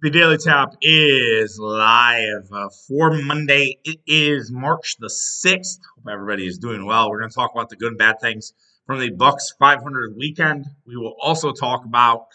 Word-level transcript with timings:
The 0.00 0.10
Daily 0.10 0.36
Tap 0.38 0.76
is 0.80 1.58
live 1.58 2.52
uh, 2.52 2.68
for 2.86 3.10
Monday. 3.20 3.80
It 3.82 3.98
is 4.06 4.48
March 4.48 4.94
the 5.00 5.08
6th. 5.08 5.80
Hope 5.96 6.12
everybody 6.12 6.46
is 6.46 6.58
doing 6.58 6.86
well. 6.86 7.10
We're 7.10 7.18
going 7.18 7.30
to 7.30 7.34
talk 7.34 7.50
about 7.52 7.68
the 7.68 7.74
good 7.74 7.88
and 7.88 7.98
bad 7.98 8.20
things 8.20 8.52
from 8.86 9.00
the 9.00 9.10
Bucks 9.10 9.52
500 9.58 10.14
weekend. 10.16 10.66
We 10.86 10.96
will 10.96 11.16
also 11.20 11.50
talk 11.50 11.84
about 11.84 12.26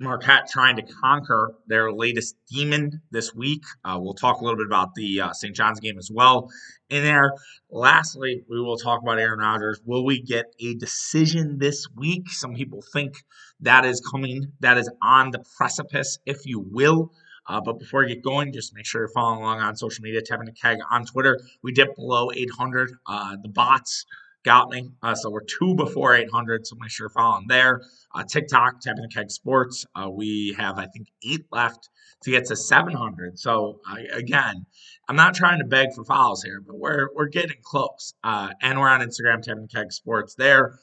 Marquette 0.00 0.48
trying 0.48 0.76
to 0.76 0.82
conquer 0.82 1.52
their 1.66 1.92
latest 1.92 2.34
demon 2.50 3.02
this 3.10 3.34
week. 3.34 3.62
Uh, 3.84 3.98
we'll 4.00 4.14
talk 4.14 4.40
a 4.40 4.44
little 4.44 4.56
bit 4.56 4.66
about 4.66 4.94
the 4.94 5.20
uh, 5.20 5.32
St. 5.32 5.54
John's 5.54 5.78
game 5.78 5.98
as 5.98 6.10
well 6.10 6.50
in 6.88 7.02
there. 7.02 7.32
Lastly, 7.70 8.42
we 8.48 8.60
will 8.60 8.78
talk 8.78 9.02
about 9.02 9.18
Aaron 9.18 9.40
Rodgers. 9.40 9.78
Will 9.84 10.04
we 10.04 10.22
get 10.22 10.46
a 10.58 10.74
decision 10.74 11.58
this 11.58 11.86
week? 11.94 12.30
Some 12.30 12.54
people 12.54 12.82
think 12.94 13.14
that 13.60 13.84
is 13.84 14.00
coming, 14.00 14.52
that 14.60 14.78
is 14.78 14.90
on 15.02 15.32
the 15.32 15.44
precipice, 15.56 16.18
if 16.24 16.46
you 16.46 16.60
will. 16.60 17.12
Uh, 17.46 17.60
but 17.60 17.78
before 17.78 18.00
we 18.00 18.14
get 18.14 18.22
going, 18.22 18.52
just 18.52 18.74
make 18.74 18.86
sure 18.86 19.02
you're 19.02 19.08
following 19.08 19.40
along 19.40 19.60
on 19.60 19.76
social 19.76 20.02
media, 20.02 20.22
tapping 20.22 20.46
the 20.46 20.52
keg 20.52 20.78
on 20.90 21.04
Twitter. 21.04 21.38
We 21.62 21.72
dipped 21.72 21.96
below 21.96 22.30
800. 22.32 22.92
Uh, 23.06 23.36
the 23.42 23.48
bots 23.48 24.06
got. 24.44 24.72
Uh, 25.02 25.14
so 25.14 25.30
we're 25.30 25.44
two 25.44 25.74
before 25.74 26.14
800. 26.14 26.66
So 26.66 26.76
make 26.80 26.90
sure 26.90 27.04
you're 27.04 27.10
following 27.10 27.46
there. 27.48 27.82
Uh, 28.14 28.24
TikTok, 28.24 28.80
Tapping 28.80 29.02
the 29.02 29.08
Keg 29.08 29.30
Sports. 29.30 29.86
Uh, 29.94 30.10
we 30.10 30.54
have, 30.58 30.78
I 30.78 30.86
think, 30.86 31.08
eight 31.24 31.46
left 31.50 31.88
to 32.24 32.30
get 32.30 32.46
to 32.46 32.56
700. 32.56 33.38
So 33.38 33.80
again, 34.12 34.66
I'm 35.08 35.16
not 35.16 35.34
trying 35.34 35.58
to 35.58 35.64
beg 35.64 35.92
for 35.94 36.04
follows 36.04 36.42
here, 36.42 36.60
but 36.60 36.78
we're 36.78 37.08
we're 37.14 37.28
getting 37.28 37.56
close. 37.62 38.14
Uh, 38.22 38.50
and 38.62 38.78
we're 38.78 38.88
on 38.88 39.00
Instagram, 39.00 39.42
Tapping 39.42 39.62
the 39.62 39.68
Keg 39.68 39.92
Sports 39.92 40.34
there, 40.34 40.78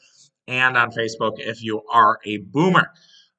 and 0.47 0.77
on 0.77 0.91
Facebook 0.91 1.33
if 1.37 1.63
you 1.63 1.81
are 1.91 2.19
a 2.25 2.37
boomer. 2.37 2.91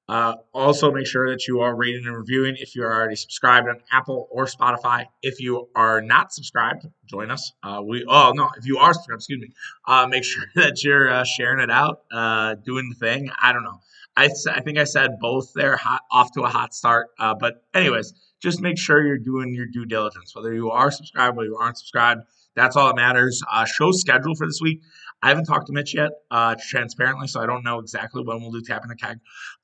Uh, 0.08 0.36
also, 0.54 0.90
make 0.90 1.06
sure 1.06 1.28
that 1.30 1.46
you 1.46 1.60
are 1.60 1.74
rating 1.76 2.06
and 2.06 2.16
reviewing 2.16 2.56
if 2.58 2.74
you 2.74 2.82
are 2.82 2.92
already 2.92 3.14
subscribed 3.14 3.68
on 3.68 3.76
Apple 3.92 4.26
or 4.30 4.46
Spotify. 4.46 5.04
If 5.22 5.38
you 5.38 5.68
are 5.74 6.00
not 6.00 6.32
subscribed, 6.32 6.86
join 7.04 7.30
us. 7.30 7.52
Uh, 7.62 7.82
we 7.84 8.06
oh 8.08 8.32
no, 8.34 8.48
if 8.56 8.64
you 8.64 8.78
are 8.78 8.94
subscribed, 8.94 9.20
excuse 9.20 9.40
me, 9.40 9.50
uh, 9.86 10.06
make 10.06 10.24
sure 10.24 10.44
that 10.54 10.82
you're 10.82 11.10
uh, 11.10 11.24
sharing 11.24 11.60
it 11.60 11.70
out, 11.70 12.00
uh, 12.10 12.54
doing 12.54 12.88
the 12.88 12.94
thing. 12.94 13.30
I 13.40 13.52
don't 13.52 13.64
know. 13.64 13.80
I, 14.16 14.30
I 14.50 14.60
think 14.60 14.78
I 14.78 14.84
said 14.84 15.18
both 15.20 15.52
there, 15.54 15.76
hot, 15.76 16.00
off 16.10 16.32
to 16.32 16.42
a 16.42 16.48
hot 16.48 16.74
start. 16.74 17.08
Uh, 17.18 17.34
but 17.38 17.62
anyways, 17.74 18.14
just 18.40 18.60
make 18.62 18.78
sure 18.78 19.04
you're 19.04 19.18
doing 19.18 19.54
your 19.54 19.66
due 19.66 19.84
diligence, 19.84 20.34
whether 20.34 20.54
you 20.54 20.70
are 20.70 20.90
subscribed 20.90 21.36
or 21.36 21.44
you 21.44 21.56
aren't 21.56 21.76
subscribed. 21.76 22.22
That's 22.56 22.76
all 22.76 22.88
that 22.88 22.96
matters. 22.96 23.42
show 23.66 23.92
schedule 23.92 24.34
for 24.34 24.46
this 24.46 24.58
week. 24.60 24.80
I 25.22 25.28
haven't 25.28 25.44
talked 25.44 25.66
to 25.66 25.72
Mitch 25.72 25.94
yet, 25.94 26.10
uh, 26.30 26.54
transparently, 26.68 27.26
so 27.26 27.40
I 27.40 27.46
don't 27.46 27.64
know 27.64 27.78
exactly 27.78 28.22
when 28.22 28.40
we'll 28.40 28.52
do 28.52 28.62
tapping 28.62 28.88
the 28.88 28.96
keg. 28.96 29.18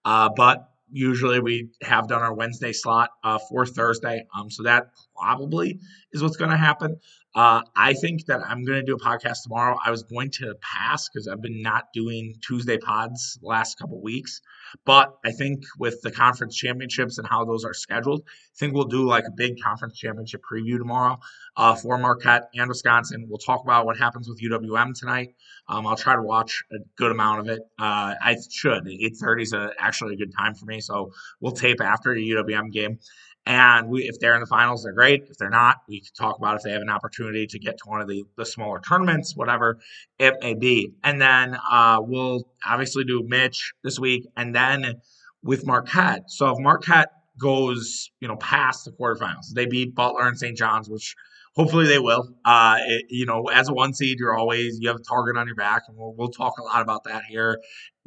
Uh, 0.05 0.31
but 0.35 0.69
usually 0.91 1.41
we 1.41 1.71
have 1.83 2.09
done 2.09 2.23
our 2.23 2.35
Wednesday 2.35 2.73
slot 2.73 3.11
uh, 3.23 3.39
for 3.49 3.67
Thursday. 3.67 4.27
Um, 4.37 4.51
so 4.51 4.65
that 4.65 4.91
probably 5.17 5.81
is 6.13 6.23
what's 6.23 6.37
going 6.37 6.51
to 6.51 6.57
happen. 6.57 6.97
Uh, 7.35 7.63
I 7.75 7.95
think 7.95 8.27
that 8.27 8.41
I'm 8.47 8.65
going 8.65 8.79
to 8.79 8.87
do 8.87 8.95
a 8.95 8.99
podcast 8.99 9.43
tomorrow. 9.43 9.77
I 9.85 9.91
was 9.91 10.05
going 10.05 10.31
to 10.33 10.55
pass 10.61 11.09
because 11.09 11.27
I've 11.27 11.43
been 11.43 11.63
not 11.63 11.93
doing 11.93 12.37
Tuesday 12.47 12.79
pods 12.79 13.39
last 13.43 13.79
couple 13.79 14.01
weeks. 14.01 14.41
But 14.85 15.17
I 15.25 15.33
think 15.33 15.65
with 15.79 16.01
the 16.03 16.11
conference 16.11 16.57
championships 16.57 17.19
and 17.19 17.27
how 17.27 17.45
those 17.45 17.65
are 17.65 17.75
scheduled, 17.75 18.23
I 18.27 18.57
think 18.59 18.75
we'll 18.75 18.85
do 18.85 19.05
like 19.07 19.25
a 19.27 19.33
big 19.33 19.61
conference 19.61 19.99
championship 19.99 20.43
preview 20.51 20.79
tomorrow 20.79 21.19
uh, 21.57 21.75
for 21.75 21.99
Marquette 21.99 22.51
and 22.55 22.69
Wisconsin. 22.69 23.27
We'll 23.29 23.39
talk 23.39 23.63
about 23.65 23.87
what 23.87 23.97
happens 23.97 24.29
with 24.29 24.41
UWM 24.41 24.99
tonight. 24.99 25.35
Um, 25.69 25.87
I'll 25.87 25.97
try 25.97 26.15
to 26.15 26.23
watch 26.23 26.63
a 26.73 26.77
good 26.97 27.11
amount 27.11 27.41
of 27.41 27.49
it. 27.49 27.63
Uh, 27.79 28.15
I 28.21 28.37
should. 28.51 28.85
8:30 28.85 29.43
is 29.43 29.53
a, 29.53 29.71
actually 29.79 30.15
a 30.15 30.19
good 30.19 30.33
time 30.37 30.55
for 30.55 30.67
me, 30.67 30.81
so 30.81 31.13
we'll 31.41 31.53
tape 31.53 31.81
after 31.81 32.15
the 32.15 32.31
UWM 32.31 32.71
game. 32.71 32.99
And 33.47 33.89
we, 33.89 34.05
if 34.05 34.19
they're 34.21 34.35
in 34.35 34.41
the 34.41 34.47
finals, 34.47 34.85
they're 34.85 34.95
great. 34.95 35.25
If 35.29 35.37
they're 35.37 35.51
not, 35.51 35.79
we 35.87 36.01
can 36.01 36.11
talk 36.17 36.39
about 36.39 36.57
if 36.57 36.63
they 36.63 36.71
have 36.73 36.81
an 36.81 36.89
opportunity 36.89 37.47
to 37.47 37.59
get 37.59 37.77
to 37.79 37.85
one 37.85 38.01
of 38.01 38.09
the, 38.09 38.25
the 38.37 38.47
smaller 38.47 38.81
tournaments, 38.81 39.37
whatever 39.37 39.81
it 40.19 40.37
may 40.41 40.55
be. 40.55 40.95
And 41.03 41.21
then 41.21 41.57
uh, 41.71 41.99
we'll 42.01 42.49
obviously 42.67 43.05
do 43.05 43.23
Mitch 43.27 43.75
this 43.83 43.99
week, 43.99 44.27
and 44.37 44.55
then 44.55 44.95
with 45.43 45.67
Marquette. 45.67 46.31
So 46.31 46.49
if 46.51 46.59
Marquette 46.59 47.11
goes, 47.39 48.11
you 48.21 48.29
know, 48.29 48.37
past 48.37 48.87
the 48.87 48.93
quarterfinals, 48.93 49.53
they 49.55 49.67
beat 49.67 49.95
Butler 49.95 50.27
and 50.27 50.39
St. 50.39 50.57
John's, 50.57 50.89
which 50.89 51.15
hopefully 51.55 51.87
they 51.87 51.99
will. 51.99 52.29
Uh, 52.45 52.79
it, 52.87 53.07
you 53.11 53.27
know, 53.27 53.45
as 53.53 53.69
a 53.69 53.75
one 53.75 53.93
seed, 53.93 54.19
you're 54.19 54.37
always 54.37 54.79
you 54.81 54.89
have 54.89 54.97
a 54.97 55.03
target 55.03 55.37
on 55.37 55.47
your 55.47 55.57
back, 55.57 55.83
and 55.89 55.97
we'll, 55.97 56.15
we'll 56.17 56.29
talk 56.29 56.55
a 56.59 56.63
lot 56.63 56.83
about 56.83 57.05
that 57.05 57.25
here 57.29 57.61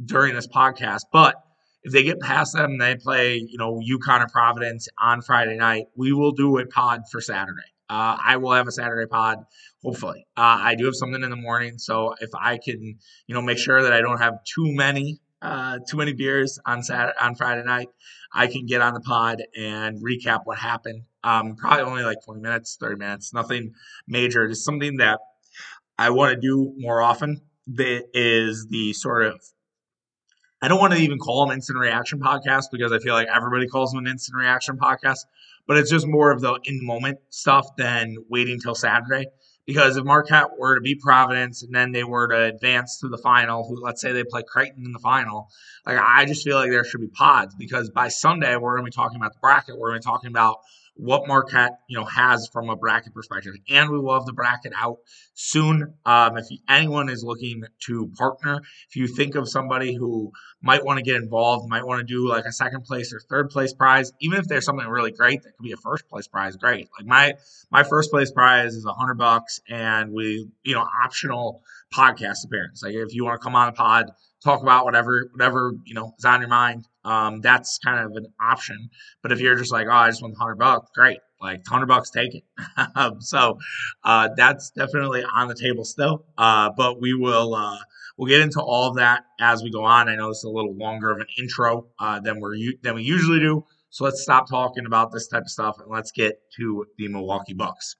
during 0.03 0.33
this 0.35 0.47
podcast. 0.47 1.01
But 1.11 1.35
if 1.83 1.93
they 1.93 2.03
get 2.03 2.19
past 2.19 2.53
them, 2.53 2.77
they 2.77 2.95
play, 2.95 3.37
you 3.37 3.57
know, 3.57 3.79
UConn 3.79 4.23
or 4.23 4.27
Providence 4.27 4.87
on 4.99 5.21
Friday 5.21 5.55
night. 5.55 5.85
We 5.95 6.11
will 6.11 6.31
do 6.31 6.57
a 6.57 6.65
pod 6.65 7.03
for 7.11 7.21
Saturday. 7.21 7.61
Uh, 7.89 8.17
I 8.21 8.37
will 8.37 8.51
have 8.51 8.67
a 8.67 8.71
Saturday 8.71 9.07
pod, 9.07 9.45
hopefully. 9.81 10.25
Uh, 10.35 10.59
I 10.59 10.75
do 10.75 10.85
have 10.85 10.95
something 10.95 11.23
in 11.23 11.29
the 11.29 11.37
morning, 11.37 11.77
so 11.77 12.15
if 12.19 12.29
I 12.35 12.57
can, 12.57 12.97
you 13.27 13.35
know, 13.35 13.41
make 13.41 13.57
sure 13.57 13.81
that 13.83 13.93
I 13.93 14.01
don't 14.01 14.17
have 14.17 14.43
too 14.43 14.73
many, 14.73 15.21
uh, 15.41 15.79
too 15.89 15.95
many 15.95 16.11
beers 16.11 16.59
on 16.65 16.83
Saturday 16.83 17.17
on 17.21 17.35
Friday 17.35 17.63
night, 17.63 17.87
I 18.33 18.47
can 18.47 18.65
get 18.65 18.81
on 18.81 18.93
the 18.93 18.99
pod 18.99 19.41
and 19.55 20.03
recap 20.03 20.41
what 20.43 20.57
happened. 20.57 21.03
Um, 21.23 21.55
probably 21.55 21.83
only 21.83 22.03
like 22.03 22.17
20 22.25 22.41
minutes, 22.41 22.77
30 22.79 22.97
minutes, 22.97 23.33
nothing 23.33 23.73
major. 24.05 24.47
Just 24.49 24.65
something 24.65 24.97
that 24.97 25.19
I 25.97 26.09
want 26.09 26.35
to 26.35 26.41
do 26.41 26.73
more 26.77 27.01
often. 27.01 27.41
That 27.67 28.05
is 28.13 28.67
the 28.69 28.93
sort 28.93 29.25
of 29.25 29.41
I 30.67 30.69
don't 30.69 30.81
want 30.81 30.91
to 30.91 30.99
even 30.99 31.17
call 31.17 31.45
them 31.45 31.55
instant 31.55 31.79
reaction 31.79 32.19
podcast 32.19 32.65
because 32.73 32.91
I 32.91 32.99
feel 32.99 33.13
like 33.13 33.29
everybody 33.33 33.67
calls 33.67 33.93
them 33.93 33.99
an 33.99 34.11
instant 34.11 34.37
reaction 34.37 34.77
podcast, 34.77 35.19
but 35.65 35.77
it's 35.77 35.89
just 35.89 36.05
more 36.05 36.29
of 36.29 36.41
the 36.41 36.59
in 36.65 36.79
the 36.79 36.83
moment 36.83 37.19
stuff 37.29 37.77
than 37.77 38.17
waiting 38.27 38.59
till 38.59 38.75
Saturday. 38.75 39.27
Because 39.65 39.95
if 39.95 40.03
Marquette 40.03 40.59
were 40.59 40.75
to 40.75 40.81
beat 40.81 40.99
Providence 40.99 41.63
and 41.63 41.73
then 41.73 41.93
they 41.93 42.03
were 42.03 42.27
to 42.27 42.53
advance 42.53 42.99
to 42.99 43.07
the 43.07 43.17
final, 43.17 43.65
who 43.65 43.81
let's 43.81 44.01
say 44.01 44.11
they 44.11 44.25
play 44.25 44.43
Creighton 44.45 44.83
in 44.85 44.91
the 44.91 44.99
final, 44.99 45.47
like 45.85 45.99
I 46.05 46.25
just 46.25 46.43
feel 46.43 46.57
like 46.57 46.69
there 46.69 46.83
should 46.83 46.99
be 46.99 47.07
pods 47.07 47.55
because 47.55 47.89
by 47.89 48.09
Sunday 48.09 48.57
we're 48.57 48.73
going 48.75 48.83
to 48.83 48.91
be 48.91 48.93
talking 48.93 49.15
about 49.15 49.31
the 49.31 49.39
bracket. 49.39 49.79
We're 49.79 49.91
going 49.91 50.01
to 50.01 50.05
be 50.05 50.11
talking 50.11 50.29
about 50.31 50.57
what 50.97 51.27
Marquette 51.27 51.79
you 51.87 51.97
know 51.97 52.05
has 52.05 52.47
from 52.51 52.69
a 52.69 52.75
bracket 52.75 53.13
perspective, 53.13 53.53
and 53.69 53.89
we 53.89 53.99
will 53.99 54.13
have 54.13 54.25
the 54.25 54.33
bracket 54.33 54.73
out 54.75 54.97
soon. 55.33 55.93
Um, 56.05 56.37
if 56.37 56.45
anyone 56.67 57.09
is 57.09 57.23
looking 57.23 57.63
to 57.85 58.11
partner, 58.17 58.61
if 58.89 58.95
you 58.95 59.07
think 59.07 59.35
of 59.35 59.47
somebody 59.47 59.95
who 59.95 60.31
might 60.61 60.83
want 60.83 60.97
to 60.97 61.03
get 61.03 61.15
involved, 61.15 61.69
might 61.69 61.85
want 61.85 61.99
to 61.99 62.05
do 62.05 62.27
like 62.27 62.45
a 62.45 62.51
second 62.51 62.83
place 62.83 63.13
or 63.13 63.19
third 63.19 63.49
place 63.49 63.73
prize, 63.73 64.11
even 64.21 64.39
if 64.39 64.47
there's 64.47 64.65
something 64.65 64.87
really 64.87 65.11
great 65.11 65.43
that 65.43 65.55
could 65.55 65.63
be 65.63 65.71
a 65.71 65.77
first 65.77 66.07
place 66.09 66.27
prize, 66.27 66.55
great. 66.55 66.89
Like 66.97 67.07
my 67.07 67.33
my 67.71 67.83
first 67.83 68.11
place 68.11 68.31
prize 68.31 68.73
is 68.73 68.85
a 68.85 68.93
hundred 68.93 69.17
bucks, 69.17 69.61
and 69.69 70.11
we 70.11 70.49
you 70.63 70.73
know 70.73 70.85
optional 71.03 71.61
podcast 71.93 72.45
appearance. 72.45 72.81
Like 72.83 72.93
if 72.93 73.13
you 73.13 73.25
want 73.25 73.39
to 73.39 73.43
come 73.43 73.55
on 73.55 73.67
the 73.67 73.73
pod, 73.73 74.11
talk 74.43 74.61
about 74.61 74.85
whatever 74.85 75.29
whatever 75.33 75.73
you 75.85 75.93
know 75.93 76.13
is 76.17 76.25
on 76.25 76.41
your 76.41 76.49
mind 76.49 76.85
um, 77.07 77.39
that's 77.39 77.79
kind 77.79 78.05
of 78.05 78.11
an 78.17 78.27
option. 78.39 78.89
But 79.23 79.31
if 79.31 79.39
you're 79.39 79.55
just 79.55 79.71
like, 79.71 79.87
oh, 79.87 79.95
I 79.95 80.09
just 80.09 80.21
want 80.21 80.35
hundred 80.37 80.57
bucks, 80.57 80.89
great, 80.93 81.19
like 81.41 81.65
hundred 81.65 81.85
bucks, 81.85 82.09
take 82.09 82.35
it. 82.35 82.43
So 83.21 83.59
uh, 84.03 84.29
that's 84.35 84.71
definitely 84.71 85.23
on 85.23 85.47
the 85.47 85.55
table 85.55 85.85
still. 85.85 86.25
Uh, 86.37 86.69
but 86.75 86.99
we 86.99 87.13
will 87.13 87.55
uh, 87.55 87.77
we'll 88.17 88.27
get 88.27 88.41
into 88.41 88.61
all 88.61 88.89
of 88.89 88.97
that 88.97 89.23
as 89.39 89.63
we 89.63 89.71
go 89.71 89.85
on. 89.85 90.09
I 90.09 90.15
know 90.15 90.27
this 90.27 90.39
is 90.39 90.43
a 90.43 90.49
little 90.49 90.75
longer 90.75 91.11
of 91.11 91.19
an 91.19 91.27
intro 91.39 91.87
uh, 91.97 92.19
than 92.19 92.41
we're 92.41 92.57
than 92.83 92.95
we 92.95 93.03
usually 93.03 93.39
do. 93.39 93.63
So 93.89 94.03
let's 94.03 94.21
stop 94.21 94.49
talking 94.49 94.85
about 94.85 95.13
this 95.13 95.27
type 95.29 95.43
of 95.43 95.49
stuff 95.49 95.77
and 95.79 95.89
let's 95.89 96.11
get 96.11 96.41
to 96.57 96.85
the 96.97 97.07
Milwaukee 97.07 97.53
Bucks. 97.53 97.95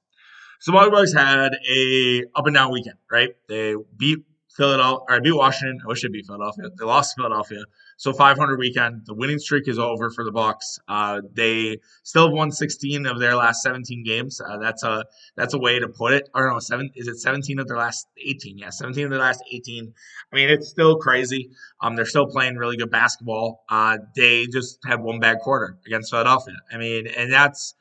So 0.60 0.72
Milwaukee 0.72 0.90
Bucks 0.90 1.14
had 1.14 1.52
a 1.66 2.24
up 2.36 2.46
and 2.46 2.54
down 2.54 2.72
weekend, 2.72 2.98
right? 3.10 3.30
They 3.48 3.74
beat 3.96 4.18
Philadelphia, 4.58 5.04
or 5.08 5.20
beat 5.20 5.32
Washington. 5.32 5.80
I 5.84 5.86
wish 5.86 6.04
it 6.04 6.12
beat 6.12 6.26
Philadelphia. 6.26 6.64
They 6.76 6.84
lost 6.84 7.14
Philadelphia. 7.16 7.62
So 7.96 8.12
500 8.12 8.58
weekend. 8.58 9.02
The 9.06 9.14
winning 9.14 9.38
streak 9.38 9.68
is 9.68 9.78
over 9.78 10.10
for 10.10 10.24
the 10.24 10.32
Bucks. 10.32 10.80
Uh, 10.88 11.20
they 11.32 11.78
still 12.02 12.26
have 12.26 12.32
won 12.32 12.50
16 12.50 13.06
of 13.06 13.20
their 13.20 13.36
last 13.36 13.62
17 13.62 14.04
games. 14.04 14.40
Uh, 14.40 14.58
that's 14.58 14.82
a 14.82 15.04
that's 15.36 15.54
a 15.54 15.58
way 15.58 15.78
to 15.78 15.88
put 15.88 16.12
it. 16.12 16.28
Or 16.34 16.50
no, 16.50 16.58
seven 16.58 16.90
is 16.96 17.06
it 17.06 17.18
17 17.18 17.60
of 17.60 17.68
their 17.68 17.78
last 17.78 18.08
18? 18.18 18.58
Yeah, 18.58 18.70
17 18.70 19.04
of 19.04 19.10
their 19.10 19.20
last 19.20 19.42
18. 19.50 19.94
I 20.32 20.36
mean, 20.36 20.50
it's 20.50 20.68
still 20.68 20.96
crazy. 20.96 21.50
Um, 21.80 21.94
they're 21.94 22.04
still 22.04 22.26
playing 22.26 22.56
really 22.56 22.76
good 22.76 22.90
basketball. 22.90 23.64
Uh, 23.68 23.98
they 24.16 24.46
just 24.46 24.80
had 24.84 25.00
one 25.00 25.20
bad 25.20 25.38
quarter 25.38 25.78
against 25.86 26.10
Philadelphia. 26.10 26.56
I 26.72 26.78
mean, 26.78 27.06
and 27.06 27.32
that's 27.32 27.74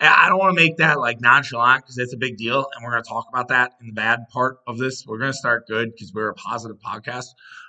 I 0.00 0.28
don't 0.28 0.38
want 0.38 0.56
to 0.56 0.62
make 0.62 0.78
that 0.78 0.98
like 0.98 1.20
nonchalant 1.20 1.84
because 1.84 1.98
it's 1.98 2.12
a 2.14 2.18
big 2.18 2.36
deal, 2.36 2.66
and 2.74 2.84
we're 2.84 2.90
going 2.90 3.02
to 3.02 3.08
talk 3.08 3.26
about 3.28 3.48
that 3.48 3.72
in 3.80 3.86
the 3.86 3.92
bad 3.92 4.20
part 4.32 4.58
of 4.66 4.78
this. 4.78 5.04
We're 5.06 5.18
going 5.18 5.32
to 5.32 5.38
start 5.38 5.66
good 5.68 5.92
because 5.92 6.12
we're 6.12 6.30
a 6.30 6.34
positive 6.34 6.78
podcast, 6.78 7.26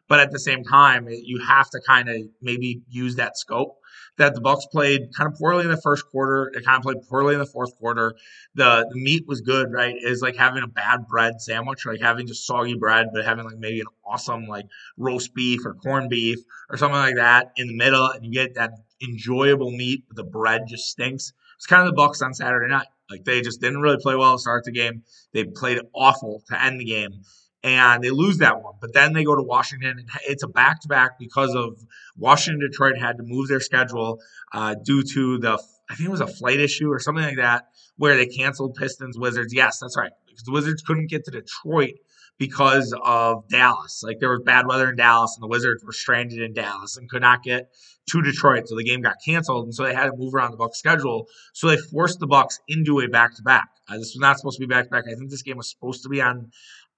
but 0.08 0.20
at 0.20 0.32
the 0.32 0.40
same 0.40 0.64
time, 0.64 1.08
you 1.10 1.40
have 1.48 1.70
to 1.70 1.82
kind 1.86 2.10
of 2.10 2.18
maybe 2.42 2.82
use 2.90 3.16
that 3.18 3.38
scope 3.38 3.78
that 4.18 4.34
the 4.34 4.42
Bucks 4.42 4.66
played 4.72 5.10
kind 5.16 5.32
of 5.32 5.38
poorly 5.38 5.66
in 5.66 5.70
the 5.70 5.82
first 5.82 6.06
quarter. 6.10 6.52
They 6.54 6.62
kind 6.62 6.78
of 6.78 6.84
played 6.84 7.08
poorly 7.08 7.34
in 7.34 7.40
the 7.40 7.46
fourth 7.46 7.78
quarter. 7.78 8.16
The 8.56 8.88
the 8.90 9.00
meat 9.00 9.26
was 9.28 9.42
good, 9.42 9.72
right? 9.72 9.96
Is 10.00 10.22
like 10.22 10.36
having 10.36 10.64
a 10.64 10.68
bad 10.68 11.08
bread 11.08 11.42
sandwich, 11.42 11.86
like 11.86 12.02
having 12.02 12.28
just 12.28 12.46
soggy 12.46 12.76
bread, 12.76 13.08
but 13.14 13.26
having 13.26 13.46
like 13.46 13.58
maybe 13.58 13.82
an 13.82 13.88
awesome 14.06 14.46
like 14.48 14.66
roast 14.98 15.34
beef 15.34 15.66
or 15.66 15.76
corned 15.76 16.10
beef 16.10 16.40
or 16.70 16.78
something 16.78 17.00
like 17.00 17.16
that 17.16 17.52
in 17.58 17.68
the 17.68 17.76
middle, 17.76 18.10
and 18.10 18.26
you 18.26 18.32
get 18.32 18.56
that 18.56 18.72
enjoyable 19.04 19.72
meat. 19.72 20.06
but 20.08 20.16
The 20.16 20.24
bread 20.24 20.64
just 20.68 20.86
stinks. 20.86 21.34
It's 21.56 21.66
kind 21.66 21.82
of 21.82 21.88
the 21.88 21.96
Bucks 21.96 22.22
on 22.22 22.34
Saturday 22.34 22.70
night. 22.70 22.88
Like 23.10 23.24
they 23.24 23.42
just 23.42 23.62
didn't 23.62 23.82
really 23.82 23.98
play 24.02 24.16
well 24.16 24.36
to 24.36 24.40
start 24.40 24.64
the 24.64 24.72
game. 24.72 25.04
They 25.34 25.44
played 25.44 25.80
awful 25.94 26.44
to 26.48 26.62
end 26.62 26.80
the 26.80 26.86
game 26.86 27.22
and 27.66 28.04
they 28.04 28.12
lose 28.12 28.38
that 28.38 28.62
one. 28.62 28.76
But 28.80 28.94
then 28.94 29.14
they 29.14 29.24
go 29.24 29.36
to 29.36 29.42
Washington, 29.42 29.98
and 29.98 30.10
it's 30.28 30.44
a 30.44 30.48
back 30.48 30.82
to 30.82 30.88
back 30.88 31.18
because 31.18 31.56
of 31.56 31.82
Washington 32.16 32.60
Detroit 32.60 32.98
had 32.98 33.18
to 33.18 33.24
move 33.24 33.48
their 33.48 33.60
schedule 33.60 34.20
uh, 34.54 34.76
due 34.76 35.04
to 35.14 35.40
the 35.40 35.62
I 35.90 35.96
think 35.96 36.08
it 36.08 36.12
was 36.12 36.22
a 36.22 36.28
flight 36.28 36.60
issue 36.60 36.92
or 36.92 37.00
something 37.00 37.24
like 37.24 37.38
that 37.38 37.66
where 37.98 38.18
they 38.18 38.26
canceled 38.26 38.76
Pistons 38.76 39.18
Wizards. 39.18 39.54
Yes, 39.54 39.80
that's 39.80 39.98
right 39.98 40.12
because 40.28 40.44
the 40.44 40.52
Wizards 40.52 40.82
couldn't 40.82 41.10
get 41.10 41.26
to 41.26 41.32
Detroit 41.32 41.94
because 42.38 42.94
of 43.04 43.48
Dallas. 43.48 44.02
Like 44.04 44.20
there 44.20 44.30
was 44.30 44.42
bad 44.44 44.68
weather 44.68 44.90
in 44.90 44.96
Dallas, 44.98 45.36
and 45.38 45.44
the 45.44 45.48
Wizards 45.48 45.84
were 45.84 45.94
stranded 45.94 46.42
in 46.42 46.54
Dallas 46.54 46.98
and 46.98 47.10
could 47.10 47.22
not 47.22 47.44
get 47.44 47.70
to 48.10 48.22
Detroit, 48.22 48.68
so 48.68 48.76
the 48.76 48.84
game 48.84 49.02
got 49.02 49.16
canceled, 49.26 49.66
and 49.66 49.74
so 49.74 49.84
they 49.84 49.94
had 49.94 50.06
to 50.06 50.14
move 50.16 50.36
around 50.36 50.52
the 50.52 50.58
Bucks 50.58 50.78
schedule. 50.78 51.28
So 51.54 51.68
they 51.68 51.78
forced 51.78 52.20
the 52.20 52.28
Bucks 52.28 52.60
into 52.68 53.00
a 53.00 53.08
back 53.08 53.36
to 53.36 53.42
back. 53.42 53.70
This 53.90 54.14
was 54.14 54.20
not 54.20 54.38
supposed 54.38 54.58
to 54.60 54.68
be 54.68 54.72
back 54.72 54.86
to 54.86 54.90
back. 54.90 55.06
I 55.10 55.16
think 55.16 55.30
this 55.32 55.42
game 55.42 55.58
was 55.58 55.70
supposed 55.70 56.04
to 56.04 56.10
be 56.10 56.22
on 56.22 56.52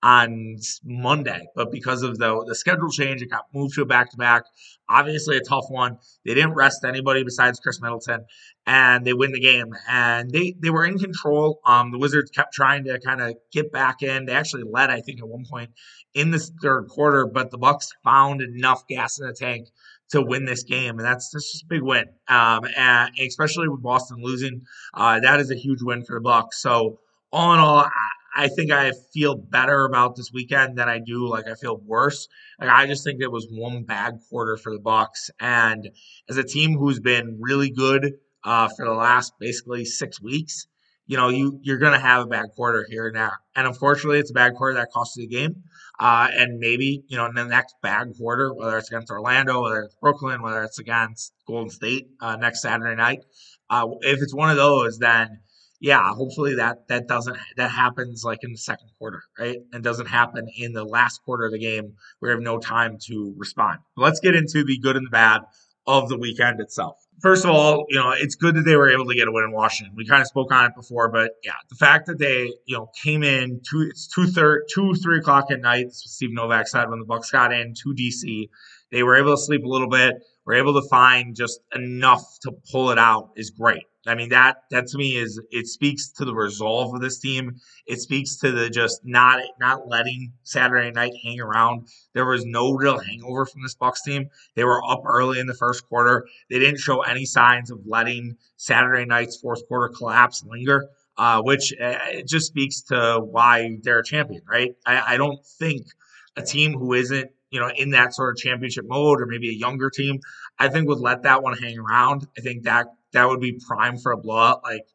on 0.04 0.58
Monday, 0.84 1.48
but 1.56 1.72
because 1.72 2.04
of 2.04 2.18
the 2.18 2.44
the 2.48 2.56
schedule 2.56 2.90
change, 2.90 3.22
it 3.22 3.32
got 3.32 3.46
moved 3.54 3.76
to 3.76 3.82
a 3.82 3.86
back 3.86 4.12
to 4.12 4.18
back. 4.18 4.44
Obviously, 4.90 5.38
a 5.38 5.42
tough 5.42 5.66
one. 5.70 5.98
They 6.24 6.34
didn't 6.34 6.54
rest 6.54 6.86
anybody 6.86 7.24
besides 7.24 7.60
Khris 7.60 7.82
Middleton, 7.82 8.26
and 8.66 9.06
they 9.06 9.14
win 9.14 9.32
the 9.32 9.40
game. 9.40 9.74
And 9.90 10.30
they 10.30 10.56
they 10.62 10.70
were 10.70 10.86
in 10.86 11.00
control. 11.00 11.60
Um, 11.66 11.92
the 11.92 11.98
Wizards 11.98 12.32
kept 12.32 12.54
trying 12.54 12.84
to 12.86 13.00
kind 13.00 13.22
of 13.22 13.36
get 13.52 13.72
back 13.72 14.02
in. 14.04 14.26
They 14.26 14.34
actually 14.34 14.64
led, 14.64 14.90
I 14.90 15.02
think, 15.02 15.20
at 15.20 15.28
one 15.28 15.46
point 15.50 15.72
in 16.14 16.32
this 16.32 16.52
third 16.62 16.88
quarter, 16.88 17.26
but 17.26 17.52
the 17.52 17.58
Bucks 17.58 17.92
found 18.04 18.42
enough 18.42 18.88
gas 18.88 19.20
in 19.20 19.28
the 19.28 19.34
tank 19.34 19.68
to 20.10 20.22
win 20.22 20.46
this 20.46 20.64
game, 20.64 20.98
and 20.98 21.06
that's, 21.06 21.30
that's 21.32 21.52
just 21.52 21.64
a 21.64 21.68
big 21.68 21.82
win. 21.82 22.06
Um, 22.28 22.66
and 22.78 23.12
especially 23.20 23.68
with 23.68 23.84
Boston 23.84 24.18
losing, 24.22 24.62
uh, 24.94 25.20
that 25.20 25.40
is 25.40 25.52
a 25.52 25.56
huge 25.56 25.82
win 25.82 26.04
for 26.06 26.16
the 26.16 26.22
Bucks. 26.22 26.62
So 26.62 27.00
all 27.32 27.54
in 27.54 27.60
all, 27.60 27.90
I 28.38 28.50
think 28.50 28.72
I 28.72 28.92
feel 29.14 29.36
better 29.36 29.86
about 29.86 30.16
this 30.16 30.32
weekend 30.32 30.78
than 30.78 30.88
I 30.88 31.00
do 31.00 31.28
like 31.28 31.48
I 31.48 31.56
feel 31.56 31.82
worse. 31.84 32.28
Like 32.60 32.70
I 32.70 32.86
just 32.86 33.04
think 33.04 33.20
it 33.20 33.32
was 33.32 33.48
one 33.50 33.84
bad 33.84 34.20
quarter 34.30 34.58
for 34.58 34.72
the 34.72 34.80
Bucks, 34.80 35.32
and 35.40 35.90
as 36.30 36.38
a 36.38 36.44
team 36.44 36.78
who's 36.78 37.00
been 37.00 37.40
really 37.42 37.72
good 37.72 38.14
uh, 38.44 38.70
for 38.78 38.86
the 38.86 38.94
last 38.94 39.34
basically 39.40 39.86
six 39.86 40.22
weeks, 40.22 40.68
you 41.08 41.18
know 41.18 41.30
you 41.30 41.60
you're 41.64 41.80
gonna 41.80 42.00
have 42.00 42.26
a 42.26 42.28
bad 42.28 42.46
quarter 42.56 42.86
here 42.88 43.08
and 43.08 43.16
there, 43.16 43.40
and 43.56 43.66
unfortunately, 43.66 44.20
it's 44.20 44.30
a 44.30 44.36
bad 44.36 44.54
quarter 44.54 44.76
that 44.76 44.92
costs 44.92 45.18
you 45.18 45.28
the 45.28 45.36
game. 45.36 45.64
Uh, 46.00 46.28
and 46.32 46.60
maybe 46.60 47.04
you 47.08 47.18
know 47.18 47.26
in 47.26 47.34
the 47.34 47.44
next 47.44 47.74
bad 47.82 48.14
quarter, 48.20 48.54
whether 48.54 48.78
it's 48.78 48.92
against 48.92 49.10
Orlando, 49.10 49.64
whether 49.64 49.82
it's 49.82 49.96
Brooklyn, 49.96 50.44
whether 50.44 50.62
it's 50.62 50.78
against 50.78 51.34
Golden 51.48 51.72
State 51.72 52.10
uh, 52.22 52.36
next 52.36 52.62
Saturday 52.62 52.96
night, 52.96 53.26
uh, 53.72 53.88
if 54.02 54.22
it's 54.22 54.36
one 54.36 54.52
of 54.52 54.58
those, 54.58 55.00
then 55.00 55.40
yeah, 55.80 56.14
hopefully 56.14 56.56
that 56.56 56.88
that 56.88 57.08
doesn't 57.08 57.38
that 57.56 57.70
happens 57.70 58.24
like 58.24 58.44
in 58.44 58.52
the 58.52 58.58
second 58.58 58.90
quarter, 58.98 59.24
right? 59.38 59.58
And 59.72 59.84
doesn't 59.84 60.08
happen 60.08 60.48
in 60.58 60.74
the 60.74 60.84
last 60.84 61.22
quarter 61.24 61.46
of 61.46 61.52
the 61.52 61.60
game 61.60 61.94
where 62.20 62.32
we 62.32 62.34
have 62.34 62.44
no 62.44 62.58
time 62.58 62.98
to 63.08 63.34
respond. 63.38 63.80
Let's 63.96 64.20
get 64.20 64.36
into 64.36 64.64
the 64.64 64.80
good 64.80 64.96
and 64.96 65.06
the 65.06 65.12
bad 65.12 65.42
of 65.86 66.10
the 66.10 66.18
weekend 66.18 66.60
itself. 66.60 66.98
First 67.22 67.46
of 67.46 67.52
all, 67.52 67.86
you 67.90 67.98
know, 67.98 68.12
it's 68.12 68.36
good 68.36 68.56
that 68.56 68.66
they 68.66 68.76
were 68.76 68.90
able 68.90 69.06
to 69.06 69.16
get 69.16 69.28
a 69.28 69.32
win 69.32 69.46
in 69.46 69.52
Washington. 69.52 69.96
We 69.96 70.06
kind 70.06 70.22
of 70.22 70.28
spoke 70.28 70.52
on 70.52 70.66
it 70.66 70.76
before, 70.76 71.10
but 71.10 71.32
yeah, 71.44 71.54
the 71.70 71.76
fact 71.76 72.08
that 72.08 72.20
they, 72.20 72.54
you 72.66 72.78
know, 72.78 72.92
came 73.02 73.24
in 73.24 73.62
two 73.68 73.82
it's 73.90 74.08
two 74.08 74.28
third 74.28 74.64
two, 74.74 74.96
three 74.96 75.20
o'clock 75.20 75.52
at 75.52 75.62
night, 75.62 75.94
Steve 75.94 76.32
Novak 76.34 76.68
said 76.68 76.90
when 76.90 77.00
the 77.00 77.06
Bucks 77.06 77.32
got 77.32 77.54
in 77.54 77.74
to 77.76 77.94
DC. 77.94 78.50
They 78.92 79.04
were 79.04 79.18
able 79.18 79.36
to 79.36 79.42
sleep 79.42 79.64
a 79.64 79.68
little 79.68 79.90
bit, 79.90 80.16
were 80.46 80.54
able 80.54 80.82
to 80.82 80.88
find 80.88 81.36
just 81.36 81.60
enough 81.76 82.24
to 82.42 82.52
pull 82.72 82.92
it 82.92 82.98
out 82.98 83.32
is 83.36 83.50
great. 83.50 83.84
I 84.08 84.16
mean 84.16 84.30
that 84.30 84.64
that 84.72 84.88
to 84.88 84.98
me 84.98 85.16
is 85.16 85.40
it 85.52 85.68
speaks 85.68 86.10
to 86.14 86.26
the 86.26 86.34
resolve 86.34 86.96
of 86.96 87.02
this 87.02 87.20
team. 87.20 87.58
It 87.86 88.00
speaks 88.00 88.38
to 88.38 88.52
the 88.52 88.70
just 88.70 89.02
not 89.04 89.42
not 89.60 89.88
letting 89.88 90.34
Saturday 90.44 90.92
night 90.92 91.14
hang 91.24 91.40
around. 91.40 91.88
There 92.14 92.26
was 92.26 92.46
no 92.46 92.72
real 92.72 93.00
hangover 93.00 93.46
from 93.46 93.64
this 93.64 93.76
Bucks 93.76 94.02
team. 94.04 94.30
They 94.56 94.64
were 94.64 94.82
up 94.90 95.04
early 95.06 95.40
in 95.40 95.48
the 95.48 95.54
first 95.54 95.88
quarter. 95.88 96.26
They 96.50 96.60
didn't 96.60 96.80
show 96.80 97.02
any 97.02 97.26
signs 97.26 97.70
of 97.70 97.80
letting 97.86 98.38
Saturday 98.56 99.06
night's 99.06 99.38
fourth 99.38 99.68
quarter 99.68 99.94
collapse 99.94 100.44
linger. 100.44 100.88
Uh, 101.20 101.42
which 101.42 101.74
uh, 101.82 101.98
it 102.12 102.28
just 102.28 102.46
speaks 102.46 102.82
to 102.82 103.20
why 103.20 103.76
they're 103.82 103.98
a 103.98 104.04
champion, 104.04 104.40
right? 104.48 104.76
I, 104.86 105.16
I 105.16 105.18
don't 105.18 105.44
think 105.44 105.88
a 106.36 106.44
team 106.44 106.74
who 106.74 106.94
isn't 106.94 107.32
you 107.50 107.60
know, 107.60 107.70
in 107.76 107.92
that 107.92 108.14
sort 108.14 108.32
of 108.32 108.38
championship 108.38 108.86
mode 108.88 109.22
or 109.22 109.26
maybe 109.26 109.50
a 109.50 109.54
younger 109.54 109.90
team, 109.90 110.20
I 110.60 110.70
think 110.70 110.88
would 110.88 111.00
let 111.00 111.24
that 111.24 111.44
one 111.44 111.58
hang 111.58 111.78
around. 111.78 112.28
I 112.38 112.42
think 112.42 112.64
that 112.64 112.88
that 113.14 113.28
would 113.28 113.40
be 113.42 113.60
prime 113.68 113.98
for 113.98 114.12
a 114.12 114.18
blowout. 114.18 114.64
Like 114.64 114.88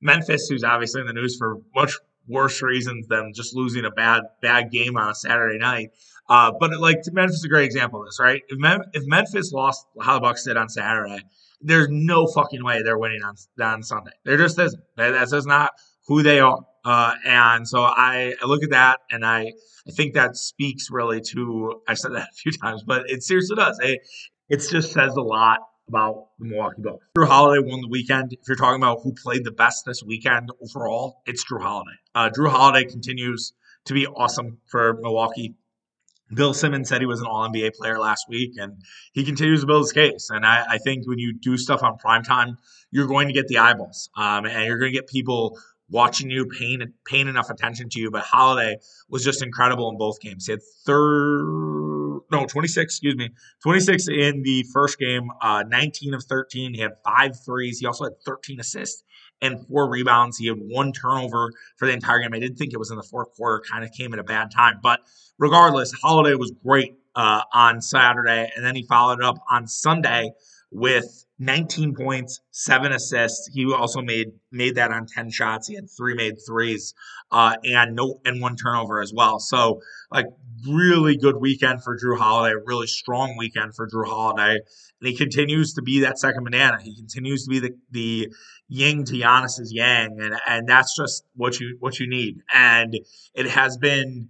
Memphis, 0.00 0.48
who's 0.48 0.64
obviously 0.64 1.00
in 1.00 1.06
the 1.06 1.12
news 1.12 1.36
for 1.36 1.60
much 1.74 1.94
worse 2.26 2.62
reasons 2.62 3.06
than 3.08 3.32
just 3.34 3.54
losing 3.54 3.84
a 3.84 3.90
bad 3.90 4.22
bad 4.40 4.70
game 4.70 4.96
on 4.96 5.10
a 5.10 5.14
Saturday 5.14 5.58
night. 5.58 5.90
Uh, 6.28 6.52
but 6.58 6.78
like 6.80 6.98
Memphis 7.12 7.36
is 7.36 7.44
a 7.44 7.48
great 7.48 7.66
example 7.66 8.00
of 8.00 8.06
this, 8.06 8.18
right? 8.18 8.42
If, 8.48 8.58
Mem- 8.58 8.84
if 8.92 9.04
Memphis 9.06 9.52
lost 9.52 9.86
how 10.00 10.14
the 10.14 10.20
Bucks 10.20 10.44
did 10.44 10.56
on 10.56 10.68
Saturday, 10.68 11.22
there's 11.60 11.88
no 11.90 12.26
fucking 12.26 12.64
way 12.64 12.82
they're 12.82 12.98
winning 12.98 13.22
on 13.22 13.34
on 13.62 13.82
Sunday. 13.82 14.12
There 14.24 14.36
just 14.36 14.58
isn't. 14.58 14.82
That's 14.96 15.32
just 15.32 15.46
not 15.46 15.72
who 16.06 16.22
they 16.22 16.40
are. 16.40 16.60
Uh, 16.84 17.14
and 17.24 17.66
so 17.66 17.82
I, 17.82 18.34
I 18.42 18.46
look 18.46 18.62
at 18.62 18.70
that 18.70 19.00
and 19.10 19.24
I, 19.24 19.52
I 19.88 19.90
think 19.90 20.14
that 20.14 20.36
speaks 20.36 20.90
really 20.90 21.20
to, 21.32 21.80
I 21.88 21.94
said 21.94 22.12
that 22.12 22.28
a 22.30 22.34
few 22.34 22.52
times, 22.62 22.82
but 22.82 23.08
it 23.08 23.22
seriously 23.22 23.56
does. 23.56 23.78
It, 23.82 24.00
it 24.48 24.58
just 24.58 24.92
says 24.92 25.14
a 25.16 25.22
lot 25.22 25.60
about 25.88 26.28
the 26.38 26.46
Milwaukee 26.46 26.82
Bucks. 26.82 27.04
Jrue 27.16 27.26
Holiday 27.26 27.66
won 27.66 27.80
the 27.80 27.88
weekend. 27.88 28.32
If 28.32 28.40
you're 28.48 28.56
talking 28.56 28.82
about 28.82 29.00
who 29.02 29.12
played 29.12 29.44
the 29.44 29.50
best 29.50 29.84
this 29.84 30.02
weekend 30.02 30.50
overall, 30.62 31.22
it's 31.26 31.44
Jrue 31.44 31.62
Holiday. 31.62 31.96
Uh, 32.14 32.30
Jrue 32.30 32.50
Holiday 32.50 32.88
continues 32.88 33.52
to 33.86 33.94
be 33.94 34.06
awesome 34.06 34.58
for 34.66 34.94
Milwaukee. 35.00 35.54
Bill 36.32 36.54
Simmons 36.54 36.88
said 36.88 37.00
he 37.00 37.06
was 37.06 37.20
an 37.20 37.26
All 37.26 37.46
NBA 37.48 37.74
player 37.74 37.98
last 37.98 38.26
week, 38.28 38.52
and 38.56 38.82
he 39.12 39.24
continues 39.24 39.60
to 39.60 39.66
build 39.66 39.82
his 39.82 39.92
case. 39.92 40.30
And 40.30 40.44
I, 40.44 40.64
I 40.70 40.78
think 40.78 41.06
when 41.06 41.18
you 41.18 41.34
do 41.34 41.58
stuff 41.58 41.82
on 41.82 41.98
prime 41.98 42.22
time, 42.22 42.56
you're 42.90 43.06
going 43.06 43.28
to 43.28 43.34
get 43.34 43.46
the 43.46 43.58
eyeballs, 43.58 44.08
um, 44.16 44.46
and 44.46 44.66
you're 44.66 44.78
going 44.78 44.92
to 44.92 44.98
get 44.98 45.06
people 45.06 45.58
watching 45.88 46.30
you, 46.30 46.46
paying 46.46 46.80
paying 47.06 47.28
enough 47.28 47.50
attention 47.50 47.88
to 47.90 48.00
you. 48.00 48.10
But 48.10 48.22
Holiday 48.22 48.76
was 49.08 49.24
just 49.24 49.42
incredible 49.42 49.90
in 49.90 49.98
both 49.98 50.20
games. 50.20 50.46
He 50.46 50.52
had 50.52 50.60
third, 50.86 52.20
no, 52.30 52.46
26, 52.46 52.82
excuse 52.82 53.16
me, 53.16 53.30
26 53.62 54.08
in 54.08 54.42
the 54.42 54.64
first 54.72 54.98
game, 54.98 55.28
uh, 55.42 55.64
19 55.66 56.14
of 56.14 56.24
13. 56.24 56.74
He 56.74 56.80
had 56.80 56.92
five 57.04 57.32
threes. 57.44 57.78
He 57.78 57.86
also 57.86 58.04
had 58.04 58.14
13 58.24 58.60
assists 58.60 59.02
and 59.42 59.66
four 59.66 59.90
rebounds. 59.90 60.38
He 60.38 60.46
had 60.46 60.58
one 60.58 60.92
turnover 60.92 61.50
for 61.76 61.86
the 61.86 61.92
entire 61.92 62.20
game. 62.20 62.30
I 62.32 62.38
didn't 62.38 62.56
think 62.56 62.72
it 62.72 62.78
was 62.78 62.90
in 62.90 62.96
the 62.96 63.02
fourth 63.02 63.34
quarter. 63.36 63.62
Kind 63.68 63.84
of 63.84 63.92
came 63.92 64.12
at 64.12 64.18
a 64.18 64.24
bad 64.24 64.50
time, 64.50 64.80
but 64.82 65.00
regardless, 65.38 65.92
Holiday 65.92 66.34
was 66.34 66.52
great 66.64 66.96
uh, 67.14 67.42
on 67.52 67.80
Saturday, 67.80 68.50
and 68.56 68.64
then 68.64 68.74
he 68.74 68.82
followed 68.82 69.22
up 69.22 69.36
on 69.50 69.66
Sunday 69.66 70.32
with 70.74 71.24
19 71.38 71.94
points, 71.94 72.40
seven 72.50 72.92
assists. 72.92 73.48
He 73.54 73.72
also 73.72 74.02
made 74.02 74.32
made 74.50 74.74
that 74.74 74.90
on 74.90 75.06
10 75.06 75.30
shots. 75.30 75.68
He 75.68 75.76
had 75.76 75.84
three 75.88 76.14
made 76.14 76.34
threes, 76.46 76.94
uh, 77.30 77.56
and 77.64 77.94
no 77.94 78.20
and 78.24 78.40
one 78.40 78.56
turnover 78.56 79.00
as 79.00 79.12
well. 79.14 79.38
So 79.38 79.80
like 80.10 80.26
really 80.68 81.16
good 81.16 81.36
weekend 81.36 81.82
for 81.82 81.96
Jrue 81.96 82.18
Holiday, 82.18 82.56
really 82.66 82.88
strong 82.88 83.36
weekend 83.38 83.76
for 83.76 83.88
Jrue 83.88 84.06
Holiday, 84.06 84.58
and 85.00 85.08
he 85.08 85.16
continues 85.16 85.74
to 85.74 85.82
be 85.82 86.00
that 86.00 86.18
second 86.18 86.42
banana. 86.42 86.78
He 86.82 86.94
continues 86.96 87.44
to 87.44 87.50
be 87.50 87.60
the 87.60 87.70
the 87.92 88.32
yin 88.68 89.04
to 89.04 89.12
Giannis's 89.12 89.72
yang, 89.72 90.18
and 90.20 90.34
and 90.46 90.68
that's 90.68 90.96
just 90.96 91.24
what 91.36 91.60
you 91.60 91.76
what 91.78 92.00
you 92.00 92.08
need. 92.08 92.40
And 92.52 92.98
it 93.34 93.46
has 93.46 93.78
been. 93.78 94.28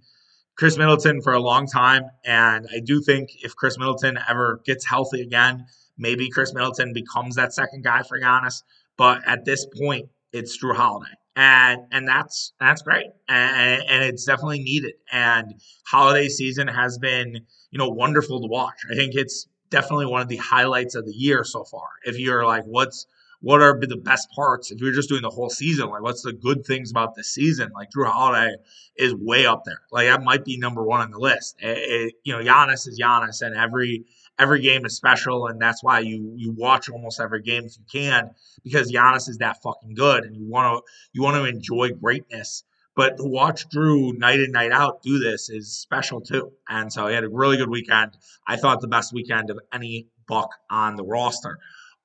Khris 0.57 0.77
Middleton 0.77 1.21
for 1.21 1.33
a 1.33 1.41
long 1.41 1.67
time, 1.67 2.03
and 2.23 2.65
I 2.73 2.79
do 2.79 3.01
think 3.01 3.27
if 3.43 3.57
Khris 3.57 3.77
Middleton 3.77 4.17
ever 4.29 4.61
gets 4.65 4.85
healthy 4.85 5.19
again, 5.21 5.65
Maybe 5.97 6.29
Khris 6.29 6.53
Middleton 6.53 6.93
becomes 6.93 7.35
that 7.35 7.53
second 7.53 7.83
guy 7.83 8.03
for 8.03 8.19
Giannis, 8.19 8.63
but 8.97 9.27
at 9.27 9.45
this 9.45 9.65
point, 9.77 10.09
it's 10.31 10.61
Jrue 10.61 10.75
Holiday, 10.75 11.11
and 11.35 11.81
and 11.91 12.07
that's 12.07 12.53
that's 12.59 12.81
great, 12.81 13.07
and, 13.29 13.83
and 13.89 14.03
it's 14.03 14.25
definitely 14.25 14.59
needed. 14.59 14.93
And 15.11 15.53
holiday 15.87 16.27
season 16.27 16.67
has 16.67 16.97
been 16.97 17.41
you 17.71 17.79
know 17.79 17.89
wonderful 17.89 18.41
to 18.41 18.47
watch. 18.47 18.79
I 18.91 18.95
think 18.95 19.15
it's 19.15 19.47
definitely 19.69 20.07
one 20.07 20.21
of 20.21 20.27
the 20.27 20.37
highlights 20.37 20.95
of 20.95 21.05
the 21.05 21.13
year 21.13 21.43
so 21.43 21.63
far. 21.63 21.87
If 22.03 22.19
you're 22.19 22.45
like, 22.45 22.63
what's 22.65 23.07
what 23.41 23.61
are 23.61 23.79
the 23.79 23.97
best 23.97 24.27
parts? 24.31 24.71
If 24.71 24.81
you're 24.81 24.93
just 24.93 25.07
doing 25.07 25.21
the 25.21 25.29
whole 25.29 25.49
season, 25.49 25.89
like 25.89 26.01
what's 26.01 26.23
the 26.23 26.33
good 26.33 26.65
things 26.65 26.89
about 26.89 27.15
this 27.15 27.27
season? 27.31 27.71
Like 27.75 27.89
Jrue 27.95 28.07
Holiday 28.07 28.55
is 28.95 29.13
way 29.13 29.45
up 29.45 29.63
there. 29.65 29.81
Like 29.91 30.07
that 30.07 30.23
might 30.23 30.43
be 30.43 30.57
number 30.57 30.83
one 30.83 31.01
on 31.01 31.11
the 31.11 31.19
list. 31.19 31.55
It, 31.59 31.77
it, 31.77 32.13
you 32.23 32.33
know, 32.33 32.39
Giannis 32.39 32.87
is 32.87 32.99
Giannis, 32.99 33.41
and 33.41 33.55
every 33.55 34.05
every 34.37 34.61
game 34.61 34.85
is 34.85 34.95
special, 34.95 35.47
and 35.47 35.61
that's 35.61 35.83
why 35.83 35.99
you 35.99 36.33
you 36.35 36.51
watch 36.51 36.89
almost 36.89 37.19
every 37.19 37.41
game 37.41 37.65
if 37.65 37.77
you 37.77 37.85
can 37.91 38.31
because 38.63 38.91
Giannis 38.91 39.29
is 39.29 39.37
that 39.39 39.61
fucking 39.61 39.95
good, 39.95 40.25
and 40.25 40.35
you 40.35 40.47
want 40.47 40.77
to 40.77 40.91
you 41.13 41.23
want 41.23 41.35
to 41.35 41.45
enjoy 41.45 41.91
greatness. 41.91 42.63
But 42.95 43.17
to 43.17 43.25
watch 43.25 43.67
Jrue 43.69 44.17
night 44.17 44.39
in 44.39 44.51
night 44.51 44.71
out 44.71 45.01
do 45.01 45.19
this 45.19 45.49
is 45.49 45.77
special 45.77 46.21
too, 46.21 46.51
and 46.69 46.91
so 46.91 47.07
he 47.07 47.13
had 47.13 47.23
a 47.23 47.29
really 47.29 47.57
good 47.57 47.69
weekend. 47.69 48.17
I 48.47 48.55
thought 48.55 48.81
the 48.81 48.87
best 48.87 49.13
weekend 49.13 49.49
of 49.49 49.59
any 49.73 50.07
Buck 50.27 50.49
on 50.69 50.95
the 50.95 51.03
roster. 51.03 51.59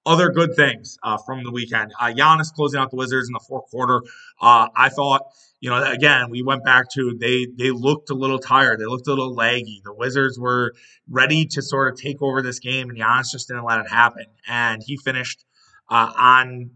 Other 0.06 0.30
good 0.30 0.54
things 0.54 0.98
uh, 1.02 1.18
from 1.18 1.44
the 1.44 1.50
weekend. 1.50 1.92
Uh, 2.00 2.06
Giannis 2.06 2.52
closing 2.52 2.80
out 2.80 2.90
the 2.90 2.96
Wizards 2.96 3.28
in 3.28 3.32
the 3.32 3.44
fourth 3.46 3.70
quarter. 3.70 4.02
Uh, 4.40 4.68
I 4.74 4.88
thought, 4.88 5.22
you 5.60 5.68
know, 5.68 5.82
again, 5.82 6.30
we 6.30 6.42
went 6.42 6.64
back 6.64 6.90
to 6.94 7.16
they 7.18 7.46
they 7.58 7.70
looked 7.70 8.10
a 8.10 8.14
little 8.14 8.38
tired. 8.38 8.80
They 8.80 8.86
looked 8.86 9.06
a 9.06 9.10
little 9.10 9.36
laggy. 9.36 9.82
The 9.84 9.92
Wizards 9.92 10.38
were 10.38 10.72
ready 11.08 11.44
to 11.46 11.62
sort 11.62 11.92
of 11.92 12.00
take 12.00 12.22
over 12.22 12.40
this 12.40 12.60
game, 12.60 12.88
and 12.88 12.98
Giannis 12.98 13.30
just 13.30 13.48
didn't 13.48 13.64
let 13.64 13.80
it 13.80 13.90
happen. 13.90 14.24
And 14.48 14.82
he 14.84 14.96
finished 14.96 15.44
uh, 15.90 16.12
on 16.16 16.70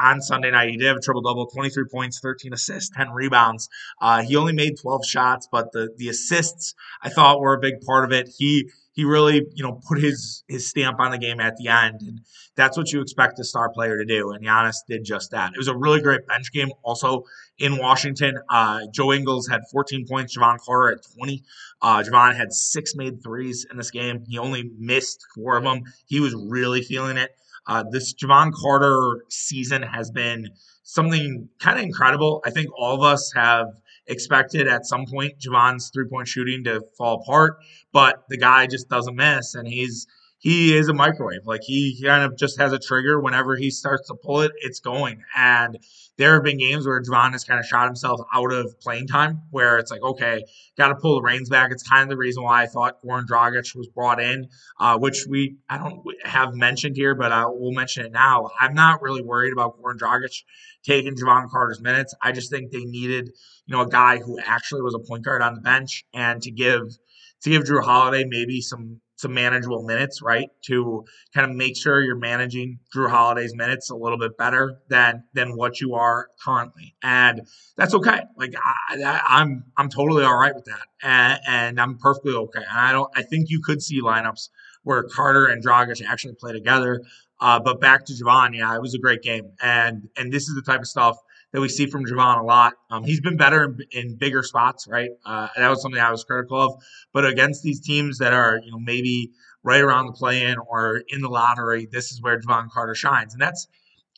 on 0.00 0.20
Sunday 0.20 0.50
night. 0.50 0.70
He 0.70 0.76
did 0.78 0.86
have 0.86 0.96
a 0.96 1.00
triple 1.00 1.22
double, 1.22 1.46
23 1.46 1.84
points, 1.92 2.18
13 2.20 2.52
assists, 2.52 2.90
10 2.96 3.10
rebounds. 3.10 3.68
Uh, 4.00 4.22
he 4.22 4.36
only 4.36 4.52
made 4.52 4.78
12 4.80 5.06
shots, 5.06 5.48
but 5.50 5.72
the 5.72 5.90
the 5.96 6.08
assists 6.08 6.74
I 7.02 7.10
thought 7.10 7.40
were 7.40 7.54
a 7.54 7.60
big 7.60 7.80
part 7.82 8.04
of 8.04 8.12
it. 8.12 8.30
He 8.36 8.70
he 8.98 9.04
really 9.04 9.46
you 9.54 9.62
know 9.62 9.80
put 9.86 10.00
his 10.00 10.42
his 10.48 10.68
stamp 10.68 10.98
on 10.98 11.12
the 11.12 11.18
game 11.18 11.38
at 11.38 11.56
the 11.56 11.68
end, 11.68 12.00
and 12.00 12.20
that's 12.56 12.76
what 12.76 12.90
you 12.92 13.00
expect 13.00 13.38
a 13.38 13.44
star 13.44 13.70
player 13.70 13.96
to 13.96 14.04
do. 14.04 14.32
And 14.32 14.44
Giannis 14.44 14.78
did 14.88 15.04
just 15.04 15.30
that. 15.30 15.52
It 15.54 15.56
was 15.56 15.68
a 15.68 15.76
really 15.76 16.00
great 16.00 16.26
bench 16.26 16.50
game. 16.52 16.70
Also 16.82 17.22
in 17.58 17.78
Washington, 17.78 18.40
uh, 18.50 18.80
Joe 18.92 19.12
Ingles 19.12 19.46
had 19.46 19.60
14 19.70 20.04
points, 20.08 20.36
Jevon 20.36 20.58
Carter 20.58 20.96
at 20.96 20.98
20. 21.16 21.44
Uh, 21.80 22.02
Jevon 22.02 22.34
had 22.34 22.52
six 22.52 22.96
made 22.96 23.22
threes 23.22 23.64
in 23.70 23.76
this 23.76 23.92
game. 23.92 24.24
He 24.26 24.36
only 24.36 24.68
missed 24.76 25.24
four 25.32 25.56
of 25.56 25.62
them. 25.62 25.82
He 26.06 26.18
was 26.18 26.34
really 26.34 26.82
feeling 26.82 27.18
it. 27.18 27.30
Uh, 27.68 27.84
this 27.92 28.14
Jevon 28.14 28.50
Carter 28.52 29.24
season 29.28 29.82
has 29.82 30.10
been 30.10 30.48
something 30.82 31.48
kind 31.60 31.78
of 31.78 31.84
incredible. 31.84 32.42
I 32.44 32.50
think 32.50 32.66
all 32.76 32.96
of 32.96 33.02
us 33.02 33.32
have 33.36 33.68
expected 34.08 34.66
at 34.66 34.86
some 34.86 35.06
point 35.06 35.38
Jevon's 35.38 35.90
three 35.92 36.08
point 36.08 36.28
shooting 36.28 36.64
to 36.64 36.82
fall 36.96 37.22
apart, 37.22 37.58
but 37.92 38.24
the 38.28 38.38
guy 38.38 38.66
just 38.66 38.88
doesn't 38.88 39.14
miss, 39.14 39.54
and 39.54 39.68
he's 39.68 40.06
he 40.38 40.76
is 40.76 40.88
a 40.88 40.94
microwave. 40.94 41.46
Like 41.46 41.62
he 41.64 42.00
kind 42.04 42.22
of 42.22 42.38
just 42.38 42.58
has 42.58 42.72
a 42.72 42.78
trigger 42.78 43.20
whenever 43.20 43.56
he 43.56 43.70
starts 43.70 44.06
to 44.08 44.14
pull 44.14 44.42
it, 44.42 44.52
it's 44.58 44.78
going. 44.78 45.22
And 45.36 45.78
there 46.16 46.34
have 46.34 46.44
been 46.44 46.58
games 46.58 46.86
where 46.86 47.02
Jevon 47.02 47.32
has 47.32 47.44
kind 47.44 47.58
of 47.58 47.66
shot 47.66 47.86
himself 47.86 48.20
out 48.32 48.52
of 48.52 48.78
playing 48.80 49.08
time, 49.08 49.42
where 49.50 49.78
it's 49.78 49.90
like, 49.90 50.02
okay, 50.02 50.44
got 50.76 50.88
to 50.88 50.96
pull 50.96 51.16
the 51.16 51.22
reins 51.22 51.48
back. 51.48 51.72
It's 51.72 51.88
kind 51.88 52.04
of 52.04 52.08
the 52.08 52.16
reason 52.16 52.44
why 52.44 52.62
I 52.62 52.66
thought 52.66 53.02
Goran 53.04 53.26
Dragic 53.26 53.74
was 53.76 53.88
brought 53.88 54.20
in, 54.20 54.48
uh, 54.78 54.98
which 54.98 55.26
we 55.28 55.56
I 55.68 55.78
don't 55.78 56.02
have 56.24 56.54
mentioned 56.54 56.96
here, 56.96 57.14
but 57.14 57.32
I 57.32 57.46
will 57.46 57.72
mention 57.72 58.06
it 58.06 58.12
now. 58.12 58.50
I'm 58.60 58.74
not 58.74 59.02
really 59.02 59.22
worried 59.22 59.52
about 59.52 59.80
Goran 59.80 59.98
Dragic 59.98 60.42
taking 60.84 61.16
Jevon 61.16 61.50
Carter's 61.50 61.80
minutes. 61.80 62.14
I 62.22 62.32
just 62.32 62.50
think 62.50 62.70
they 62.70 62.84
needed, 62.84 63.30
you 63.68 63.76
know, 63.76 63.82
a 63.82 63.88
guy 63.88 64.18
who 64.18 64.38
actually 64.44 64.80
was 64.80 64.94
a 64.94 64.98
point 64.98 65.24
guard 65.24 65.42
on 65.42 65.54
the 65.54 65.60
bench 65.60 66.04
and 66.14 66.42
to 66.42 66.50
give 66.50 66.96
to 67.42 67.50
give 67.50 67.62
Jrue 67.62 67.84
Holiday 67.84 68.24
maybe 68.24 68.60
some 68.60 69.00
some 69.16 69.34
manageable 69.34 69.82
minutes, 69.82 70.22
right? 70.22 70.48
To 70.66 71.04
kind 71.34 71.50
of 71.50 71.56
make 71.56 71.76
sure 71.76 72.00
you're 72.00 72.16
managing 72.16 72.78
Jrue 72.94 73.10
Holiday's 73.10 73.54
minutes 73.54 73.90
a 73.90 73.96
little 73.96 74.16
bit 74.16 74.38
better 74.38 74.78
than 74.88 75.24
than 75.34 75.56
what 75.56 75.80
you 75.80 75.94
are 75.94 76.28
currently, 76.42 76.94
and 77.02 77.42
that's 77.76 77.94
okay. 77.94 78.22
Like 78.36 78.54
I, 78.56 79.20
I'm, 79.26 79.64
I'm 79.76 79.90
totally 79.90 80.24
all 80.24 80.38
right 80.38 80.54
with 80.54 80.64
that, 80.64 80.86
and, 81.02 81.40
and 81.46 81.80
I'm 81.80 81.98
perfectly 81.98 82.32
okay. 82.32 82.62
And 82.68 82.78
I 82.78 82.92
don't. 82.92 83.10
I 83.14 83.22
think 83.22 83.50
you 83.50 83.60
could 83.60 83.82
see 83.82 84.00
lineups 84.00 84.48
where 84.84 85.02
Carter 85.02 85.46
and 85.46 85.62
Dragic 85.62 86.02
actually 86.08 86.34
play 86.34 86.52
together. 86.52 87.02
Uh, 87.40 87.60
but 87.60 87.80
back 87.80 88.04
to 88.06 88.12
Jevon, 88.12 88.56
yeah, 88.56 88.74
it 88.74 88.80
was 88.80 88.94
a 88.94 88.98
great 88.98 89.22
game, 89.22 89.50
and 89.60 90.08
and 90.16 90.32
this 90.32 90.48
is 90.48 90.54
the 90.54 90.62
type 90.62 90.80
of 90.80 90.86
stuff 90.86 91.18
that 91.52 91.60
we 91.60 91.68
see 91.68 91.86
from 91.86 92.04
Jevon 92.04 92.40
a 92.40 92.44
lot. 92.44 92.74
Um, 92.90 93.04
he's 93.04 93.20
been 93.20 93.36
better 93.36 93.64
in, 93.64 93.78
in 93.90 94.16
bigger 94.16 94.42
spots, 94.42 94.86
right? 94.88 95.10
Uh, 95.24 95.48
that 95.56 95.68
was 95.68 95.82
something 95.82 96.00
I 96.00 96.10
was 96.10 96.24
critical 96.24 96.60
of. 96.60 96.82
But 97.12 97.24
against 97.24 97.62
these 97.62 97.80
teams 97.80 98.18
that 98.18 98.32
are, 98.32 98.60
you 98.62 98.70
know, 98.70 98.78
maybe 98.78 99.30
right 99.62 99.80
around 99.80 100.06
the 100.06 100.12
play-in 100.12 100.56
or 100.58 101.02
in 101.08 101.20
the 101.20 101.28
lottery, 101.28 101.88
this 101.90 102.12
is 102.12 102.20
where 102.22 102.38
Jevon 102.38 102.70
Carter 102.70 102.94
shines, 102.94 103.32
and 103.32 103.42
that's 103.42 103.66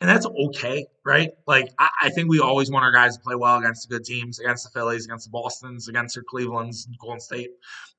and 0.00 0.08
that's 0.08 0.26
okay, 0.26 0.86
right? 1.04 1.30
Like 1.46 1.68
I, 1.78 1.88
I, 2.02 2.10
think 2.10 2.30
we 2.30 2.40
always 2.40 2.70
want 2.70 2.84
our 2.84 2.92
guys 2.92 3.16
to 3.16 3.22
play 3.22 3.34
well 3.34 3.58
against 3.58 3.86
the 3.86 3.94
good 3.94 4.04
teams, 4.04 4.38
against 4.38 4.64
the 4.64 4.70
Phillies, 4.70 5.04
against 5.04 5.26
the 5.26 5.30
Boston's, 5.30 5.88
against 5.88 6.14
the 6.14 6.22
Cleveland's, 6.22 6.88
Golden 6.98 7.20
State. 7.20 7.50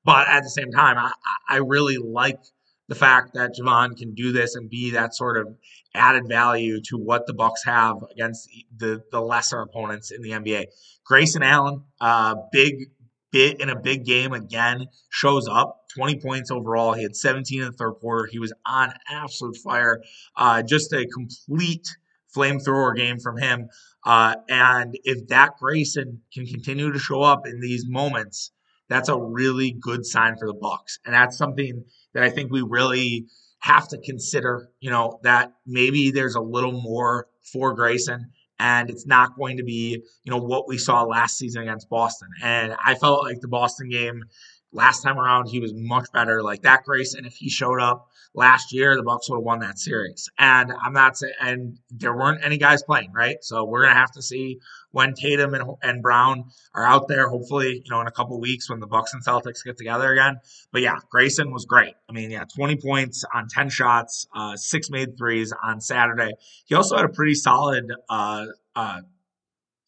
But 0.04 0.26
at 0.26 0.42
the 0.42 0.50
same 0.50 0.72
time, 0.72 0.98
I, 0.98 1.12
I 1.48 1.58
really 1.58 1.98
like 1.98 2.40
the 2.88 2.94
fact 2.94 3.34
that 3.34 3.52
Jevon 3.58 3.96
can 3.96 4.14
do 4.14 4.32
this 4.32 4.54
and 4.54 4.68
be 4.68 4.90
that 4.92 5.14
sort 5.14 5.38
of 5.38 5.54
added 5.94 6.28
value 6.28 6.80
to 6.88 6.98
what 6.98 7.26
the 7.26 7.34
Bucks 7.34 7.64
have 7.64 7.96
against 8.10 8.48
the 8.76 9.02
the 9.10 9.20
lesser 9.20 9.60
opponents 9.60 10.10
in 10.10 10.22
the 10.22 10.30
NBA. 10.30 10.66
Grayson 11.04 11.42
Allen, 11.42 11.84
uh, 12.00 12.36
big 12.50 12.90
bit 13.30 13.60
in 13.60 13.70
a 13.70 13.78
big 13.78 14.04
game 14.04 14.32
again, 14.32 14.86
shows 15.10 15.48
up. 15.48 15.78
20 15.96 16.20
points 16.20 16.50
overall. 16.50 16.94
He 16.94 17.02
had 17.02 17.16
17 17.16 17.60
in 17.60 17.66
the 17.66 17.72
third 17.72 17.94
quarter. 17.94 18.26
He 18.30 18.38
was 18.38 18.52
on 18.64 18.92
absolute 19.10 19.56
fire. 19.56 20.02
Uh, 20.36 20.62
just 20.62 20.92
a 20.92 21.06
complete 21.06 21.86
flamethrower 22.34 22.96
game 22.96 23.18
from 23.18 23.36
him. 23.36 23.68
Uh, 24.04 24.36
and 24.48 24.96
if 25.04 25.28
that 25.28 25.52
Grayson 25.60 26.22
can 26.32 26.46
continue 26.46 26.92
to 26.92 26.98
show 26.98 27.22
up 27.22 27.46
in 27.46 27.60
these 27.60 27.84
moments, 27.86 28.52
that's 28.92 29.08
a 29.08 29.16
really 29.16 29.72
good 29.72 30.04
sign 30.04 30.36
for 30.36 30.46
the 30.46 30.54
Bucks. 30.54 30.98
And 31.04 31.14
that's 31.14 31.36
something 31.36 31.84
that 32.14 32.22
I 32.22 32.30
think 32.30 32.52
we 32.52 32.62
really 32.62 33.26
have 33.60 33.88
to 33.88 33.98
consider, 33.98 34.68
you 34.80 34.90
know, 34.90 35.20
that 35.22 35.52
maybe 35.66 36.10
there's 36.10 36.34
a 36.34 36.40
little 36.40 36.72
more 36.72 37.28
for 37.52 37.74
Grayson 37.74 38.30
and 38.58 38.90
it's 38.90 39.06
not 39.06 39.36
going 39.36 39.56
to 39.56 39.64
be, 39.64 40.02
you 40.24 40.30
know, 40.30 40.38
what 40.38 40.68
we 40.68 40.78
saw 40.78 41.02
last 41.02 41.38
season 41.38 41.62
against 41.62 41.88
Boston. 41.88 42.28
And 42.42 42.74
I 42.84 42.94
felt 42.94 43.24
like 43.24 43.40
the 43.40 43.48
Boston 43.48 43.88
game 43.88 44.24
last 44.72 45.02
time 45.02 45.18
around 45.18 45.46
he 45.46 45.60
was 45.60 45.72
much 45.74 46.06
better. 46.12 46.42
Like 46.42 46.62
that 46.62 46.84
Grayson, 46.84 47.24
if 47.24 47.34
he 47.34 47.48
showed 47.48 47.80
up 47.80 48.08
last 48.34 48.72
year, 48.72 48.96
the 48.96 49.02
Bucks 49.02 49.28
would 49.28 49.36
have 49.36 49.44
won 49.44 49.60
that 49.60 49.78
series. 49.78 50.28
And 50.38 50.72
I'm 50.72 50.92
not 50.92 51.16
saying, 51.16 51.32
and 51.40 51.78
there 51.90 52.14
weren't 52.14 52.44
any 52.44 52.58
guys 52.58 52.82
playing, 52.82 53.12
right? 53.12 53.36
So 53.42 53.64
we're 53.64 53.82
gonna 53.82 53.94
have 53.94 54.12
to 54.12 54.22
see 54.22 54.60
when 54.90 55.14
Tatum 55.14 55.54
and, 55.54 55.64
and 55.82 56.02
Brown 56.02 56.44
are 56.74 56.84
out 56.84 57.08
there. 57.08 57.28
Hopefully, 57.28 57.82
you 57.84 57.90
know, 57.90 58.00
in 58.00 58.06
a 58.06 58.12
couple 58.12 58.40
weeks 58.40 58.70
when 58.70 58.80
the 58.80 58.86
Bucks 58.86 59.12
and 59.14 59.24
Celtics 59.24 59.64
get 59.64 59.76
together 59.76 60.12
again. 60.12 60.40
But 60.70 60.82
yeah, 60.82 60.96
Grayson 61.10 61.52
was 61.52 61.64
great. 61.64 61.94
I 62.08 62.12
mean, 62.12 62.30
yeah, 62.30 62.44
20 62.44 62.76
points 62.76 63.24
on 63.34 63.48
10 63.48 63.68
shots, 63.70 64.26
uh, 64.34 64.56
six 64.56 64.90
made 64.90 65.16
threes 65.16 65.52
on 65.62 65.80
Saturday. 65.80 66.32
He 66.66 66.74
also 66.74 66.96
had 66.96 67.04
a 67.04 67.10
pretty 67.10 67.34
solid 67.34 67.92
uh, 68.08 68.46
uh, 68.74 69.00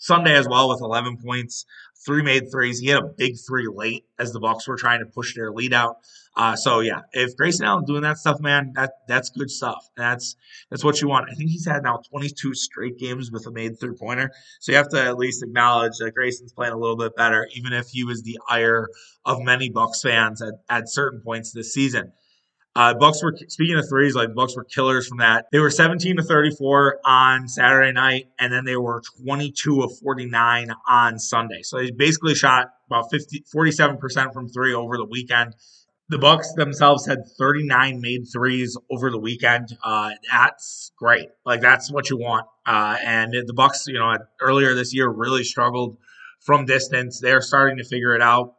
Sunday 0.04 0.34
as 0.34 0.46
well 0.46 0.68
with 0.68 0.82
11 0.82 1.16
points, 1.16 1.64
three 2.04 2.22
made 2.22 2.50
threes. 2.52 2.78
He 2.78 2.88
had 2.88 3.02
a 3.02 3.08
big 3.16 3.36
three 3.48 3.66
late 3.72 4.04
as 4.18 4.32
the 4.32 4.40
Bucks 4.40 4.68
were 4.68 4.76
trying 4.76 5.00
to 5.00 5.06
push 5.06 5.34
their 5.34 5.50
lead 5.50 5.72
out. 5.72 5.96
Uh, 6.36 6.54
so 6.56 6.80
yeah, 6.80 7.00
if 7.12 7.34
Grayson 7.38 7.64
Allen 7.64 7.84
doing 7.86 8.02
that 8.02 8.18
stuff, 8.18 8.38
man, 8.38 8.72
that 8.74 8.92
that's 9.08 9.30
good 9.30 9.50
stuff. 9.50 9.88
That's 9.96 10.36
that's 10.68 10.84
what 10.84 11.00
you 11.00 11.08
want. 11.08 11.30
I 11.30 11.34
think 11.34 11.48
he's 11.48 11.66
had 11.66 11.84
now 11.84 12.00
22 12.10 12.54
straight 12.54 12.98
games 12.98 13.30
with 13.32 13.46
a 13.46 13.50
made 13.50 13.80
three 13.80 13.94
pointer. 13.98 14.30
So 14.60 14.72
you 14.72 14.76
have 14.76 14.90
to 14.90 15.02
at 15.02 15.16
least 15.16 15.42
acknowledge 15.42 15.92
that 16.00 16.12
Grayson's 16.14 16.52
playing 16.52 16.74
a 16.74 16.78
little 16.78 16.98
bit 16.98 17.16
better, 17.16 17.48
even 17.54 17.72
if 17.72 17.88
he 17.88 18.04
was 18.04 18.22
the 18.22 18.38
ire 18.46 18.88
of 19.24 19.40
many 19.40 19.70
Bucks 19.70 20.02
fans 20.02 20.42
at, 20.42 20.54
at 20.68 20.90
certain 20.90 21.22
points 21.24 21.52
this 21.52 21.72
season. 21.72 22.12
Uh, 22.76 22.92
Bucks 22.94 23.22
were 23.22 23.36
speaking 23.48 23.76
of 23.76 23.88
threes, 23.88 24.16
like 24.16 24.34
Bucks 24.34 24.56
were 24.56 24.64
killers 24.64 25.06
from 25.06 25.18
that. 25.18 25.46
They 25.52 25.60
were 25.60 25.70
17 25.70 26.16
to 26.16 26.22
34 26.22 27.00
on 27.04 27.48
Saturday 27.48 27.92
night, 27.92 28.30
and 28.38 28.52
then 28.52 28.64
they 28.64 28.76
were 28.76 29.00
22 29.22 29.82
of 29.82 29.96
49 29.98 30.70
on 30.88 31.18
Sunday. 31.20 31.62
So 31.62 31.78
they 31.78 31.92
basically 31.92 32.34
shot 32.34 32.70
about 32.90 33.10
50, 33.12 33.44
47% 33.54 34.32
from 34.32 34.48
three 34.48 34.74
over 34.74 34.96
the 34.96 35.04
weekend. 35.04 35.54
The 36.08 36.18
Bucks 36.18 36.52
themselves 36.54 37.06
had 37.06 37.20
39 37.38 38.00
made 38.00 38.24
threes 38.30 38.76
over 38.90 39.10
the 39.10 39.20
weekend. 39.20 39.68
Uh, 39.82 40.10
that's 40.30 40.92
great. 40.98 41.28
Like 41.46 41.60
that's 41.60 41.92
what 41.92 42.10
you 42.10 42.18
want. 42.18 42.46
Uh, 42.66 42.96
and 43.02 43.32
the 43.46 43.54
Bucks, 43.54 43.84
you 43.86 43.98
know, 43.98 44.16
earlier 44.40 44.74
this 44.74 44.92
year 44.92 45.08
really 45.08 45.44
struggled 45.44 45.96
from 46.40 46.66
distance. 46.66 47.20
They're 47.20 47.40
starting 47.40 47.78
to 47.78 47.84
figure 47.84 48.14
it 48.14 48.20
out, 48.20 48.54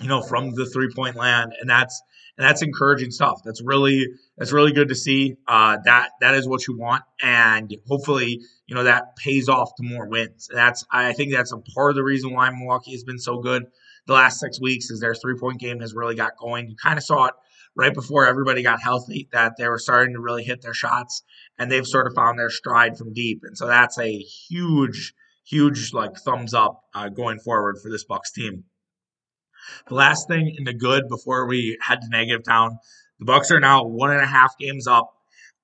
you 0.00 0.06
know, 0.06 0.22
from 0.22 0.54
the 0.54 0.66
three 0.66 0.92
point 0.94 1.16
land, 1.16 1.52
and 1.60 1.68
that's 1.68 2.00
and 2.38 2.46
that's 2.46 2.62
encouraging 2.62 3.10
stuff. 3.10 3.40
That's 3.44 3.60
really 3.62 4.06
that's 4.36 4.52
really 4.52 4.72
good 4.72 4.88
to 4.88 4.94
see. 4.94 5.36
Uh, 5.46 5.78
that 5.84 6.10
that 6.20 6.34
is 6.34 6.48
what 6.48 6.66
you 6.66 6.78
want, 6.78 7.02
and 7.20 7.74
hopefully, 7.88 8.40
you 8.66 8.74
know 8.74 8.84
that 8.84 9.16
pays 9.16 9.48
off 9.48 9.74
to 9.76 9.82
more 9.82 10.08
wins. 10.08 10.48
That's 10.52 10.86
I 10.90 11.12
think 11.12 11.32
that's 11.32 11.52
a 11.52 11.58
part 11.58 11.90
of 11.90 11.96
the 11.96 12.04
reason 12.04 12.32
why 12.32 12.48
Milwaukee 12.50 12.92
has 12.92 13.04
been 13.04 13.18
so 13.18 13.40
good 13.40 13.66
the 14.06 14.14
last 14.14 14.38
six 14.38 14.60
weeks 14.60 14.88
is 14.90 15.00
their 15.00 15.14
three 15.14 15.36
point 15.36 15.58
game 15.58 15.80
has 15.80 15.94
really 15.94 16.14
got 16.14 16.36
going. 16.38 16.70
You 16.70 16.76
kind 16.76 16.96
of 16.96 17.04
saw 17.04 17.26
it 17.26 17.34
right 17.74 17.92
before 17.92 18.26
everybody 18.26 18.62
got 18.62 18.80
healthy 18.80 19.28
that 19.32 19.54
they 19.58 19.68
were 19.68 19.78
starting 19.78 20.14
to 20.14 20.20
really 20.20 20.44
hit 20.44 20.62
their 20.62 20.74
shots, 20.74 21.24
and 21.58 21.70
they've 21.70 21.86
sort 21.86 22.06
of 22.06 22.14
found 22.14 22.38
their 22.38 22.50
stride 22.50 22.96
from 22.96 23.12
deep, 23.12 23.40
and 23.42 23.58
so 23.58 23.66
that's 23.66 23.98
a 23.98 24.16
huge, 24.16 25.12
huge 25.44 25.92
like 25.92 26.16
thumbs 26.16 26.54
up 26.54 26.84
uh, 26.94 27.08
going 27.08 27.40
forward 27.40 27.78
for 27.82 27.90
this 27.90 28.04
Bucks 28.04 28.30
team. 28.30 28.62
The 29.88 29.94
last 29.94 30.28
thing 30.28 30.54
in 30.56 30.64
the 30.64 30.74
good 30.74 31.08
before 31.08 31.46
we 31.46 31.78
head 31.80 32.00
to 32.02 32.08
negative 32.08 32.44
town, 32.44 32.78
the 33.18 33.24
Bucks 33.24 33.50
are 33.50 33.60
now 33.60 33.84
one 33.84 34.10
and 34.10 34.20
a 34.20 34.26
half 34.26 34.56
games 34.58 34.86
up 34.86 35.12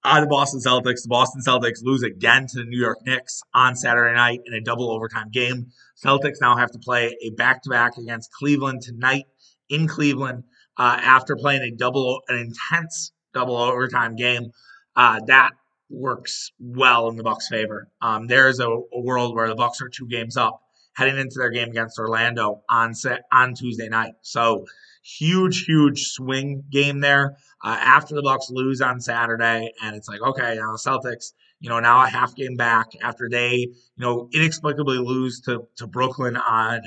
on 0.03 0.21
the 0.21 0.27
Boston 0.27 0.61
Celtics. 0.61 1.03
The 1.03 1.09
Boston 1.09 1.43
Celtics 1.47 1.83
lose 1.83 2.03
again 2.03 2.47
to 2.49 2.59
the 2.59 2.65
New 2.65 2.81
York 2.81 2.99
Knicks 3.05 3.43
on 3.55 3.77
Saturday 3.77 4.15
night 4.15 4.41
in 4.47 4.55
a 4.55 4.61
double 4.61 4.91
overtime 4.91 5.31
game. 5.31 5.69
Celtics 6.05 6.41
now 6.41 6.57
have 6.57 6.71
to 6.73 6.79
play 6.79 7.17
a 7.23 7.31
back-to-back 7.31 7.97
against 7.97 8.33
Cleveland 8.33 8.83
tonight 8.83 9.25
in 9.69 9.87
Cleveland 9.89 10.45
uh, 10.77 10.99
after 11.01 11.37
playing 11.37 11.63
a 11.63 11.71
double, 11.71 12.21
an 12.29 12.37
intense 12.37 13.13
double 13.33 13.57
overtime 13.57 14.17
game 14.17 14.51
Uh, 14.97 15.21
that 15.27 15.51
works 15.91 16.53
well 16.59 17.09
in 17.09 17.17
the 17.17 17.23
Bucks' 17.23 17.49
favor. 17.49 17.89
Um, 18.01 18.27
there's 18.27 18.61
a, 18.61 18.69
a, 18.69 19.01
world 19.01 19.35
where 19.35 19.49
the 19.49 19.55
Bucks 19.55 19.81
are 19.81 19.89
two 19.89 20.07
games 20.07 20.37
up 20.37 20.61
heading 20.95 21.19
into 21.19 21.39
their 21.39 21.51
game 21.51 21.69
against 21.71 21.99
Orlando 21.99 22.63
on 22.69 22.95
set, 22.95 23.23
on 23.33 23.55
Tuesday 23.55 23.89
night. 23.89 24.15
So 24.23 24.65
huge, 25.03 25.65
huge 25.65 26.09
swing 26.09 26.65
game 26.71 27.01
there. 27.01 27.37
Uh, 27.63 27.77
after 27.81 28.15
the 28.15 28.23
Bucks 28.23 28.51
lose 28.51 28.81
on 28.81 29.01
Saturday, 29.01 29.73
and 29.83 29.97
it's 29.97 30.09
like 30.09 30.21
okay, 30.21 30.57
now 30.57 30.75
Celtics, 30.77 31.33
you 31.61 31.69
know, 31.71 31.81
now 31.81 32.05
a 32.05 32.09
half 32.09 32.35
game 32.35 32.57
back 32.57 32.89
after 33.03 33.29
they, 33.31 33.57
you 33.57 33.71
know, 33.97 34.29
inexplicably 34.33 34.99
lose 34.99 35.41
to 35.43 35.67
to 35.77 35.87
Brooklyn 35.87 36.37
on 36.37 36.81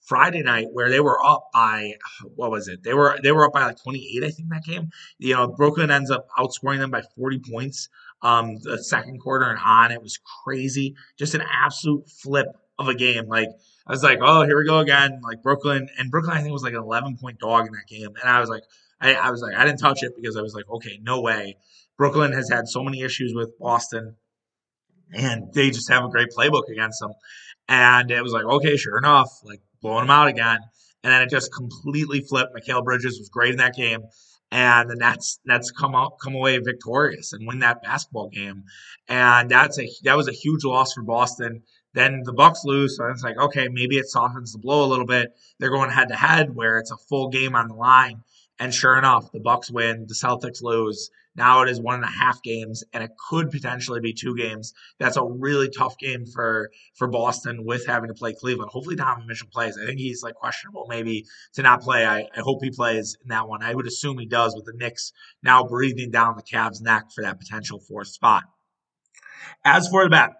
Friday 0.00 0.42
night 0.42 0.66
where 0.72 0.88
they 0.88 1.00
were 1.00 1.24
up 1.24 1.48
by 1.52 1.94
what 2.34 2.50
was 2.50 2.68
it? 2.68 2.82
They 2.82 2.94
were 2.94 3.18
they 3.22 3.32
were 3.32 3.46
up 3.46 3.52
by 3.52 3.64
like 3.64 3.82
28, 3.82 4.24
I 4.24 4.30
think 4.30 4.48
that 4.50 4.64
game. 4.64 4.90
You 5.18 5.34
know, 5.34 5.48
Brooklyn 5.48 5.90
ends 5.90 6.10
up 6.10 6.26
outscoring 6.38 6.78
them 6.78 6.90
by 6.90 7.02
40 7.16 7.40
points. 7.50 7.88
Um, 8.22 8.56
the 8.56 8.82
second 8.82 9.20
quarter 9.20 9.46
and 9.46 9.58
on, 9.64 9.92
it 9.92 10.02
was 10.02 10.18
crazy. 10.44 10.94
Just 11.18 11.34
an 11.34 11.42
absolute 11.50 12.08
flip 12.08 12.46
of 12.80 12.88
a 12.88 12.94
game. 12.94 13.26
Like 13.28 13.48
I 13.86 13.92
was 13.92 14.02
like, 14.02 14.18
oh, 14.22 14.42
here 14.42 14.58
we 14.58 14.66
go 14.66 14.78
again. 14.78 15.20
Like 15.22 15.42
Brooklyn 15.42 15.88
and 15.98 16.10
Brooklyn, 16.10 16.36
I 16.36 16.40
think 16.40 16.52
was 16.52 16.62
like 16.62 16.72
an 16.72 16.82
11 16.82 17.18
point 17.18 17.38
dog 17.38 17.66
in 17.66 17.72
that 17.72 17.86
game, 17.88 18.10
and 18.20 18.28
I 18.28 18.40
was 18.40 18.48
like, 18.48 18.62
I, 19.00 19.14
I 19.14 19.30
was 19.30 19.40
like, 19.40 19.54
I 19.54 19.64
didn't 19.64 19.78
touch 19.78 20.02
it 20.02 20.12
because 20.16 20.36
I 20.36 20.42
was 20.42 20.54
like, 20.54 20.68
okay, 20.68 20.98
no 21.02 21.20
way. 21.20 21.56
Brooklyn 21.96 22.32
has 22.32 22.48
had 22.50 22.66
so 22.66 22.82
many 22.82 23.02
issues 23.02 23.32
with 23.34 23.58
Boston, 23.58 24.16
and 25.12 25.52
they 25.52 25.70
just 25.70 25.90
have 25.90 26.04
a 26.04 26.08
great 26.08 26.28
playbook 26.36 26.68
against 26.72 27.00
them. 27.00 27.12
And 27.68 28.10
it 28.10 28.22
was 28.22 28.32
like, 28.32 28.44
okay, 28.44 28.76
sure 28.76 28.98
enough, 28.98 29.30
like 29.44 29.60
blowing 29.80 30.06
them 30.06 30.10
out 30.10 30.28
again. 30.28 30.58
And 31.02 31.12
then 31.12 31.22
it 31.22 31.30
just 31.30 31.54
completely 31.54 32.20
flipped. 32.20 32.54
Mikal 32.54 32.84
Bridges 32.84 33.18
was 33.18 33.30
great 33.30 33.52
in 33.52 33.58
that 33.58 33.74
game 33.74 34.02
and 34.52 34.90
the 34.90 34.96
Nets 34.96 35.38
Nets 35.44 35.70
come 35.70 35.94
out 35.94 36.18
come 36.22 36.34
away 36.34 36.58
victorious 36.58 37.32
and 37.32 37.46
win 37.46 37.60
that 37.60 37.82
basketball 37.82 38.28
game. 38.28 38.64
And 39.08 39.50
that's 39.50 39.78
a 39.78 39.88
that 40.04 40.16
was 40.16 40.28
a 40.28 40.32
huge 40.32 40.64
loss 40.64 40.92
for 40.92 41.02
Boston. 41.02 41.62
Then 41.92 42.22
the 42.24 42.32
Bucks 42.32 42.64
lose, 42.64 42.96
so 42.96 43.06
it's 43.06 43.22
like 43.22 43.38
okay, 43.38 43.68
maybe 43.68 43.98
it 43.98 44.06
softens 44.06 44.52
the 44.52 44.58
blow 44.58 44.84
a 44.84 44.88
little 44.88 45.06
bit. 45.06 45.32
They're 45.58 45.70
going 45.70 45.90
head 45.90 46.08
to 46.08 46.16
head 46.16 46.54
where 46.54 46.78
it's 46.78 46.92
a 46.92 46.96
full 46.96 47.28
game 47.28 47.56
on 47.56 47.68
the 47.68 47.74
line, 47.74 48.22
and 48.58 48.72
sure 48.72 48.96
enough, 48.96 49.32
the 49.32 49.40
Bucks 49.40 49.70
win, 49.70 50.06
the 50.06 50.14
Celtics 50.14 50.62
lose. 50.62 51.10
Now 51.36 51.62
it 51.62 51.68
is 51.68 51.80
one 51.80 51.94
and 51.94 52.04
a 52.04 52.08
half 52.08 52.42
games, 52.42 52.82
and 52.92 53.02
it 53.02 53.12
could 53.28 53.50
potentially 53.50 54.00
be 54.00 54.12
two 54.12 54.36
games. 54.36 54.74
That's 54.98 55.16
a 55.16 55.24
really 55.24 55.70
tough 55.70 55.96
game 55.96 56.26
for 56.26 56.70
for 56.94 57.08
Boston 57.08 57.64
with 57.64 57.86
having 57.86 58.08
to 58.08 58.14
play 58.14 58.34
Cleveland. 58.34 58.70
Hopefully, 58.70 58.96
Donovan 58.96 59.26
Mitchell 59.26 59.48
plays. 59.52 59.78
I 59.78 59.86
think 59.86 59.98
he's 59.98 60.22
like 60.22 60.34
questionable 60.34 60.86
maybe 60.88 61.24
to 61.54 61.62
not 61.62 61.82
play. 61.82 62.04
I, 62.04 62.28
I 62.36 62.40
hope 62.40 62.62
he 62.62 62.70
plays 62.70 63.16
in 63.22 63.28
that 63.28 63.48
one. 63.48 63.62
I 63.62 63.74
would 63.74 63.86
assume 63.86 64.18
he 64.18 64.26
does 64.26 64.54
with 64.56 64.64
the 64.64 64.74
Knicks 64.74 65.12
now 65.42 65.64
breathing 65.64 66.10
down 66.10 66.36
the 66.36 66.42
Cavs' 66.42 66.82
neck 66.82 67.12
for 67.14 67.22
that 67.22 67.38
potential 67.38 67.78
fourth 67.78 68.08
spot. 68.08 68.44
As 69.64 69.88
for 69.88 70.04
the 70.04 70.10
bet, 70.10 70.30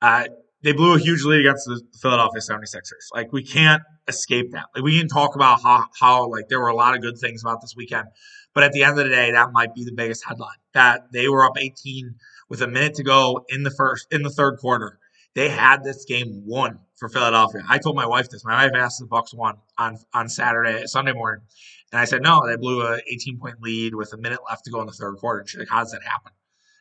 uh, 0.00 0.24
they 0.62 0.72
blew 0.72 0.94
a 0.94 0.98
huge 0.98 1.22
lead 1.22 1.40
against 1.40 1.66
the 1.66 1.80
Philadelphia 2.00 2.40
76ers. 2.40 3.14
Like 3.14 3.32
we 3.32 3.44
can't 3.44 3.82
escape 4.08 4.52
that. 4.52 4.66
Like 4.74 4.84
we 4.84 4.98
can 4.98 5.08
talk 5.08 5.34
about 5.34 5.62
how 5.62 5.86
how 5.98 6.28
like 6.28 6.48
there 6.48 6.60
were 6.60 6.68
a 6.68 6.76
lot 6.76 6.94
of 6.94 7.02
good 7.02 7.18
things 7.18 7.42
about 7.42 7.60
this 7.60 7.74
weekend, 7.76 8.08
but 8.54 8.64
at 8.64 8.72
the 8.72 8.82
end 8.82 8.98
of 8.98 9.04
the 9.04 9.10
day, 9.10 9.32
that 9.32 9.52
might 9.52 9.74
be 9.74 9.84
the 9.84 9.92
biggest 9.92 10.24
headline. 10.24 10.56
That 10.74 11.12
they 11.12 11.28
were 11.28 11.44
up 11.44 11.58
18 11.58 12.14
with 12.48 12.62
a 12.62 12.68
minute 12.68 12.94
to 12.94 13.02
go 13.02 13.44
in 13.48 13.62
the 13.62 13.70
first 13.70 14.06
in 14.10 14.22
the 14.22 14.30
third 14.30 14.58
quarter. 14.58 14.98
They 15.34 15.50
had 15.50 15.84
this 15.84 16.06
game 16.06 16.44
won 16.46 16.78
for 16.96 17.10
Philadelphia. 17.10 17.62
I 17.68 17.76
told 17.78 17.94
my 17.94 18.06
wife 18.06 18.30
this. 18.30 18.44
My 18.44 18.64
wife 18.64 18.74
asked 18.74 19.00
the 19.00 19.06
Bucks 19.06 19.34
won 19.34 19.56
on 19.78 19.98
on 20.14 20.28
Saturday, 20.28 20.86
Sunday 20.86 21.12
morning, 21.12 21.44
and 21.92 22.00
I 22.00 22.06
said 22.06 22.22
no. 22.22 22.46
They 22.46 22.56
blew 22.56 22.82
a 22.82 22.98
18 23.06 23.38
point 23.38 23.56
lead 23.60 23.94
with 23.94 24.12
a 24.14 24.16
minute 24.16 24.40
left 24.48 24.64
to 24.64 24.70
go 24.70 24.80
in 24.80 24.86
the 24.86 24.92
third 24.92 25.16
quarter. 25.16 25.40
And 25.40 25.48
she's 25.48 25.58
like, 25.58 25.68
"How 25.68 25.80
does 25.80 25.92
that 25.92 26.02
happen?" 26.02 26.32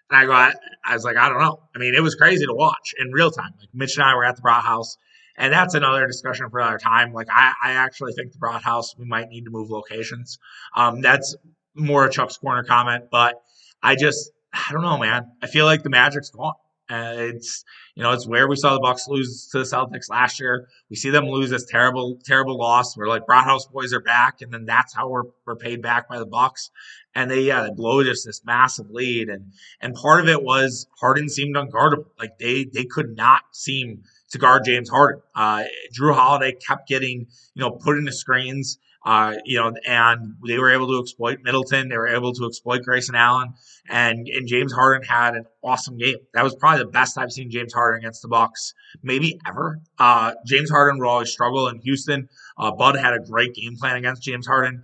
And 0.10 0.20
I 0.20 0.26
go, 0.26 0.32
I, 0.34 0.54
I, 0.84 0.94
was 0.94 1.04
like, 1.04 1.18
I 1.18 1.30
don't 1.30 1.40
know. 1.40 1.64
I 1.76 1.80
mean, 1.80 1.96
it 1.96 2.02
was 2.02 2.16
crazy 2.16 2.46
to 2.46 2.54
watch 2.54 2.94
in 3.00 3.12
real 3.12 3.32
time. 3.32 3.52
Like 3.60 3.70
Mitch 3.74 3.96
and 3.98 4.04
I 4.04 4.16
were 4.16 4.26
at 4.26 4.36
the 4.36 4.42
Brat 4.42 4.64
House, 4.64 4.98
and 5.38 5.52
that's 5.52 5.74
another 5.74 6.06
discussion 6.06 6.50
for 6.50 6.60
another 6.60 6.78
time. 6.78 7.12
Like 7.14 7.28
I, 7.32 7.54
I 7.64 7.72
actually 7.74 8.14
think 8.14 8.32
the 8.32 8.38
Brat 8.38 8.62
House 8.62 8.96
we 8.98 9.06
might 9.06 9.30
need 9.30 9.46
to 9.46 9.52
move 9.52 9.70
locations. 9.70 10.38
Um, 10.76 11.02
that's 11.02 11.36
more 11.74 12.06
a 12.06 12.10
Chuck's 12.10 12.38
corner 12.38 12.64
comment, 12.64 13.06
but 13.12 13.36
I 13.82 13.96
just 13.96 14.32
I 14.54 14.72
don't 14.72 14.84
know, 14.84 14.98
man. 14.98 15.32
I 15.42 15.48
feel 15.48 15.66
like 15.66 15.84
the 15.84 15.90
Magic's 15.90 16.30
gone. 16.30 16.54
Uh, 16.90 17.16
it's 17.18 17.64
you 17.96 18.04
know 18.04 18.12
it's 18.12 18.28
where 18.28 18.48
we 18.48 18.56
saw 18.56 18.74
the 18.74 18.80
Bucks 18.80 19.08
lose 19.08 19.48
to 19.52 19.60
the 19.60 19.64
Celtics 19.64 20.10
last 20.10 20.40
year. 20.40 20.68
We 20.90 20.96
see 20.96 21.10
them 21.10 21.26
lose 21.26 21.50
this 21.50 21.66
terrible 21.66 22.20
terrible 22.24 22.58
loss. 22.58 22.96
We're 22.96 23.08
like 23.08 23.26
Brat 23.26 23.44
House 23.46 23.66
boys 23.66 23.94
are 23.94 24.02
back, 24.02 24.42
and 24.42 24.54
then 24.54 24.66
that's 24.66 24.94
how 24.94 25.10
we're, 25.10 25.24
we're 25.46 25.56
paid 25.56 25.82
back 25.82 26.08
by 26.08 26.20
the 26.20 26.26
Bucks 26.28 26.70
and 27.16 27.32
they 27.32 27.42
yeah 27.42 27.64
they 27.64 27.72
blow 27.72 28.04
just 28.04 28.26
this 28.26 28.44
massive 28.46 28.92
lead 28.92 29.30
and 29.30 29.54
and 29.82 29.96
part 29.96 30.20
of 30.20 30.28
it 30.28 30.44
was 30.44 30.86
Harden 31.00 31.30
seemed 31.30 31.56
unguardable 31.56 32.06
like 32.20 32.38
they 32.38 32.66
they 32.66 32.84
could 32.84 33.16
not 33.16 33.44
seem 33.52 34.04
to 34.32 34.38
guard 34.38 34.66
James 34.66 34.90
Harden. 34.90 35.22
Uh, 35.34 35.64
Jrue 35.98 36.14
Holiday 36.14 36.54
kept 36.54 36.88
getting 36.88 37.28
you 37.54 37.62
know 37.62 37.72
put 37.72 37.98
into 37.98 38.12
screens. 38.12 38.78
Uh, 39.06 39.36
you 39.46 39.60
know, 39.60 39.72
and 39.86 40.34
they 40.48 40.58
were 40.58 40.72
able 40.72 40.88
to 40.88 41.00
exploit 41.00 41.38
Middleton. 41.44 41.90
They 41.90 41.98
were 41.98 42.08
able 42.08 42.34
to 42.34 42.48
exploit 42.48 42.82
Grayson 42.82 43.14
Allen, 43.14 43.54
and 43.88 44.28
and 44.28 44.48
James 44.48 44.74
Harden 44.74 45.08
had 45.08 45.36
an 45.36 45.46
awesome 45.64 45.98
game. 45.98 46.18
That 46.34 46.44
was 46.44 46.56
probably 46.56 46.84
the 46.84 46.90
best 46.90 47.16
I've 47.16 47.32
seen 47.32 47.52
James 47.52 47.72
Harden 47.72 48.00
against 48.00 48.24
the 48.24 48.30
Bucks, 48.30 48.74
maybe 49.04 49.40
ever. 49.48 49.80
Uh, 50.00 50.34
James 50.48 50.72
Harden 50.72 51.00
will 51.00 51.10
always 51.10 51.30
struggle 51.30 51.68
in 51.68 51.80
Houston. 51.82 52.30
Uh, 52.58 52.72
Bud 52.72 52.96
had 52.96 53.14
a 53.14 53.20
great 53.20 53.54
game 53.54 53.76
plan 53.78 53.96
against 53.96 54.24
James 54.24 54.48
Harden. 54.48 54.84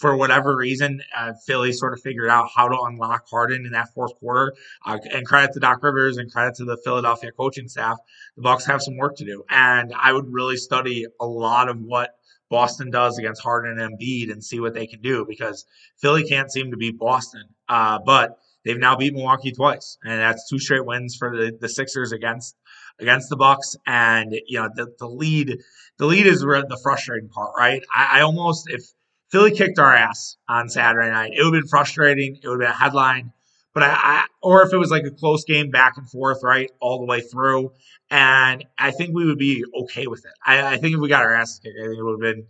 For 0.00 0.16
whatever 0.16 0.56
reason, 0.56 1.00
uh, 1.16 1.34
Philly 1.46 1.72
sort 1.72 1.92
of 1.92 2.00
figured 2.00 2.30
out 2.30 2.48
how 2.52 2.66
to 2.66 2.76
unlock 2.86 3.28
Harden 3.30 3.64
in 3.64 3.72
that 3.72 3.94
fourth 3.94 4.18
quarter. 4.18 4.54
Uh, 4.84 4.98
and 5.12 5.24
credit 5.24 5.52
to 5.52 5.60
Doc 5.60 5.84
Rivers 5.84 6.16
and 6.16 6.32
credit 6.32 6.56
to 6.56 6.64
the 6.64 6.76
Philadelphia 6.78 7.30
coaching 7.30 7.68
staff. 7.68 7.98
The 8.34 8.42
Bucks 8.42 8.66
have 8.66 8.82
some 8.82 8.96
work 8.96 9.16
to 9.18 9.24
do, 9.24 9.44
and 9.48 9.92
I 9.96 10.12
would 10.12 10.32
really 10.32 10.56
study 10.56 11.06
a 11.20 11.26
lot 11.26 11.68
of 11.68 11.80
what 11.80 12.16
Boston 12.52 12.90
does 12.90 13.18
against 13.18 13.42
Harden 13.42 13.78
and 13.78 13.98
Embiid 13.98 14.30
and 14.30 14.44
see 14.44 14.60
what 14.60 14.74
they 14.74 14.86
can 14.86 15.00
do 15.00 15.24
because 15.26 15.64
Philly 16.02 16.22
can't 16.22 16.52
seem 16.52 16.70
to 16.70 16.76
beat 16.76 16.98
Boston. 16.98 17.44
Uh, 17.66 17.98
but 18.04 18.36
they've 18.62 18.78
now 18.78 18.94
beat 18.94 19.14
Milwaukee 19.14 19.52
twice, 19.52 19.96
and 20.04 20.20
that's 20.20 20.48
two 20.50 20.58
straight 20.58 20.84
wins 20.84 21.16
for 21.16 21.34
the, 21.34 21.56
the 21.58 21.68
Sixers 21.68 22.12
against 22.12 22.54
against 23.00 23.30
the 23.30 23.36
Bucks. 23.36 23.74
And 23.86 24.34
you 24.46 24.60
know 24.60 24.68
the, 24.74 24.92
the 24.98 25.08
lead 25.08 25.56
the 25.98 26.04
lead 26.04 26.26
is 26.26 26.40
the 26.40 26.80
frustrating 26.82 27.30
part, 27.30 27.52
right? 27.56 27.82
I, 27.92 28.18
I 28.18 28.20
almost 28.20 28.68
if 28.68 28.82
Philly 29.30 29.52
kicked 29.52 29.78
our 29.78 29.94
ass 29.94 30.36
on 30.46 30.68
Saturday 30.68 31.10
night, 31.10 31.32
it 31.34 31.42
would 31.42 31.54
have 31.54 31.62
been 31.62 31.68
frustrating. 31.68 32.38
It 32.42 32.46
would 32.46 32.60
have 32.60 32.68
been 32.68 32.76
a 32.76 32.84
headline. 32.84 33.32
But 33.74 33.84
I, 33.84 33.88
I, 33.88 34.24
or 34.42 34.62
if 34.62 34.72
it 34.72 34.76
was 34.76 34.90
like 34.90 35.04
a 35.04 35.10
close 35.10 35.44
game 35.44 35.70
back 35.70 35.96
and 35.96 36.08
forth, 36.08 36.42
right, 36.42 36.70
all 36.80 36.98
the 36.98 37.06
way 37.06 37.20
through, 37.20 37.72
and 38.10 38.64
I 38.78 38.90
think 38.90 39.14
we 39.14 39.24
would 39.24 39.38
be 39.38 39.64
okay 39.82 40.06
with 40.06 40.24
it. 40.24 40.32
I, 40.44 40.74
I 40.74 40.76
think 40.76 40.94
if 40.94 41.00
we 41.00 41.08
got 41.08 41.22
our 41.22 41.34
ass 41.34 41.58
kicked, 41.58 41.76
I 41.80 41.86
think 41.86 41.98
it 41.98 42.02
would 42.02 42.22
have 42.22 42.34
been 42.34 42.46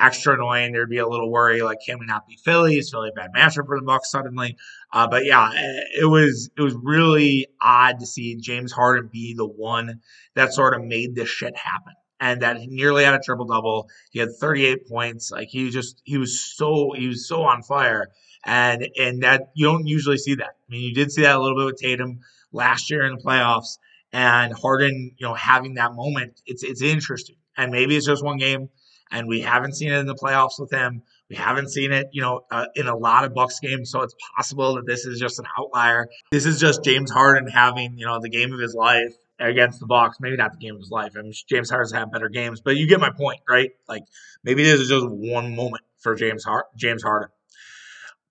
extra 0.00 0.34
annoying. 0.34 0.72
There'd 0.72 0.90
be 0.90 0.98
a 0.98 1.08
little 1.08 1.30
worry, 1.30 1.62
like, 1.62 1.78
can 1.86 1.98
we 1.98 2.06
not 2.06 2.26
beat 2.26 2.40
Philly? 2.40 2.78
Is 2.78 2.90
Philly 2.90 3.10
a 3.10 3.12
bad 3.12 3.30
matchup 3.32 3.66
for 3.66 3.78
the 3.78 3.86
Bucks 3.86 4.10
suddenly? 4.10 4.56
Uh, 4.92 5.06
but 5.06 5.24
yeah, 5.24 5.52
it 5.54 6.08
was 6.08 6.50
it 6.56 6.62
was 6.62 6.74
really 6.74 7.46
odd 7.60 8.00
to 8.00 8.06
see 8.06 8.36
James 8.36 8.72
Harden 8.72 9.08
be 9.12 9.34
the 9.34 9.46
one 9.46 10.00
that 10.34 10.52
sort 10.52 10.74
of 10.74 10.82
made 10.82 11.14
this 11.14 11.28
shit 11.28 11.56
happen 11.56 11.92
and 12.20 12.42
that 12.42 12.56
he 12.56 12.66
nearly 12.66 13.04
had 13.04 13.14
a 13.14 13.20
triple 13.20 13.46
double. 13.46 13.88
He 14.10 14.18
had 14.18 14.30
38 14.40 14.88
points. 14.88 15.30
Like 15.30 15.48
he 15.48 15.70
just 15.70 16.00
he 16.04 16.18
was 16.18 16.40
so 16.40 16.92
he 16.96 17.08
was 17.08 17.28
so 17.28 17.42
on 17.42 17.62
fire 17.62 18.08
and 18.44 18.88
and 18.98 19.22
that 19.22 19.50
you 19.54 19.66
don't 19.66 19.86
usually 19.86 20.18
see 20.18 20.36
that. 20.36 20.56
I 20.68 20.70
mean, 20.70 20.82
you 20.82 20.94
did 20.94 21.12
see 21.12 21.22
that 21.22 21.36
a 21.36 21.40
little 21.40 21.58
bit 21.58 21.66
with 21.66 21.76
Tatum 21.80 22.20
last 22.52 22.90
year 22.90 23.06
in 23.06 23.16
the 23.16 23.22
playoffs, 23.22 23.78
and 24.12 24.52
Harden, 24.52 25.12
you 25.16 25.26
know, 25.26 25.34
having 25.34 25.74
that 25.74 25.94
moment. 25.94 26.40
It's 26.46 26.62
it's 26.62 26.82
interesting, 26.82 27.36
and 27.56 27.72
maybe 27.72 27.96
it's 27.96 28.06
just 28.06 28.24
one 28.24 28.38
game, 28.38 28.68
and 29.10 29.28
we 29.28 29.40
haven't 29.40 29.74
seen 29.74 29.92
it 29.92 29.98
in 29.98 30.06
the 30.06 30.14
playoffs 30.14 30.58
with 30.58 30.70
him. 30.70 31.02
We 31.30 31.36
haven't 31.36 31.70
seen 31.70 31.92
it, 31.92 32.10
you 32.12 32.20
know, 32.20 32.42
uh, 32.50 32.66
in 32.74 32.86
a 32.86 32.96
lot 32.96 33.24
of 33.24 33.34
Bucks 33.34 33.58
games, 33.60 33.90
so 33.90 34.02
it's 34.02 34.14
possible 34.36 34.74
that 34.74 34.86
this 34.86 35.06
is 35.06 35.18
just 35.18 35.38
an 35.38 35.46
outlier. 35.58 36.08
This 36.30 36.44
is 36.44 36.60
just 36.60 36.84
James 36.84 37.10
Harden 37.10 37.48
having, 37.48 37.96
you 37.98 38.06
know, 38.06 38.20
the 38.20 38.28
game 38.28 38.52
of 38.52 38.60
his 38.60 38.74
life 38.74 39.14
against 39.38 39.80
the 39.80 39.86
Bucks. 39.86 40.18
Maybe 40.20 40.36
not 40.36 40.52
the 40.52 40.58
game 40.58 40.74
of 40.74 40.80
his 40.80 40.90
life. 40.90 41.12
I 41.16 41.22
mean, 41.22 41.32
James 41.48 41.70
Harden's 41.70 41.92
had 41.92 42.10
better 42.12 42.28
games, 42.28 42.60
but 42.60 42.76
you 42.76 42.86
get 42.86 43.00
my 43.00 43.10
point, 43.10 43.40
right? 43.48 43.70
Like 43.88 44.02
maybe 44.42 44.62
this 44.64 44.80
is 44.80 44.88
just 44.88 45.08
one 45.08 45.56
moment 45.56 45.82
for 45.98 46.14
James 46.14 46.44
Hart, 46.44 46.66
James 46.76 47.02
Harden. 47.02 47.30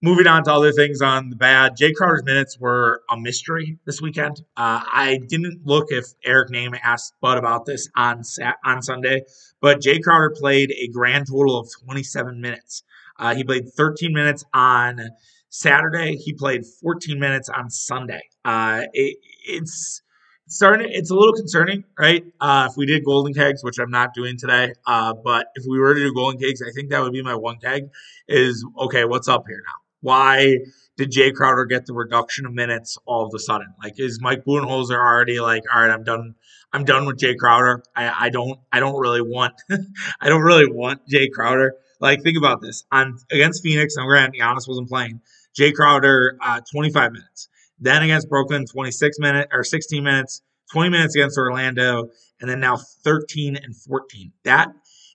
Moving 0.03 0.27
on 0.27 0.43
to 0.43 0.53
other 0.53 0.73
things 0.73 0.99
on 1.01 1.29
the 1.29 1.37
bad, 1.37 1.77
Jae 1.77 1.93
Crowder's 1.95 2.25
minutes 2.25 2.59
were 2.59 3.03
a 3.09 3.17
mystery 3.17 3.79
this 3.85 4.01
weekend. 4.01 4.41
Uh, 4.57 4.83
I 4.91 5.21
didn't 5.29 5.65
look 5.65 5.85
if 5.91 6.07
Eric 6.25 6.49
Nehm 6.49 6.77
asked 6.83 7.13
Bud 7.21 7.37
about 7.37 7.65
this 7.65 7.87
on 7.95 8.21
on 8.65 8.81
Sunday, 8.81 9.21
but 9.61 9.79
Jae 9.79 10.03
Crowder 10.03 10.35
played 10.37 10.71
a 10.71 10.89
grand 10.89 11.27
total 11.27 11.57
of 11.57 11.69
27 11.85 12.41
minutes. 12.41 12.83
Uh, 13.17 13.33
he 13.33 13.45
played 13.45 13.69
13 13.77 14.11
minutes 14.11 14.43
on 14.53 14.99
Saturday. 15.47 16.17
He 16.17 16.33
played 16.33 16.65
14 16.81 17.17
minutes 17.17 17.47
on 17.47 17.69
Sunday. 17.69 18.23
Uh, 18.43 18.81
it, 18.91 19.19
it's 19.45 20.01
starting. 20.49 20.89
It's 20.91 21.11
a 21.11 21.15
little 21.15 21.33
concerning, 21.33 21.85
right? 21.97 22.25
Uh, 22.41 22.67
if 22.69 22.75
we 22.75 22.85
did 22.85 23.05
golden 23.05 23.33
kegs, 23.33 23.63
which 23.63 23.79
I'm 23.79 23.91
not 23.91 24.13
doing 24.13 24.37
today, 24.37 24.73
uh, 24.85 25.13
but 25.13 25.47
if 25.55 25.63
we 25.65 25.79
were 25.79 25.93
to 25.93 25.99
do 26.01 26.13
golden 26.13 26.41
kegs, 26.41 26.61
I 26.61 26.71
think 26.75 26.89
that 26.89 27.01
would 27.01 27.13
be 27.13 27.23
my 27.23 27.35
one 27.35 27.55
keg. 27.59 27.83
Is 28.27 28.65
okay. 28.79 29.05
What's 29.05 29.29
up 29.29 29.45
here 29.47 29.63
now? 29.65 29.82
Why 30.03 30.59
did 30.97 31.11
Jae 31.11 31.33
Crowder 31.33 31.65
get 31.65 31.85
the 31.85 31.93
reduction 31.93 32.45
of 32.45 32.53
minutes 32.53 32.97
all 33.05 33.25
of 33.25 33.31
a 33.33 33.39
sudden? 33.39 33.73
Like, 33.81 33.93
is 33.97 34.19
Mike 34.21 34.43
Budenholzer 34.45 34.95
already 34.95 35.39
like, 35.39 35.63
all 35.73 35.81
right, 35.81 35.89
I'm 35.89 36.03
done. 36.03 36.35
I'm 36.73 36.83
done 36.83 37.05
with 37.05 37.17
Jae 37.17 37.37
Crowder. 37.37 37.83
I, 37.95 38.25
I 38.25 38.29
don't. 38.29 38.59
I 38.71 38.79
don't 38.81 38.99
really 38.99 39.21
want. 39.21 39.53
I 40.21 40.27
don't 40.27 40.41
really 40.41 40.69
want 40.69 41.07
Jae 41.07 41.31
Crowder. 41.31 41.75
Like, 42.01 42.21
think 42.21 42.37
about 42.37 42.61
this. 42.61 42.83
On 42.91 43.17
against 43.31 43.63
Phoenix, 43.63 43.95
I'm 43.97 44.05
granted 44.07 44.39
Giannis 44.39 44.67
wasn't 44.67 44.89
playing. 44.89 45.21
Jae 45.57 45.73
Crowder, 45.73 46.37
uh, 46.41 46.59
25 46.69 47.13
minutes. 47.13 47.47
Then 47.79 48.03
against 48.03 48.27
Brooklyn, 48.27 48.65
26 48.65 49.19
minutes 49.19 49.49
or 49.53 49.63
16 49.63 50.03
minutes. 50.03 50.41
20 50.73 50.89
minutes 50.89 51.15
against 51.15 51.37
Orlando, 51.37 52.09
and 52.41 52.49
then 52.49 52.59
now 52.59 52.77
13 52.77 53.55
and 53.55 53.75
14. 53.75 54.31
That 54.43 54.73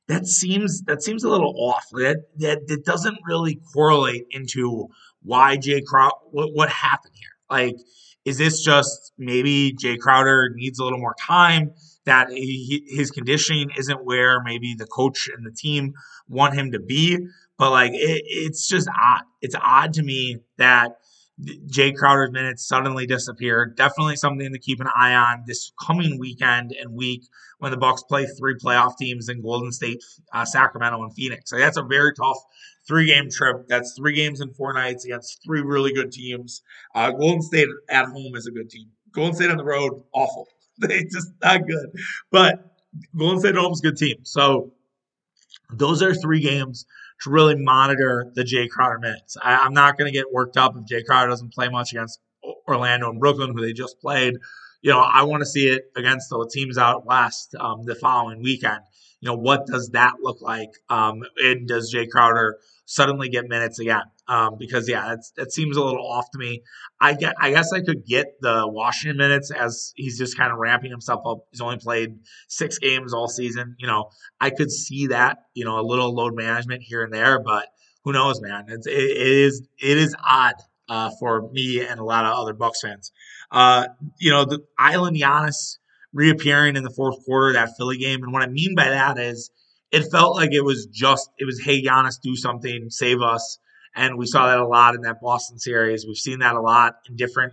that 0.09 0.27
seems 0.27 0.83
that 0.83 1.03
seems 1.03 1.23
a 1.23 1.29
little 1.29 1.55
off. 1.57 1.85
That 1.93 2.25
that, 2.39 2.67
that 2.67 2.85
doesn't 2.85 3.19
really 3.27 3.61
correlate 3.73 4.27
into 4.31 4.89
why 5.23 5.57
Jae 5.57 5.85
Crowder 5.85 6.15
what, 6.31 6.51
what 6.55 6.69
happened 6.71 7.15
here. 7.15 7.31
Like, 7.51 7.77
is 8.25 8.39
this 8.39 8.63
just 8.63 9.13
maybe 9.19 9.75
Jae 9.75 9.99
Crowder 9.99 10.51
needs 10.55 10.79
a 10.79 10.85
little 10.85 10.99
more 10.99 11.15
time? 11.21 11.73
That 12.07 12.31
he, 12.31 12.87
his 12.89 13.11
conditioning 13.11 13.69
isn't 13.77 14.03
where 14.03 14.43
maybe 14.43 14.75
the 14.75 14.87
coach 14.87 15.29
and 15.35 15.45
the 15.45 15.53
team 15.53 15.93
want 16.27 16.55
him 16.55 16.73
to 16.73 16.81
be. 16.81 17.19
But 17.59 17.71
like, 17.71 17.93
it, 17.93 18.23
it's 18.25 18.67
just 18.67 18.89
odd. 18.89 19.23
It's 19.43 19.55
odd 19.61 19.93
to 19.95 20.03
me 20.03 20.39
that 20.57 20.93
Jae 21.41 21.95
Crowder's 21.95 22.33
minutes 22.33 22.67
suddenly 22.67 23.07
disappeared. 23.07 23.77
Definitely 23.77 24.17
something 24.17 24.53
to 24.53 24.59
keep 24.59 24.81
an 24.81 24.89
eye 24.95 25.15
on 25.15 25.45
this 25.47 25.73
coming 25.81 26.19
weekend 26.19 26.73
and 26.73 26.93
week 26.93 27.23
when 27.59 27.71
the 27.71 27.77
Bucks 27.77 28.03
play 28.03 28.27
three 28.27 28.57
playoff 28.57 28.97
teams 28.97 29.29
in 29.29 29.41
Golden 29.41 29.71
State, 29.71 30.03
uh, 30.33 30.45
Sacramento, 30.45 31.01
and 31.03 31.15
Phoenix. 31.15 31.51
So 31.51 31.59
that's 31.59 31.77
a 31.77 31.83
very 31.83 32.13
tough 32.15 32.39
three-game 32.89 33.31
trip. 33.31 33.69
That's 33.69 33.95
three 33.97 34.15
games 34.15 34.41
in 34.41 34.53
four 34.55 34.73
nights 34.73 35.05
against 35.05 35.41
three 35.45 35.61
really 35.61 35.93
good 35.93 36.11
teams. 36.11 36.63
Uh, 36.95 37.11
Golden 37.13 37.43
State 37.43 37.69
at 37.89 38.07
home 38.07 38.35
is 38.35 38.47
a 38.47 38.51
good 38.51 38.69
team. 38.69 38.89
Golden 39.13 39.35
State 39.35 39.51
on 39.51 39.59
the 39.59 39.65
road, 39.65 40.03
awful. 40.13 40.49
they 40.79 41.05
just 41.05 41.31
not 41.43 41.67
good. 41.67 41.91
But 42.33 42.77
Golden 43.17 43.39
State 43.39 43.51
at 43.51 43.57
home 43.57 43.73
is 43.73 43.81
a 43.81 43.83
good 43.83 43.97
team. 43.97 44.17
So 44.25 44.73
those 45.73 46.03
are 46.03 46.15
three 46.15 46.41
games 46.41 46.85
to 47.23 47.31
really 47.31 47.57
monitor 47.57 48.31
the 48.35 48.43
Jae 48.43 48.69
Crowder 48.69 48.99
minutes. 48.99 49.37
I, 49.43 49.67
am 49.67 49.75
not 49.75 49.99
going 49.99 50.11
to 50.11 50.17
get 50.17 50.33
worked 50.33 50.57
up 50.57 50.77
if 50.77 50.85
Jae 50.85 51.05
Crowder 51.05 51.29
doesn't 51.29 51.53
play 51.53 51.69
much 51.69 51.93
against 51.93 52.21
Orlando 52.67 53.11
and 53.11 53.21
Brooklyn, 53.21 53.53
who 53.55 53.61
they 53.61 53.73
just 53.73 54.01
played. 54.01 54.35
You 54.83 54.93
know, 54.93 55.01
I 55.01 55.25
want 55.25 55.41
to 55.41 55.47
see 55.47 55.69
it 55.69 55.91
against 55.97 56.31
the 56.31 56.49
teams 56.53 56.79
out 56.79 57.05
west 57.05 57.55
um, 57.59 57.85
the 57.85 57.95
following 57.95 58.43
weekend. 58.43 58.81
You 59.21 59.29
know, 59.29 59.37
what 59.37 59.67
does 59.67 59.91
that 59.91 60.15
look 60.23 60.41
like? 60.41 60.71
Um, 60.89 61.23
and 61.39 61.67
does 61.67 61.93
Jae 61.93 62.09
Crowder 62.09 62.59
suddenly 62.85 63.29
get 63.29 63.49
minutes 63.49 63.81
again? 63.81 64.05
Um, 64.29 64.57
because 64.59 64.87
yeah, 64.89 65.15
that 65.37 65.53
seems 65.53 65.79
a 65.79 65.83
little 65.83 66.07
off 66.07 66.27
to 66.33 66.39
me. 66.39 66.63
I 67.01 67.15
get, 67.15 67.35
I 67.41 67.51
guess 67.51 67.73
I 67.73 67.81
could 67.81 68.05
get 68.05 68.27
the 68.43 68.65
Washington 68.67 69.17
minutes 69.17 69.51
as 69.51 69.93
he's 69.97 70.19
just 70.19 70.37
kind 70.37 70.53
of 70.53 70.59
ramping 70.59 70.91
himself 70.91 71.23
up. 71.27 71.39
He's 71.51 71.63
only 71.63 71.79
played 71.79 72.19
six 72.47 72.79
games 72.79 73.15
all 73.15 73.29
season. 73.29 73.75
You 73.79 73.87
know, 73.87 74.11
I 74.39 74.51
could 74.51 74.71
see 74.71 75.07
that. 75.07 75.39
You 75.55 75.65
know, 75.65 75.81
a 75.81 75.83
little 75.83 76.15
load 76.15 76.37
management 76.37 76.83
here 76.83 77.03
and 77.03 77.13
there, 77.13 77.41
but 77.43 77.69
who 78.05 78.13
knows, 78.13 78.41
man? 78.43 78.67
It's 78.69 78.87
it, 78.87 78.93
it 78.93 79.27
is 79.27 79.67
it 79.83 79.97
is 79.97 80.15
odd 80.29 80.55
uh, 80.89 81.11
for 81.19 81.49
me 81.51 81.81
and 81.81 81.99
a 81.99 82.05
lot 82.05 82.25
of 82.25 82.37
other 82.37 82.53
Bucks 82.53 82.81
fans. 82.83 83.13
Uh, 83.51 83.87
you 84.19 84.31
know, 84.31 84.45
the 84.45 84.61
Island 84.79 85.17
Giannis 85.17 85.79
reappearing 86.13 86.77
in 86.77 86.85
the 86.85 86.91
fourth 86.91 87.25
quarter 87.25 87.55
that 87.55 87.77
Philly 87.77 87.99
game, 87.99 88.23
and 88.23 88.33
what 88.33 88.43
I 88.43 88.47
mean 88.47 88.75
by 88.75 88.91
that 88.91 89.19
is 89.19 89.51
it 89.91 90.11
felt 90.11 90.37
like 90.37 90.53
it 90.53 90.65
was 90.65 90.87
just 90.87 91.31
it 91.39 91.45
was 91.45 91.61
hey 91.61 91.83
Giannis 91.83 92.21
do 92.23 92.37
something 92.37 92.91
save 92.91 93.23
us 93.23 93.59
and 93.99 94.17
we 94.17 94.27
saw 94.27 94.47
that 94.47 94.61
a 94.61 94.67
lot 94.67 94.95
in 94.95 95.03
that 95.03 95.21
Boston 95.21 95.59
series. 95.59 96.07
We've 96.07 96.17
seen 96.17 96.39
that 96.39 96.55
a 96.55 96.61
lot 96.61 97.01
in 97.09 97.17
different 97.17 97.53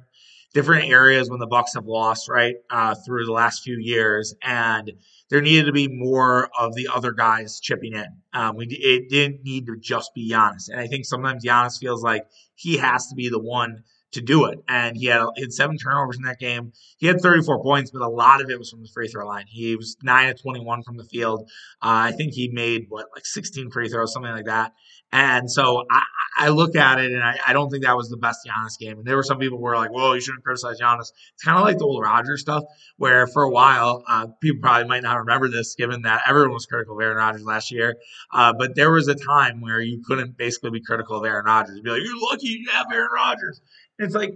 different 0.53 0.89
areas 0.89 1.29
when 1.29 1.39
the 1.39 1.47
Bucks 1.47 1.73
have 1.73 1.85
lost, 1.85 2.29
right, 2.29 2.55
uh, 2.69 2.95
through 3.05 3.25
the 3.25 3.33
last 3.33 3.63
few 3.63 3.77
years, 3.77 4.33
and 4.41 4.93
there 5.29 5.41
needed 5.41 5.65
to 5.65 5.73
be 5.73 5.89
more 5.89 6.49
of 6.57 6.73
the 6.75 6.87
other 6.93 7.11
guys 7.11 7.59
chipping 7.59 7.93
in. 7.93 8.07
Um, 8.31 8.55
we 8.55 8.67
it 8.69 9.09
didn't 9.09 9.43
need 9.43 9.65
to 9.65 9.75
just 9.77 10.13
be 10.13 10.31
Giannis, 10.31 10.69
and 10.69 10.79
I 10.79 10.87
think 10.87 11.05
sometimes 11.05 11.43
Giannis 11.43 11.79
feels 11.79 12.03
like 12.03 12.25
he 12.53 12.77
has 12.77 13.07
to 13.07 13.15
be 13.15 13.27
the 13.27 13.39
one 13.39 13.83
to 14.15 14.21
do 14.21 14.45
it. 14.45 14.59
And 14.67 14.97
he 14.97 15.05
had, 15.05 15.25
he 15.35 15.41
had 15.41 15.53
seven 15.53 15.77
turnovers 15.77 16.17
in 16.17 16.23
that 16.23 16.39
game. 16.39 16.73
He 16.97 17.07
had 17.07 17.21
34 17.21 17.61
points, 17.61 17.91
but 17.91 18.01
a 18.01 18.07
lot 18.07 18.41
of 18.41 18.49
it 18.49 18.57
was 18.57 18.71
from 18.71 18.81
the 18.81 18.89
free 18.93 19.07
throw 19.07 19.25
line. 19.25 19.45
He 19.47 19.75
was 19.75 19.97
nine 20.01 20.29
of 20.29 20.41
21 20.41 20.83
from 20.83 20.97
the 20.97 21.03
field. 21.03 21.49
Uh, 21.81 22.09
I 22.09 22.11
think 22.13 22.33
he 22.33 22.49
made 22.51 22.85
what 22.89 23.07
like 23.15 23.25
16 23.25 23.69
free 23.69 23.89
throws, 23.89 24.13
something 24.13 24.31
like 24.31 24.45
that. 24.45 24.73
And 25.15 25.49
so 25.49 25.85
I, 25.89 26.01
I 26.37 26.49
look 26.49 26.75
at 26.75 26.99
it 26.99 27.13
and 27.13 27.23
I, 27.23 27.39
I, 27.47 27.53
don't 27.53 27.69
think 27.69 27.85
that 27.85 27.95
was 27.95 28.09
the 28.09 28.17
best 28.17 28.45
Giannis 28.45 28.77
game. 28.77 28.97
And 28.97 29.07
there 29.07 29.15
were 29.15 29.23
some 29.23 29.39
people 29.39 29.57
who 29.57 29.63
were 29.63 29.77
like, 29.77 29.93
"Well, 29.93 30.13
you 30.13 30.19
shouldn't 30.19 30.43
criticize 30.43 30.77
Giannis." 30.77 31.13
It's 31.33 31.43
kind 31.43 31.57
of 31.57 31.63
like 31.63 31.77
the 31.77 31.85
old 31.85 32.03
Rodgers 32.03 32.41
stuff, 32.41 32.65
where 32.97 33.25
for 33.25 33.43
a 33.43 33.49
while 33.49 34.03
uh, 34.09 34.27
people 34.41 34.59
probably 34.61 34.89
might 34.89 35.03
not 35.03 35.19
remember 35.19 35.47
this, 35.47 35.73
given 35.75 36.01
that 36.01 36.23
everyone 36.27 36.51
was 36.51 36.65
critical 36.65 36.97
of 36.97 37.01
Aaron 37.01 37.15
Rodgers 37.15 37.45
last 37.45 37.71
year. 37.71 37.95
Uh, 38.33 38.51
but 38.51 38.75
there 38.75 38.91
was 38.91 39.07
a 39.07 39.15
time 39.15 39.61
where 39.61 39.79
you 39.79 40.03
couldn't 40.05 40.35
basically 40.37 40.71
be 40.71 40.81
critical 40.81 41.15
of 41.15 41.25
Aaron 41.25 41.45
Rodgers. 41.45 41.77
You'd 41.77 41.85
be 41.85 41.91
like, 41.91 42.01
"You're 42.03 42.29
lucky 42.29 42.47
you 42.47 42.69
have 42.73 42.87
Aaron 42.91 43.07
Rodgers." 43.15 43.61
And 43.97 44.05
it's 44.05 44.15
like 44.15 44.33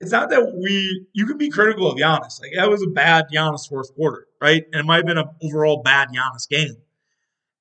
it's 0.00 0.12
not 0.12 0.30
that 0.30 0.54
we 0.56 1.06
you 1.12 1.26
can 1.26 1.36
be 1.36 1.50
critical 1.50 1.90
of 1.90 1.98
Giannis. 1.98 2.40
Like 2.40 2.52
that 2.56 2.70
was 2.70 2.82
a 2.82 2.88
bad 2.88 3.26
Giannis 3.30 3.68
fourth 3.68 3.94
quarter, 3.94 4.26
right? 4.40 4.62
And 4.72 4.80
it 4.80 4.86
might 4.86 4.96
have 4.96 5.06
been 5.06 5.18
an 5.18 5.28
overall 5.42 5.82
bad 5.82 6.08
Giannis 6.08 6.48
game. 6.48 6.76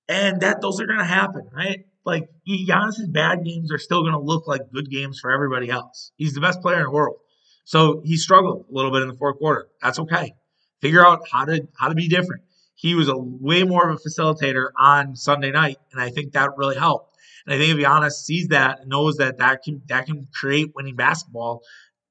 And 0.07 0.39
that 0.39 0.61
those 0.61 0.79
are 0.79 0.87
gonna 0.87 1.03
happen, 1.03 1.49
right? 1.53 1.83
Like 2.05 2.29
Giannis's 2.47 3.07
bad 3.07 3.43
games 3.45 3.71
are 3.71 3.77
still 3.77 4.01
going 4.01 4.13
to 4.13 4.19
look 4.19 4.47
like 4.47 4.61
good 4.73 4.89
games 4.89 5.19
for 5.19 5.31
everybody 5.31 5.69
else. 5.69 6.11
He's 6.15 6.33
the 6.33 6.41
best 6.41 6.61
player 6.61 6.77
in 6.77 6.83
the 6.83 6.91
world. 6.91 7.17
So 7.65 8.01
he 8.03 8.17
struggled 8.17 8.65
a 8.69 8.73
little 8.73 8.91
bit 8.91 9.03
in 9.03 9.07
the 9.07 9.15
fourth 9.15 9.37
quarter. 9.37 9.67
That's 9.81 9.99
okay. 9.99 10.33
Figure 10.81 11.05
out 11.05 11.21
how 11.31 11.45
to 11.45 11.67
how 11.77 11.87
to 11.87 11.95
be 11.95 12.09
different. 12.09 12.43
He 12.75 12.95
was 12.95 13.07
a 13.07 13.17
way 13.17 13.63
more 13.63 13.89
of 13.89 13.97
a 13.97 14.09
facilitator 14.09 14.69
on 14.77 15.15
Sunday 15.15 15.51
night, 15.51 15.77
and 15.91 16.01
I 16.01 16.09
think 16.09 16.33
that 16.33 16.57
really 16.57 16.75
helped. 16.75 17.15
And 17.45 17.53
I 17.53 17.57
think 17.57 17.77
if 17.77 17.85
Giannis 17.85 18.13
sees 18.13 18.49
that 18.49 18.87
knows 18.87 19.17
that 19.17 19.37
that 19.37 19.63
can 19.63 19.81
that 19.87 20.05
can 20.05 20.27
create 20.33 20.73
winning 20.75 20.95
basketball, 20.95 21.61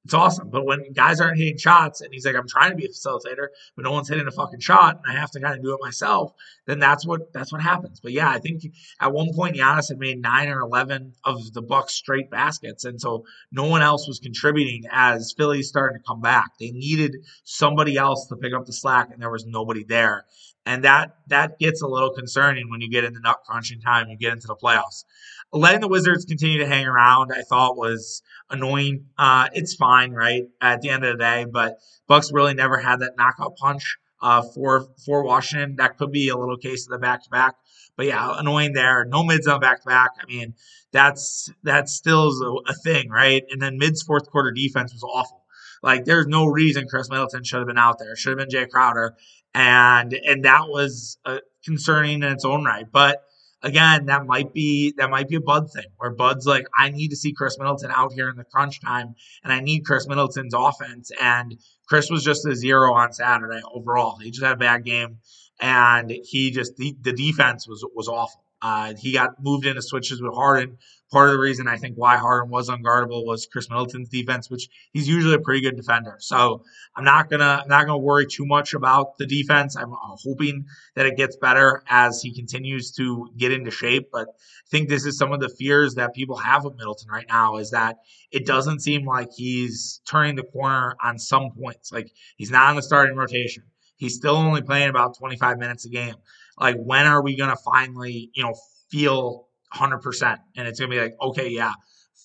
it's 0.05 0.15
awesome. 0.15 0.51
But 0.51 0.65
when 0.67 0.93
guys 0.93 1.21
aren't 1.21 1.38
hitting 1.38 1.59
shots 1.59 2.01
and 2.01 2.12
he's 2.12 2.27
like, 2.27 2.35
I'm 2.35 2.49
trying 2.49 2.71
to 2.71 2.77
be 2.77 2.87
a 2.87 2.88
facilitator, 2.88 3.49
but 3.77 3.85
no 3.85 3.93
one's 3.93 4.09
hitting 4.09 4.27
a 4.27 4.33
fucking 4.33 4.61
shot 4.61 5.01
and 5.05 5.17
I 5.17 5.19
have 5.19 5.31
to 5.33 5.41
kind 5.41 5.57
of 5.57 5.62
do 5.62 5.75
it 5.75 5.81
myself, 5.81 6.33
then 6.67 6.81
that's 6.81 7.07
what 7.07 7.33
that's 7.33 7.53
what 7.53 7.62
happens. 7.62 8.01
But 8.01 8.12
yeah, 8.12 8.29
I 8.29 8.38
think 8.38 8.62
at 9.01 9.12
one 9.12 9.33
point 9.35 9.57
Giannis 9.57 9.88
had 9.88 9.99
made 9.99 10.21
nine 10.21 10.49
or 10.49 10.61
eleven 10.61 11.12
of 11.25 11.53
the 11.53 11.62
Bucks 11.62 11.95
straight 11.95 12.31
baskets. 12.31 12.85
And 12.85 13.01
so 13.01 13.25
no 13.53 13.67
one 13.67 13.83
else 13.83 14.09
was 14.09 14.19
contributing 14.19 14.85
as 14.91 15.35
Philly's 15.37 15.69
starting 15.69 15.99
to 15.99 16.05
come 16.05 16.21
back. 16.21 16.59
They 16.59 16.73
needed 16.73 17.17
somebody 17.45 17.97
else 17.97 18.27
to 18.29 18.37
pick 18.37 18.53
up 18.55 18.67
the 18.67 18.73
slack, 18.73 19.11
and 19.12 19.23
there 19.23 19.31
was 19.31 19.47
nobody 19.47 19.85
there. 19.85 20.25
And 20.67 20.85
that 20.85 21.17
that 21.29 21.59
gets 21.59 21.83
a 21.83 21.88
little 21.88 22.12
concerning 22.12 22.71
when 22.71 22.81
you 22.81 22.91
get 22.91 23.05
into 23.05 23.21
nut 23.21 23.41
crunching 23.47 23.81
time, 23.81 24.09
you 24.09 24.17
get 24.17 24.33
into 24.33 24.47
the 24.49 24.57
playoffs 24.57 25.05
letting 25.53 25.81
the 25.81 25.88
Wizards 25.88 26.25
continue 26.25 26.59
to 26.59 26.67
hang 26.67 26.87
around, 26.87 27.33
I 27.33 27.43
thought 27.43 27.77
was 27.77 28.23
annoying. 28.51 29.07
Uh, 29.19 29.49
it's 29.53 29.75
fine, 29.75 30.12
right? 30.12 30.45
At 30.61 30.81
the 30.81 30.91
end 30.91 31.05
of 31.05 31.19
the 31.19 31.23
day, 31.23 31.47
but 31.51 31.79
Bucks 32.07 32.33
really 32.33 32.55
never 32.55 32.79
had 32.79 33.01
that 33.01 33.12
knockout 33.17 33.57
punch 33.57 33.97
uh, 34.23 34.43
for 34.55 34.87
for 35.05 35.25
Washington. 35.25 35.77
That 35.77 35.99
could 35.99 36.12
be 36.12 36.29
a 36.29 36.37
little 36.37 36.57
case 36.57 36.87
of 36.87 36.93
the 36.93 36.99
back 36.99 37.25
to 37.25 37.31
back. 37.31 37.57
But 37.97 38.07
yeah, 38.07 38.35
annoying 38.38 38.73
there. 38.73 39.05
No 39.05 39.23
mids 39.23 39.47
on 39.47 39.61
back 39.61 39.83
to 39.83 39.88
back. 39.88 40.11
I 40.21 40.27
mean, 40.27 40.55
that's 40.93 41.51
that 41.65 41.88
still 41.88 42.29
is 42.29 42.41
a, 42.41 42.73
a 42.73 42.75
thing, 42.75 43.11
right? 43.11 43.43
And 43.51 43.61
then 43.61 43.79
mids 43.79 44.03
fourth 44.03 44.31
quarter 44.31 44.53
defense 44.53 44.93
was 44.93 45.03
awful. 45.03 45.45
Like 45.83 46.05
there's 46.05 46.27
no 46.27 46.47
reason 46.47 46.87
Khris 46.88 47.11
Middleton 47.11 47.45
should 47.45 47.59
have 47.59 47.67
been 47.67 47.79
out 47.79 47.99
there. 47.99 48.17
Should 48.17 48.38
have 48.38 48.49
been 48.49 48.61
Jae 48.61 48.71
Crowder, 48.71 49.17
and 49.55 50.12
and 50.12 50.45
that 50.45 50.69
was 50.69 51.19
uh, 51.25 51.38
concerning 51.65 52.23
in 52.23 52.33
its 52.33 52.45
own 52.45 52.65
right. 52.65 52.87
But 52.91 53.23
again, 53.62 54.07
that 54.07 54.27
might 54.27 54.53
be 54.53 54.94
that 54.98 55.11
might 55.11 55.29
be 55.29 55.37
a 55.37 55.40
Bud 55.40 55.70
thing 55.72 55.87
where 55.96 56.11
Bud's 56.11 56.46
like, 56.46 56.66
I 56.77 56.90
need 56.90 57.09
to 57.09 57.16
see 57.16 57.33
Khris 57.33 57.59
Middleton 57.59 57.90
out 57.90 58.12
here 58.12 58.29
in 58.29 58.37
the 58.37 58.44
crunch 58.44 58.81
time, 58.81 59.14
and 59.44 59.53
I 59.53 59.61
need 59.61 59.85
Khris 59.85 60.07
Middleton's 60.09 60.55
offense. 60.55 61.11
And 61.20 61.59
Khris 61.88 62.11
was 62.11 62.25
just 62.25 62.46
a 62.46 62.55
zero 62.55 62.94
on 62.94 63.12
Saturday 63.12 63.61
overall. 63.72 64.18
He 64.18 64.31
just 64.31 64.42
had 64.42 64.55
a 64.55 64.57
bad 64.57 64.85
game, 64.85 65.18
and 65.61 66.11
he 66.11 66.51
just 66.51 66.77
the, 66.77 66.96
the 67.01 67.12
defense 67.12 67.68
was 67.68 67.87
was 67.94 68.09
awful. 68.09 68.41
Uh, 68.62 68.94
he 68.94 69.12
got 69.12 69.42
moved 69.42 69.66
into 69.66 69.83
switches 69.83 70.22
with 70.22 70.35
Harden, 70.35 70.79
part 71.12 71.29
of 71.29 71.35
the 71.35 71.40
reason 71.40 71.68
I 71.68 71.77
think 71.77 71.96
why 71.96 72.16
Harden 72.16 72.48
was 72.51 72.70
unguardable 72.70 73.27
was 73.27 73.46
Khris 73.46 73.68
Middleton's 73.68 74.09
defense, 74.09 74.48
which 74.48 74.68
he's 74.92 75.07
usually 75.07 75.35
a 75.35 75.40
pretty 75.40 75.61
good 75.61 75.77
defender. 75.77 76.16
So 76.20 76.64
I'm 76.96 77.05
not 77.05 77.29
gonna 77.29 77.61
I'm 77.62 77.68
not 77.68 77.87
gonna 77.87 77.98
worry 77.98 78.27
too 78.27 78.46
much 78.46 78.72
about 78.72 79.18
the 79.18 79.27
defense. 79.27 79.77
I'm 79.77 79.92
hoping 79.92 80.66
that 80.94 81.07
it 81.07 81.16
gets 81.16 81.37
better 81.37 81.83
as 81.88 82.22
he 82.22 82.35
continues 82.35 82.92
to 82.92 83.29
get 83.37 83.53
into 83.53 83.70
shape. 83.70 84.09
But 84.11 84.29
I 84.29 84.68
think 84.70 84.88
this 84.88 85.05
is 85.05 85.18
some 85.18 85.33
of 85.33 85.40
the 85.40 85.51
fears 85.51 85.96
that 85.96 86.14
people 86.14 86.37
have 86.37 86.64
with 86.64 86.77
Middleton 86.77 87.11
right 87.11 87.27
now 87.29 87.57
is 87.57 87.72
that 87.72 87.98
it 88.31 88.46
doesn't 88.46 88.81
seem 88.81 89.05
like 89.05 89.29
he's 89.37 90.01
turning 90.09 90.37
the 90.37 90.44
corner 90.44 90.96
on 91.05 91.18
some 91.18 91.51
points. 91.51 91.92
Like 91.92 92.11
he's 92.37 92.51
not 92.51 92.70
in 92.70 92.77
the 92.77 92.83
starting 92.83 93.16
rotation. 93.16 93.64
He's 93.96 94.16
still 94.16 94.35
only 94.35 94.62
playing 94.62 94.88
about 94.88 95.16
25 95.18 95.59
minutes 95.59 95.85
a 95.85 95.88
game. 95.88 96.16
Like 96.59 96.77
when 96.77 97.07
are 97.07 97.23
we 97.23 97.37
gonna 97.37 97.57
finally, 97.57 98.31
you 98.35 98.43
know, 98.43 98.55
feel 98.91 99.49
100%. 99.75 100.38
And 100.57 100.69
it's 100.69 100.79
going 100.79 100.91
to 100.91 100.97
be 100.97 101.03
like, 101.03 101.15
okay, 101.21 101.49
yeah, 101.49 101.73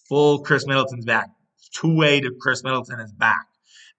full 0.07 0.43
Khris 0.43 0.67
Middleton's 0.67 1.05
back. 1.05 1.29
Two 1.73 1.95
way 1.95 2.19
to 2.19 2.31
Khris 2.39 2.63
Middleton 2.63 2.99
is 2.99 3.11
back. 3.11 3.45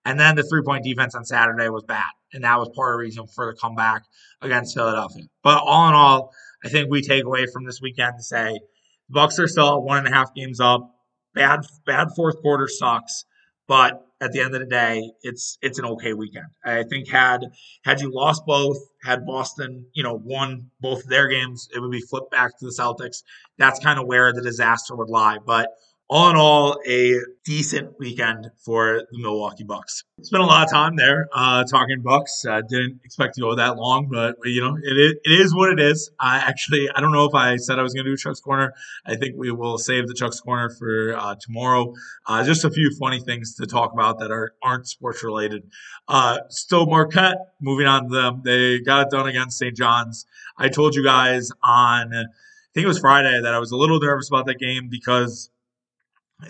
And 0.04 0.18
then 0.18 0.36
the 0.36 0.42
three 0.42 0.62
point 0.62 0.84
defense 0.84 1.14
on 1.14 1.24
Saturday 1.24 1.68
was 1.68 1.84
bad. 1.84 2.04
And 2.32 2.44
that 2.44 2.58
was 2.58 2.70
part 2.74 2.94
of 2.94 2.98
the 2.98 3.04
reason 3.04 3.26
for 3.26 3.46
the 3.46 3.58
comeback 3.58 4.02
against 4.40 4.74
Philadelphia. 4.74 5.24
But 5.42 5.62
all 5.64 5.88
in 5.88 5.94
all, 5.94 6.32
I 6.64 6.68
think 6.68 6.90
we 6.90 7.02
take 7.02 7.24
away 7.24 7.46
from 7.52 7.64
this 7.64 7.80
weekend 7.80 8.14
to 8.18 8.22
say 8.22 8.58
the 9.08 9.14
Bucks 9.14 9.38
are 9.38 9.48
still 9.48 9.82
one 9.82 9.98
and 9.98 10.06
a 10.06 10.10
half 10.10 10.34
games 10.34 10.60
up. 10.60 10.94
Bad, 11.34 11.60
bad 11.86 12.08
fourth 12.16 12.40
quarter 12.40 12.68
sucks. 12.68 13.24
But 13.66 14.02
at 14.20 14.32
the 14.32 14.40
end 14.40 14.54
of 14.54 14.60
the 14.60 14.66
day, 14.66 15.10
it's 15.22 15.58
it's 15.62 15.78
an 15.78 15.84
okay 15.84 16.12
weekend. 16.12 16.46
I 16.64 16.82
think 16.84 17.08
had 17.08 17.46
had 17.84 18.00
you 18.00 18.12
lost 18.12 18.44
both, 18.46 18.78
had 19.02 19.24
Boston, 19.24 19.86
you 19.92 20.02
know, 20.02 20.20
won 20.24 20.70
both 20.80 21.04
their 21.04 21.28
games, 21.28 21.68
it 21.74 21.80
would 21.80 21.90
be 21.90 22.00
flipped 22.00 22.30
back 22.30 22.58
to 22.58 22.64
the 22.66 22.72
Celtics. 22.72 23.22
That's 23.58 23.78
kind 23.80 23.98
of 23.98 24.06
where 24.06 24.32
the 24.32 24.42
disaster 24.42 24.96
would 24.96 25.08
lie. 25.08 25.38
But 25.44 25.68
all 26.10 26.30
in 26.30 26.36
all, 26.36 26.80
a 26.86 27.16
decent 27.44 27.98
weekend 27.98 28.50
for 28.64 29.02
the 29.10 29.18
Milwaukee 29.18 29.64
Bucks. 29.64 30.04
Spent 30.22 30.42
a 30.42 30.46
lot 30.46 30.64
of 30.64 30.70
time 30.70 30.96
there 30.96 31.28
uh, 31.32 31.64
talking 31.64 32.00
Bucks. 32.02 32.44
Uh, 32.48 32.62
didn't 32.62 33.00
expect 33.04 33.34
to 33.34 33.42
go 33.42 33.54
that 33.54 33.76
long, 33.76 34.08
but 34.10 34.36
you 34.44 34.62
know 34.62 34.76
it 34.82 34.96
is, 34.96 35.14
it 35.24 35.40
is 35.40 35.54
what 35.54 35.70
it 35.70 35.78
is. 35.78 36.10
I 36.18 36.38
actually 36.38 36.88
I 36.94 37.00
don't 37.00 37.12
know 37.12 37.24
if 37.24 37.34
I 37.34 37.56
said 37.56 37.78
I 37.78 37.82
was 37.82 37.92
going 37.92 38.06
to 38.06 38.10
do 38.10 38.16
Chuck's 38.16 38.40
corner. 38.40 38.72
I 39.06 39.16
think 39.16 39.34
we 39.36 39.50
will 39.50 39.76
save 39.76 40.08
the 40.08 40.14
Chuck's 40.14 40.40
corner 40.40 40.70
for 40.70 41.14
uh, 41.14 41.34
tomorrow. 41.40 41.92
Uh, 42.26 42.42
just 42.42 42.64
a 42.64 42.70
few 42.70 42.90
funny 42.98 43.20
things 43.20 43.54
to 43.56 43.66
talk 43.66 43.92
about 43.92 44.18
that 44.20 44.30
are 44.30 44.52
aren't 44.62 44.88
sports 44.88 45.22
related. 45.22 45.70
Uh, 46.06 46.38
still 46.48 46.86
Marquette. 46.86 47.36
Moving 47.60 47.86
on 47.86 48.04
to 48.04 48.14
them, 48.14 48.42
they 48.44 48.80
got 48.80 49.06
it 49.06 49.10
done 49.10 49.28
against 49.28 49.58
St. 49.58 49.76
John's. 49.76 50.24
I 50.56 50.68
told 50.68 50.94
you 50.94 51.04
guys 51.04 51.50
on 51.62 52.14
I 52.14 52.70
think 52.74 52.84
it 52.84 52.88
was 52.88 52.98
Friday 52.98 53.40
that 53.40 53.54
I 53.54 53.58
was 53.58 53.72
a 53.72 53.76
little 53.76 53.98
nervous 53.98 54.28
about 54.28 54.46
that 54.46 54.58
game 54.58 54.88
because 54.90 55.50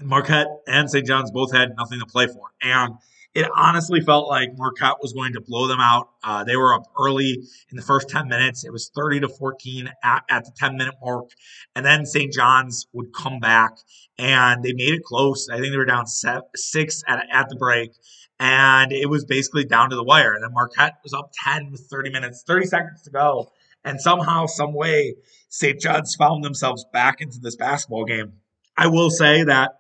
Marquette 0.03 0.49
and 0.67 0.91
St. 0.91 1.07
John's 1.07 1.31
both 1.31 1.53
had 1.53 1.75
nothing 1.77 2.01
to 2.01 2.07
play 2.07 2.27
for. 2.27 2.51
And 2.63 2.95
it 3.35 3.47
honestly 3.55 4.01
felt 4.01 4.29
like 4.29 4.57
Marquette 4.57 4.97
was 5.01 5.13
going 5.13 5.33
to 5.35 5.41
blow 5.41 5.67
them 5.67 5.81
out. 5.81 6.09
Uh, 6.25 6.45
they 6.45 6.57
were 6.57 6.75
up 6.75 6.85
early 6.99 7.45
in 7.71 7.77
the 7.77 7.83
first 7.83 8.09
10 8.09 8.27
minutes. 8.27 8.65
It 8.65 8.73
was 8.73 8.91
30 8.95 9.21
to 9.21 9.29
14 9.29 9.91
at, 10.03 10.25
at 10.31 10.45
the 10.45 10.51
10 10.57 10.77
minute 10.77 10.95
mark. 11.03 11.31
And 11.77 11.85
then 11.85 12.07
St. 12.07 12.33
John's 12.33 12.87
would 12.93 13.13
come 13.13 13.39
back 13.39 13.77
and 14.19 14.63
they 14.63 14.73
made 14.73 14.95
it 14.95 15.05
close. 15.05 15.49
I 15.49 15.59
think 15.59 15.73
they 15.73 15.79
were 15.79 15.85
down 15.85 16.07
seven, 16.07 16.43
six 16.57 17.03
at, 17.07 17.27
at 17.31 17.49
the 17.49 17.57
break. 17.57 17.93
And 18.41 18.93
it 18.93 19.11
was 19.11 19.25
basically 19.25 19.65
down 19.65 19.91
to 19.91 19.97
the 19.97 20.05
wire. 20.05 20.33
And 20.33 20.43
then 20.43 20.53
Marquette 20.53 20.99
was 21.03 21.13
up 21.13 21.31
10 21.45 21.71
with 21.71 21.87
30 21.91 22.11
minutes, 22.11 22.45
30 22.47 22.67
seconds 22.67 23.03
to 23.03 23.11
go. 23.11 23.53
And 23.85 24.01
somehow, 24.01 24.47
some 24.47 24.75
way, 24.75 25.15
St. 25.49 25.81
John's 25.81 26.15
found 26.15 26.45
themselves 26.45 26.85
back 26.93 27.21
into 27.21 27.39
this 27.41 27.57
basketball 27.57 28.05
game. 28.05 28.33
I 28.79 28.87
will 28.87 29.11
say 29.11 29.43
that 29.43 29.73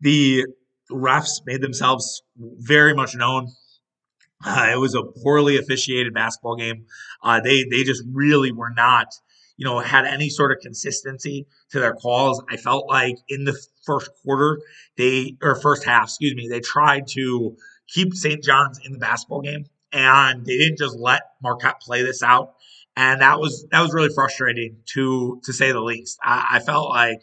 the 0.00 0.46
refs 0.90 1.42
made 1.44 1.60
themselves 1.60 2.22
very 2.36 2.94
much 2.94 3.14
known. 3.14 3.48
Uh, 4.44 4.70
it 4.72 4.78
was 4.78 4.94
a 4.94 5.02
poorly 5.02 5.58
officiated 5.58 6.14
basketball 6.14 6.56
game. 6.56 6.86
Uh, 7.22 7.40
they 7.40 7.64
they 7.70 7.84
just 7.84 8.02
really 8.10 8.52
were 8.52 8.72
not, 8.74 9.08
you 9.56 9.64
know, 9.64 9.78
had 9.78 10.06
any 10.06 10.30
sort 10.30 10.52
of 10.52 10.58
consistency 10.60 11.46
to 11.70 11.80
their 11.80 11.94
calls. 11.94 12.42
I 12.50 12.56
felt 12.56 12.88
like 12.88 13.16
in 13.28 13.44
the 13.44 13.58
first 13.84 14.10
quarter, 14.22 14.58
they 14.96 15.36
or 15.42 15.54
first 15.54 15.84
half, 15.84 16.04
excuse 16.04 16.34
me, 16.34 16.48
they 16.48 16.60
tried 16.60 17.06
to 17.08 17.56
keep 17.88 18.14
St. 18.14 18.42
John's 18.42 18.80
in 18.84 18.92
the 18.92 18.98
basketball 18.98 19.42
game, 19.42 19.66
and 19.92 20.46
they 20.46 20.56
didn't 20.56 20.78
just 20.78 20.96
let 20.98 21.22
Marquette 21.42 21.80
play 21.80 22.02
this 22.02 22.22
out. 22.22 22.54
And 22.96 23.20
that 23.20 23.38
was 23.38 23.66
that 23.70 23.82
was 23.82 23.92
really 23.92 24.14
frustrating 24.14 24.78
to 24.94 25.40
to 25.44 25.52
say 25.52 25.72
the 25.72 25.80
least. 25.80 26.18
I, 26.22 26.46
I 26.52 26.60
felt 26.60 26.88
like 26.88 27.20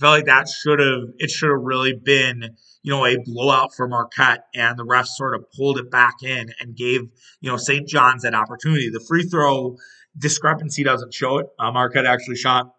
felt 0.00 0.16
like 0.16 0.24
that 0.26 0.48
should 0.48 0.80
have 0.80 1.02
it 1.18 1.30
should 1.30 1.50
have 1.50 1.60
really 1.62 1.92
been 1.92 2.56
you 2.82 2.92
know 2.92 3.04
a 3.04 3.16
blowout 3.24 3.74
for 3.74 3.86
Marquette, 3.86 4.44
and 4.54 4.78
the 4.78 4.84
refs 4.84 5.08
sort 5.08 5.34
of 5.34 5.44
pulled 5.56 5.78
it 5.78 5.90
back 5.90 6.22
in 6.22 6.48
and 6.60 6.74
gave 6.74 7.02
you 7.40 7.50
know 7.50 7.56
St. 7.56 7.86
John's 7.86 8.22
that 8.22 8.34
opportunity. 8.34 8.90
The 8.90 9.04
free 9.06 9.24
throw 9.24 9.76
discrepancy 10.16 10.82
doesn't 10.82 11.14
show 11.14 11.38
it. 11.38 11.46
Uh, 11.58 11.70
Marquette 11.70 12.06
actually 12.06 12.36
shot 12.36 12.72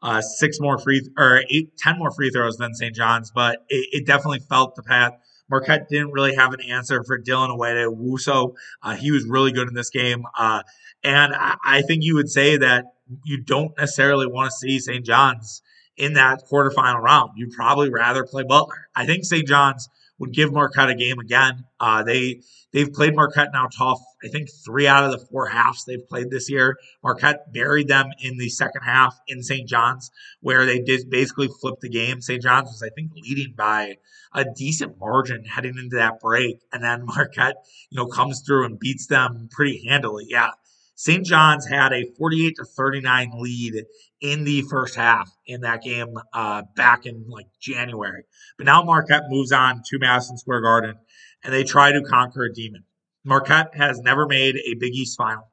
uh, 0.00 0.20
six 0.20 0.58
more 0.60 0.78
free 0.78 1.02
or 1.18 1.42
eight, 1.50 1.76
ten 1.76 1.98
more 1.98 2.10
free 2.12 2.30
throws 2.30 2.56
than 2.56 2.74
St. 2.74 2.94
John's, 2.94 3.30
but 3.34 3.58
it, 3.68 3.88
it 3.92 4.06
definitely 4.06 4.40
felt 4.40 4.74
the 4.76 4.82
path. 4.82 5.12
Marquette 5.50 5.88
didn't 5.88 6.12
really 6.12 6.34
have 6.34 6.52
an 6.52 6.60
answer 6.60 7.02
for 7.04 7.18
Dylan 7.18 7.56
Addae-Wusu. 7.56 8.52
Uh, 8.82 8.94
he 8.94 9.10
was 9.10 9.24
really 9.24 9.50
good 9.50 9.66
in 9.66 9.72
this 9.72 9.88
game. 9.88 10.24
Uh, 10.38 10.62
and 11.02 11.34
I, 11.34 11.56
I, 11.64 11.82
think 11.82 12.04
you 12.04 12.16
would 12.16 12.28
say 12.28 12.58
that 12.58 12.84
you 13.24 13.42
don't 13.42 13.72
necessarily 13.78 14.26
want 14.26 14.50
to 14.50 14.56
see 14.56 14.78
St. 14.78 15.06
John's 15.06 15.62
in 15.98 16.14
that 16.14 16.44
quarterfinal 16.50 17.02
round. 17.02 17.32
You'd 17.36 17.52
probably 17.52 17.90
rather 17.90 18.24
play 18.24 18.44
Butler. 18.44 18.88
I 18.94 19.04
think 19.04 19.24
St. 19.24 19.46
John's 19.46 19.88
would 20.18 20.32
give 20.32 20.52
Marquette 20.52 20.90
a 20.90 20.94
game 20.94 21.18
again. 21.18 21.64
Uh, 21.78 22.02
they 22.02 22.42
they've 22.72 22.92
played 22.92 23.14
Marquette 23.14 23.50
now 23.52 23.66
tough. 23.66 24.00
I 24.24 24.28
think 24.28 24.48
three 24.64 24.86
out 24.86 25.04
of 25.04 25.12
the 25.12 25.24
four 25.26 25.46
halves 25.46 25.84
they've 25.84 26.08
played 26.08 26.30
this 26.30 26.50
year. 26.50 26.76
Marquette 27.04 27.52
buried 27.52 27.88
them 27.88 28.10
in 28.20 28.36
the 28.36 28.48
second 28.48 28.82
half 28.82 29.16
in 29.28 29.42
St. 29.42 29.68
John's, 29.68 30.10
where 30.40 30.66
they 30.66 30.80
did 30.80 31.08
basically 31.08 31.48
flip 31.60 31.76
the 31.80 31.88
game. 31.88 32.20
St. 32.20 32.42
John's 32.42 32.68
was 32.68 32.82
I 32.82 32.90
think 32.90 33.12
leading 33.14 33.54
by 33.56 33.96
a 34.34 34.44
decent 34.44 34.98
margin 34.98 35.44
heading 35.44 35.78
into 35.78 35.96
that 35.96 36.20
break, 36.20 36.60
and 36.72 36.82
then 36.82 37.04
Marquette 37.04 37.56
you 37.90 37.96
know 37.96 38.06
comes 38.06 38.42
through 38.44 38.66
and 38.66 38.78
beats 38.78 39.06
them 39.06 39.48
pretty 39.50 39.84
handily. 39.88 40.26
Yeah. 40.28 40.50
St. 40.98 41.24
John's 41.24 41.64
had 41.64 41.92
a 41.92 42.10
48 42.18 42.56
to 42.56 42.64
39 42.64 43.30
lead 43.36 43.84
in 44.20 44.42
the 44.42 44.62
first 44.62 44.96
half 44.96 45.30
in 45.46 45.60
that 45.60 45.80
game 45.80 46.12
uh, 46.32 46.62
back 46.74 47.06
in 47.06 47.24
like 47.28 47.46
January. 47.60 48.24
But 48.56 48.66
now 48.66 48.82
Marquette 48.82 49.22
moves 49.28 49.52
on 49.52 49.82
to 49.86 49.98
Madison 50.00 50.36
Square 50.36 50.62
Garden 50.62 50.96
and 51.44 51.54
they 51.54 51.62
try 51.62 51.92
to 51.92 52.02
conquer 52.02 52.46
a 52.46 52.52
demon. 52.52 52.82
Marquette 53.24 53.76
has 53.76 54.00
never 54.00 54.26
made 54.26 54.56
a 54.56 54.74
Big 54.74 54.92
East 54.92 55.16
final. 55.16 55.48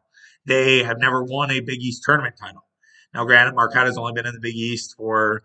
They 0.47 0.81
have 0.84 0.97
never 0.97 1.23
won 1.23 1.51
a 1.51 1.60
Big 1.60 1.79
East 1.79 2.01
tournament 2.03 2.38
title. 2.41 2.65
Now, 3.13 3.23
granted, 3.25 3.53
Marquette 3.53 3.86
has 3.86 3.99
only 3.99 4.13
been 4.13 4.25
in 4.25 4.34
the 4.34 4.41
Big 4.41 4.55
East 4.55 4.95
for 4.97 5.43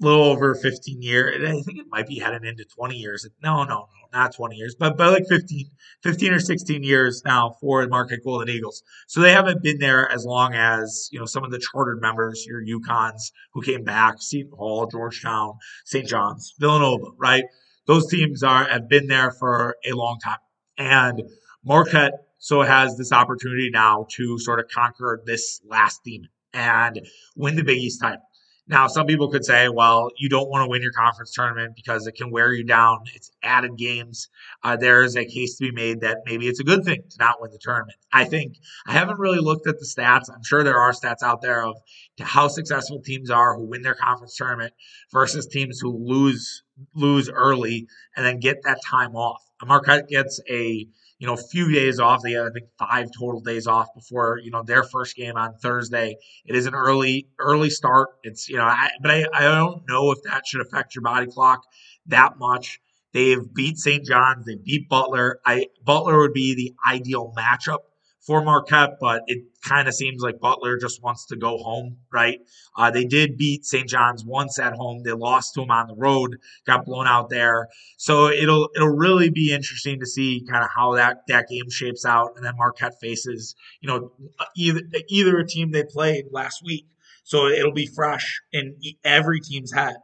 little 0.00 0.24
over 0.24 0.54
15 0.54 1.00
years. 1.00 1.48
I 1.48 1.52
think 1.62 1.78
it 1.78 1.86
might 1.88 2.06
be 2.06 2.18
heading 2.18 2.46
into 2.46 2.64
20 2.64 2.96
years. 2.96 3.26
No, 3.42 3.64
no, 3.64 3.74
no, 3.74 3.86
not 4.12 4.34
20 4.34 4.56
years, 4.56 4.74
but, 4.78 4.96
but 4.96 5.12
like 5.12 5.26
15, 5.28 5.70
15 6.02 6.32
or 6.32 6.40
16 6.40 6.82
years 6.82 7.22
now 7.24 7.56
for 7.60 7.82
the 7.82 7.88
Marquette 7.88 8.24
Golden 8.24 8.48
Eagles. 8.48 8.82
So 9.06 9.20
they 9.20 9.32
haven't 9.32 9.62
been 9.62 9.78
there 9.78 10.10
as 10.10 10.24
long 10.24 10.54
as, 10.54 11.08
you 11.12 11.18
know, 11.18 11.26
some 11.26 11.44
of 11.44 11.50
the 11.50 11.58
chartered 11.58 12.00
members, 12.00 12.46
your 12.46 12.62
UConns 12.62 13.32
who 13.52 13.62
came 13.62 13.84
back, 13.84 14.16
Seton 14.20 14.52
Hall, 14.56 14.86
Georgetown, 14.86 15.54
St. 15.84 16.06
John's, 16.06 16.54
Villanova, 16.58 17.06
right? 17.18 17.44
Those 17.86 18.08
teams 18.08 18.42
are 18.42 18.68
have 18.68 18.88
been 18.88 19.06
there 19.06 19.30
for 19.30 19.76
a 19.84 19.92
long 19.92 20.18
time. 20.22 20.38
And 20.76 21.22
Marquette 21.64 22.14
so 22.38 22.62
has 22.62 22.96
this 22.96 23.12
opportunity 23.12 23.70
now 23.72 24.06
to 24.16 24.38
sort 24.38 24.60
of 24.60 24.68
conquer 24.68 25.22
this 25.24 25.60
last 25.64 26.02
demon 26.04 26.28
and 26.52 27.00
win 27.34 27.56
the 27.56 27.64
Big 27.64 27.78
East 27.78 28.00
title. 28.00 28.22
Now, 28.68 28.88
some 28.88 29.06
people 29.06 29.30
could 29.30 29.44
say, 29.44 29.68
well, 29.68 30.10
you 30.16 30.28
don't 30.28 30.50
want 30.50 30.64
to 30.64 30.68
win 30.68 30.82
your 30.82 30.92
conference 30.92 31.32
tournament 31.32 31.76
because 31.76 32.06
it 32.08 32.16
can 32.16 32.32
wear 32.32 32.52
you 32.52 32.64
down. 32.64 33.04
It's 33.14 33.30
added 33.40 33.76
games. 33.76 34.28
Uh, 34.64 34.76
there 34.76 35.04
is 35.04 35.16
a 35.16 35.24
case 35.24 35.56
to 35.56 35.66
be 35.66 35.70
made 35.70 36.00
that 36.00 36.18
maybe 36.26 36.48
it's 36.48 36.58
a 36.58 36.64
good 36.64 36.84
thing 36.84 37.02
to 37.08 37.16
not 37.20 37.40
win 37.40 37.52
the 37.52 37.60
tournament. 37.60 37.96
I 38.12 38.24
think 38.24 38.56
I 38.88 38.92
haven't 38.92 39.20
really 39.20 39.38
looked 39.38 39.68
at 39.68 39.78
the 39.78 39.84
stats. 39.86 40.34
I'm 40.34 40.42
sure 40.42 40.64
there 40.64 40.80
are 40.80 40.92
stats 40.92 41.22
out 41.22 41.42
there 41.42 41.64
of 41.64 41.76
how 42.20 42.48
successful 42.48 43.00
teams 43.00 43.30
are 43.30 43.56
who 43.56 43.66
win 43.66 43.82
their 43.82 43.94
conference 43.94 44.36
tournament 44.36 44.74
versus 45.12 45.46
teams 45.46 45.78
who 45.80 45.96
lose 45.96 46.64
lose 46.94 47.30
early 47.30 47.86
and 48.16 48.26
then 48.26 48.40
get 48.40 48.62
that 48.64 48.78
time 48.84 49.14
off. 49.14 49.42
Marquette 49.64 50.08
gets 50.08 50.40
a 50.50 50.86
you 51.18 51.26
know, 51.26 51.34
a 51.34 51.48
few 51.50 51.72
days 51.72 51.98
off. 51.98 52.22
They 52.22 52.32
had, 52.32 52.46
I 52.46 52.50
think, 52.50 52.66
five 52.78 53.08
total 53.18 53.40
days 53.40 53.66
off 53.66 53.88
before, 53.94 54.38
you 54.42 54.50
know, 54.50 54.62
their 54.62 54.82
first 54.82 55.16
game 55.16 55.36
on 55.36 55.54
Thursday. 55.54 56.16
It 56.44 56.56
is 56.56 56.66
an 56.66 56.74
early, 56.74 57.28
early 57.38 57.70
start. 57.70 58.08
It's, 58.22 58.48
you 58.48 58.56
know, 58.56 58.64
I, 58.64 58.90
but 59.00 59.10
I, 59.10 59.26
I 59.32 59.42
don't 59.42 59.82
know 59.88 60.12
if 60.12 60.18
that 60.24 60.46
should 60.46 60.60
affect 60.60 60.94
your 60.94 61.02
body 61.02 61.26
clock 61.26 61.62
that 62.06 62.38
much. 62.38 62.80
They've 63.12 63.42
beat 63.54 63.78
St. 63.78 64.04
John's. 64.04 64.44
They 64.44 64.56
beat 64.56 64.88
Butler. 64.88 65.40
I 65.46 65.68
Butler 65.84 66.18
would 66.18 66.34
be 66.34 66.54
the 66.54 66.74
ideal 66.86 67.32
matchup 67.36 67.78
for 68.20 68.42
Marquette, 68.42 68.98
but 69.00 69.22
it 69.26 69.44
kind 69.62 69.86
of 69.86 69.94
seems 69.94 70.20
like 70.20 70.40
Butler 70.40 70.78
just 70.78 71.02
wants 71.02 71.26
to 71.26 71.36
go 71.36 71.58
home, 71.58 71.98
right? 72.12 72.40
Uh, 72.76 72.90
they 72.90 73.04
did 73.04 73.36
beat 73.36 73.64
St. 73.64 73.88
John's 73.88 74.24
once 74.24 74.58
at 74.58 74.74
home. 74.74 75.02
They 75.04 75.12
lost 75.12 75.54
to 75.54 75.60
them 75.60 75.70
on 75.70 75.86
the 75.86 75.94
road, 75.94 76.38
got 76.66 76.84
blown 76.84 77.06
out 77.06 77.30
there. 77.30 77.68
So 77.98 78.28
it'll 78.28 78.68
it'll 78.74 78.96
really 78.96 79.30
be 79.30 79.52
interesting 79.52 80.00
to 80.00 80.06
see 80.06 80.44
kind 80.50 80.64
of 80.64 80.70
how 80.74 80.94
that 80.96 81.18
that 81.28 81.48
game 81.48 81.70
shapes 81.70 82.04
out, 82.04 82.32
and 82.36 82.44
then 82.44 82.54
Marquette 82.56 82.98
faces 83.00 83.54
you 83.80 83.88
know 83.88 84.12
either 84.56 84.80
either 85.08 85.38
a 85.38 85.46
team 85.46 85.70
they 85.70 85.84
played 85.84 86.26
last 86.32 86.62
week. 86.64 86.86
So 87.22 87.46
it'll 87.46 87.72
be 87.72 87.86
fresh 87.86 88.40
in 88.52 88.76
every 89.04 89.40
team's 89.40 89.72
head. 89.72 89.96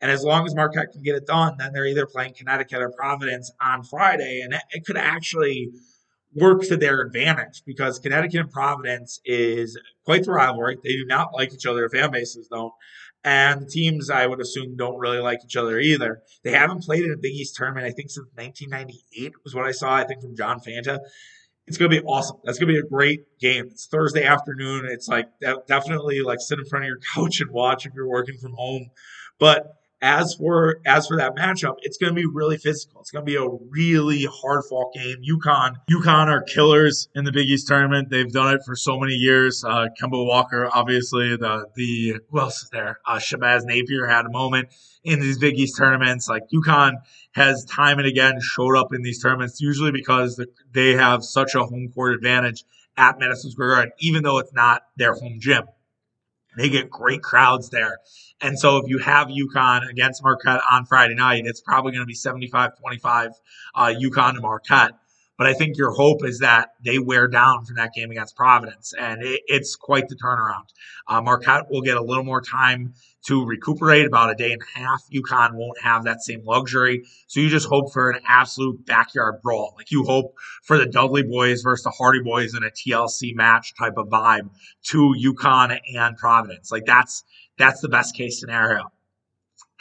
And 0.00 0.10
as 0.10 0.22
long 0.22 0.44
as 0.44 0.54
Marquette 0.54 0.92
can 0.92 1.02
get 1.02 1.14
it 1.14 1.26
done, 1.26 1.56
then 1.58 1.72
they're 1.72 1.86
either 1.86 2.06
playing 2.06 2.34
Connecticut 2.36 2.82
or 2.82 2.90
Providence 2.90 3.50
on 3.60 3.82
Friday, 3.82 4.42
and 4.44 4.54
it 4.70 4.84
could 4.84 4.98
actually 4.98 5.70
work 6.36 6.62
to 6.62 6.76
their 6.76 7.00
advantage 7.00 7.62
because 7.66 7.98
Connecticut 7.98 8.40
and 8.40 8.50
Providence 8.50 9.20
is 9.24 9.78
quite 10.04 10.24
the 10.24 10.32
rivalry. 10.32 10.76
They 10.82 10.92
do 10.92 11.06
not 11.06 11.34
like 11.34 11.52
each 11.52 11.66
other. 11.66 11.88
Fan 11.88 12.10
bases 12.10 12.48
don't. 12.48 12.72
And 13.24 13.62
the 13.62 13.66
teams, 13.66 14.08
I 14.08 14.26
would 14.26 14.40
assume, 14.40 14.76
don't 14.76 14.98
really 14.98 15.18
like 15.18 15.40
each 15.44 15.56
other 15.56 15.80
either. 15.80 16.22
They 16.44 16.52
haven't 16.52 16.84
played 16.84 17.04
in 17.04 17.10
a 17.10 17.16
Big 17.16 17.32
East 17.32 17.56
tournament, 17.56 17.86
I 17.86 17.90
think, 17.90 18.10
since 18.10 18.28
1998 18.34 19.32
was 19.42 19.54
what 19.54 19.66
I 19.66 19.72
saw, 19.72 19.96
I 19.96 20.04
think, 20.04 20.20
from 20.20 20.36
John 20.36 20.60
Fanta. 20.60 21.00
It's 21.66 21.76
going 21.76 21.90
to 21.90 22.00
be 22.00 22.06
awesome. 22.06 22.36
That's 22.44 22.58
going 22.58 22.68
to 22.68 22.80
be 22.80 22.86
a 22.86 22.88
great 22.88 23.24
game. 23.40 23.66
It's 23.72 23.86
Thursday 23.86 24.22
afternoon. 24.22 24.86
It's 24.88 25.08
like 25.08 25.26
definitely 25.66 26.20
like 26.20 26.38
sit 26.40 26.60
in 26.60 26.66
front 26.66 26.84
of 26.84 26.88
your 26.88 27.00
couch 27.14 27.40
and 27.40 27.50
watch 27.50 27.86
if 27.86 27.94
you're 27.94 28.08
working 28.08 28.36
from 28.38 28.52
home. 28.52 28.86
But 29.40 29.74
as 30.02 30.34
for 30.34 30.80
as 30.84 31.06
for 31.06 31.16
that 31.16 31.34
matchup, 31.36 31.76
it's 31.82 31.96
going 31.96 32.14
to 32.14 32.20
be 32.20 32.26
really 32.26 32.58
physical. 32.58 33.00
It's 33.00 33.10
going 33.10 33.24
to 33.24 33.30
be 33.30 33.36
a 33.36 33.48
really 33.70 34.26
hard 34.30 34.64
fought 34.68 34.92
game. 34.92 35.16
UConn, 35.28 35.76
UConn 35.90 36.26
are 36.26 36.42
killers 36.42 37.08
in 37.14 37.24
the 37.24 37.32
Big 37.32 37.48
East 37.48 37.66
tournament. 37.66 38.10
They've 38.10 38.30
done 38.30 38.54
it 38.54 38.60
for 38.66 38.76
so 38.76 38.98
many 38.98 39.14
years. 39.14 39.64
Uh, 39.64 39.86
Kemba 40.00 40.26
Walker, 40.26 40.68
obviously, 40.72 41.36
the 41.36 41.66
the 41.74 42.18
who 42.30 42.40
else 42.40 42.62
is 42.62 42.70
there? 42.70 43.00
Uh, 43.06 43.16
Shabazz 43.16 43.64
Napier 43.64 44.06
had 44.06 44.26
a 44.26 44.30
moment 44.30 44.68
in 45.02 45.20
these 45.20 45.38
Big 45.38 45.58
East 45.58 45.78
tournaments. 45.78 46.28
Like 46.28 46.42
UConn 46.52 46.96
has 47.32 47.64
time 47.64 47.98
and 47.98 48.06
again 48.06 48.38
showed 48.40 48.76
up 48.76 48.92
in 48.92 49.02
these 49.02 49.22
tournaments, 49.22 49.60
usually 49.60 49.92
because 49.92 50.36
the, 50.36 50.46
they 50.72 50.92
have 50.92 51.24
such 51.24 51.54
a 51.54 51.64
home 51.64 51.90
court 51.94 52.14
advantage 52.14 52.64
at 52.98 53.18
Madison 53.18 53.50
Square 53.50 53.70
Garden, 53.70 53.92
even 54.00 54.22
though 54.22 54.38
it's 54.38 54.52
not 54.52 54.82
their 54.96 55.14
home 55.14 55.38
gym. 55.40 55.64
They 56.56 56.68
get 56.68 56.90
great 56.90 57.22
crowds 57.22 57.70
there. 57.70 57.98
And 58.40 58.58
so 58.58 58.78
if 58.78 58.88
you 58.88 58.98
have 58.98 59.28
UConn 59.28 59.88
against 59.88 60.22
Marquette 60.22 60.60
on 60.70 60.84
Friday 60.84 61.14
night, 61.14 61.46
it's 61.46 61.60
probably 61.60 61.92
going 61.92 62.02
to 62.02 62.06
be 62.06 62.14
75 62.14 62.78
25 62.78 63.30
uh, 63.74 63.94
UConn 63.98 64.34
to 64.34 64.40
Marquette. 64.40 64.92
But 65.38 65.46
I 65.46 65.54
think 65.54 65.76
your 65.76 65.92
hope 65.92 66.24
is 66.24 66.38
that 66.38 66.70
they 66.82 66.98
wear 66.98 67.28
down 67.28 67.64
from 67.64 67.76
that 67.76 67.92
game 67.94 68.10
against 68.10 68.36
Providence, 68.36 68.94
and 68.98 69.22
it, 69.22 69.42
it's 69.46 69.76
quite 69.76 70.08
the 70.08 70.16
turnaround. 70.16 70.68
Uh, 71.06 71.20
Marquette 71.20 71.70
will 71.70 71.82
get 71.82 71.96
a 71.96 72.02
little 72.02 72.24
more 72.24 72.40
time 72.40 72.94
to 73.26 73.44
recuperate 73.44 74.06
about 74.06 74.30
a 74.30 74.34
day 74.34 74.52
and 74.52 74.62
a 74.62 74.78
half. 74.78 75.02
UConn 75.12 75.54
won't 75.54 75.80
have 75.82 76.04
that 76.04 76.22
same 76.22 76.42
luxury. 76.44 77.02
So 77.26 77.40
you 77.40 77.48
just 77.48 77.68
hope 77.68 77.92
for 77.92 78.10
an 78.10 78.20
absolute 78.26 78.86
backyard 78.86 79.42
brawl. 79.42 79.74
Like 79.76 79.90
you 79.90 80.04
hope 80.04 80.34
for 80.62 80.78
the 80.78 80.86
Dudley 80.86 81.24
boys 81.24 81.62
versus 81.62 81.84
the 81.84 81.90
Hardy 81.90 82.22
boys 82.22 82.54
in 82.54 82.62
a 82.62 82.70
TLC 82.70 83.34
match 83.34 83.74
type 83.76 83.94
of 83.96 84.08
vibe 84.08 84.50
to 84.88 85.14
UConn 85.20 85.78
and 85.94 86.16
Providence. 86.16 86.70
Like 86.70 86.84
that's 86.86 87.24
that's 87.58 87.80
the 87.80 87.88
best 87.88 88.14
case 88.14 88.38
scenario. 88.38 88.92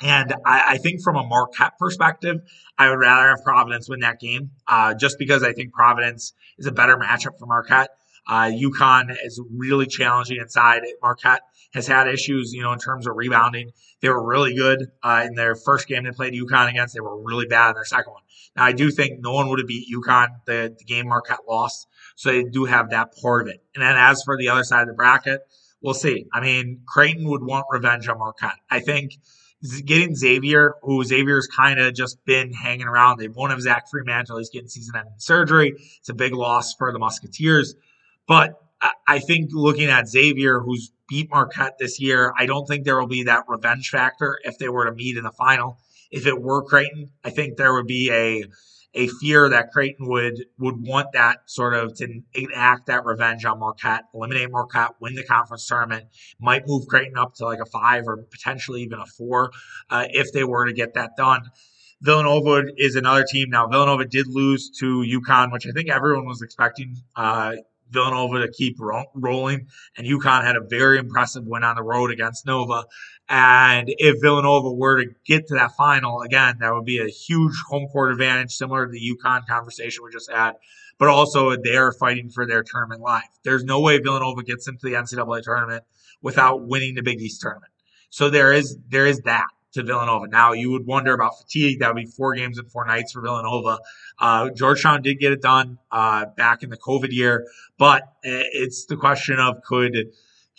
And 0.01 0.33
I, 0.45 0.63
I, 0.67 0.77
think 0.77 1.01
from 1.01 1.15
a 1.15 1.23
Marquette 1.23 1.77
perspective, 1.79 2.41
I 2.77 2.89
would 2.89 2.99
rather 2.99 3.29
have 3.29 3.43
Providence 3.43 3.87
win 3.87 4.01
that 4.01 4.19
game, 4.19 4.51
uh, 4.67 4.93
just 4.93 5.17
because 5.17 5.41
I 5.41 5.53
think 5.53 5.71
Providence 5.73 6.33
is 6.57 6.65
a 6.65 6.71
better 6.71 6.97
matchup 6.97 7.39
for 7.39 7.45
Marquette. 7.45 7.89
Uh, 8.27 8.51
UConn 8.51 9.15
is 9.23 9.41
really 9.55 9.85
challenging 9.85 10.37
inside. 10.37 10.81
Marquette 11.01 11.41
has 11.73 11.87
had 11.87 12.07
issues, 12.07 12.51
you 12.53 12.61
know, 12.61 12.73
in 12.73 12.79
terms 12.79 13.07
of 13.07 13.15
rebounding. 13.15 13.71
They 14.01 14.09
were 14.09 14.25
really 14.25 14.55
good 14.55 14.91
uh, 15.03 15.23
in 15.25 15.35
their 15.35 15.55
first 15.55 15.87
game 15.87 16.03
they 16.03 16.11
played 16.11 16.33
UConn 16.33 16.69
against. 16.69 16.93
They 16.93 17.01
were 17.01 17.21
really 17.21 17.45
bad 17.45 17.69
in 17.69 17.75
their 17.75 17.85
second 17.85 18.11
one. 18.13 18.23
Now, 18.55 18.65
I 18.65 18.71
do 18.71 18.89
think 18.91 19.19
no 19.19 19.33
one 19.33 19.49
would 19.49 19.59
have 19.59 19.67
beat 19.67 19.87
UConn 19.93 20.27
the, 20.45 20.75
the 20.77 20.85
game 20.85 21.07
Marquette 21.07 21.39
lost, 21.47 21.87
so 22.15 22.31
they 22.31 22.43
do 22.43 22.65
have 22.65 22.89
that 22.89 23.13
part 23.21 23.43
of 23.43 23.53
it. 23.53 23.63
And 23.75 23.83
then 23.83 23.95
as 23.95 24.23
for 24.23 24.37
the 24.37 24.49
other 24.49 24.63
side 24.63 24.81
of 24.81 24.87
the 24.87 24.93
bracket, 24.93 25.41
we'll 25.81 25.93
see. 25.93 26.25
I 26.33 26.39
mean, 26.41 26.81
Creighton 26.87 27.29
would 27.29 27.43
want 27.43 27.65
revenge 27.69 28.07
on 28.07 28.17
Marquette. 28.17 28.57
I 28.69 28.79
think 28.79 29.11
getting 29.81 30.15
Xavier, 30.15 30.75
who 30.81 31.03
Xavier's 31.03 31.47
kind 31.47 31.79
of 31.79 31.93
just 31.93 32.23
been 32.25 32.53
hanging 32.53 32.87
around. 32.87 33.19
They 33.19 33.27
won't 33.27 33.51
have 33.51 33.61
Zach 33.61 33.85
Freemantle. 33.91 34.37
He's 34.37 34.49
getting 34.49 34.67
season-ending 34.67 35.15
surgery. 35.17 35.73
It's 35.99 36.09
a 36.09 36.13
big 36.13 36.33
loss 36.33 36.73
for 36.73 36.91
the 36.91 36.99
Musketeers. 36.99 37.75
But 38.27 38.61
I 39.07 39.19
think 39.19 39.49
looking 39.53 39.89
at 39.89 40.07
Xavier, 40.07 40.59
who's 40.59 40.91
beat 41.07 41.29
Marquette 41.29 41.77
this 41.77 41.99
year, 41.99 42.33
I 42.37 42.45
don't 42.45 42.65
think 42.65 42.83
there 42.83 42.99
will 42.99 43.07
be 43.07 43.23
that 43.23 43.45
revenge 43.47 43.89
factor 43.89 44.39
if 44.43 44.57
they 44.57 44.69
were 44.69 44.85
to 44.85 44.91
meet 44.91 45.17
in 45.17 45.23
the 45.23 45.31
final. 45.31 45.77
If 46.11 46.25
it 46.25 46.41
were 46.41 46.63
Creighton, 46.63 47.11
I 47.23 47.29
think 47.29 47.57
there 47.57 47.73
would 47.73 47.87
be 47.87 48.11
a 48.11 48.45
a 48.95 49.07
fear 49.19 49.49
that 49.49 49.71
Creighton 49.71 50.07
would 50.07 50.45
would 50.57 50.75
want 50.79 51.11
that 51.13 51.39
sort 51.47 51.73
of 51.73 51.93
to 51.95 52.21
enact 52.33 52.87
that 52.87 53.05
revenge 53.05 53.45
on 53.45 53.59
Marquette, 53.59 54.05
eliminate 54.13 54.49
Marquette, 54.51 54.91
win 55.01 55.15
the 55.15 55.23
conference 55.23 55.67
tournament, 55.67 56.05
might 56.39 56.63
move 56.65 56.87
Creighton 56.87 57.17
up 57.17 57.35
to 57.35 57.45
like 57.45 57.59
a 57.59 57.65
five 57.65 58.03
or 58.07 58.25
potentially 58.31 58.81
even 58.81 58.99
a 58.99 59.05
four 59.05 59.51
uh, 59.89 60.05
if 60.09 60.31
they 60.31 60.43
were 60.43 60.65
to 60.65 60.73
get 60.73 60.93
that 60.93 61.11
done. 61.17 61.41
Villanova 62.01 62.63
is 62.77 62.95
another 62.95 63.25
team. 63.29 63.49
Now 63.49 63.67
Villanova 63.67 64.05
did 64.05 64.27
lose 64.29 64.69
to 64.79 65.03
UConn, 65.07 65.51
which 65.51 65.67
I 65.67 65.71
think 65.71 65.89
everyone 65.89 66.25
was 66.25 66.41
expecting. 66.41 66.95
Uh, 67.15 67.55
Villanova 67.89 68.39
to 68.39 68.51
keep 68.51 68.79
ro- 68.79 69.05
rolling. 69.13 69.67
And 69.97 70.07
UConn 70.07 70.43
had 70.43 70.55
a 70.55 70.61
very 70.61 70.97
impressive 70.97 71.45
win 71.45 71.63
on 71.63 71.75
the 71.75 71.83
road 71.83 72.11
against 72.11 72.45
Nova. 72.45 72.85
And 73.29 73.87
if 73.87 74.21
Villanova 74.21 74.71
were 74.71 75.03
to 75.03 75.09
get 75.25 75.47
to 75.47 75.55
that 75.55 75.71
final, 75.77 76.21
again, 76.21 76.57
that 76.59 76.73
would 76.73 76.85
be 76.85 76.99
a 76.99 77.07
huge 77.07 77.55
home 77.67 77.87
court 77.87 78.11
advantage, 78.11 78.51
similar 78.51 78.85
to 78.85 78.91
the 78.91 78.99
UConn 78.99 79.47
conversation 79.47 80.03
we 80.03 80.11
just 80.11 80.31
had. 80.31 80.53
But 80.97 81.09
also, 81.09 81.55
they 81.55 81.75
are 81.75 81.91
fighting 81.91 82.29
for 82.29 82.45
their 82.45 82.63
tournament 82.63 83.01
life. 83.01 83.27
There's 83.43 83.63
no 83.63 83.81
way 83.81 83.97
Villanova 83.97 84.43
gets 84.43 84.67
into 84.67 84.85
the 84.87 84.93
NCAA 84.93 85.41
tournament 85.43 85.83
without 86.21 86.65
winning 86.67 86.95
the 86.95 87.01
Big 87.01 87.19
East 87.21 87.41
tournament. 87.41 87.71
So 88.09 88.29
there 88.29 88.53
is 88.53 88.77
there 88.87 89.05
is 89.05 89.19
that 89.21 89.47
to 89.75 89.83
Villanova. 89.83 90.27
Now 90.27 90.53
you 90.53 90.71
would 90.71 90.85
wonder 90.85 91.13
about 91.13 91.37
fatigue. 91.37 91.79
That 91.79 91.93
would 91.93 92.03
be 92.03 92.09
four 92.09 92.35
games 92.35 92.57
in 92.57 92.65
four 92.65 92.85
nights 92.85 93.13
for 93.13 93.21
Villanova. 93.21 93.79
Uh, 94.19 94.49
Georgetown 94.49 95.01
did 95.01 95.19
get 95.19 95.31
it 95.31 95.41
done 95.41 95.77
uh, 95.91 96.25
back 96.37 96.63
in 96.63 96.69
the 96.69 96.77
COVID 96.77 97.11
year, 97.11 97.47
but 97.77 98.03
it's 98.23 98.85
the 98.85 98.97
question 98.97 99.39
of 99.39 99.61
could 99.63 99.95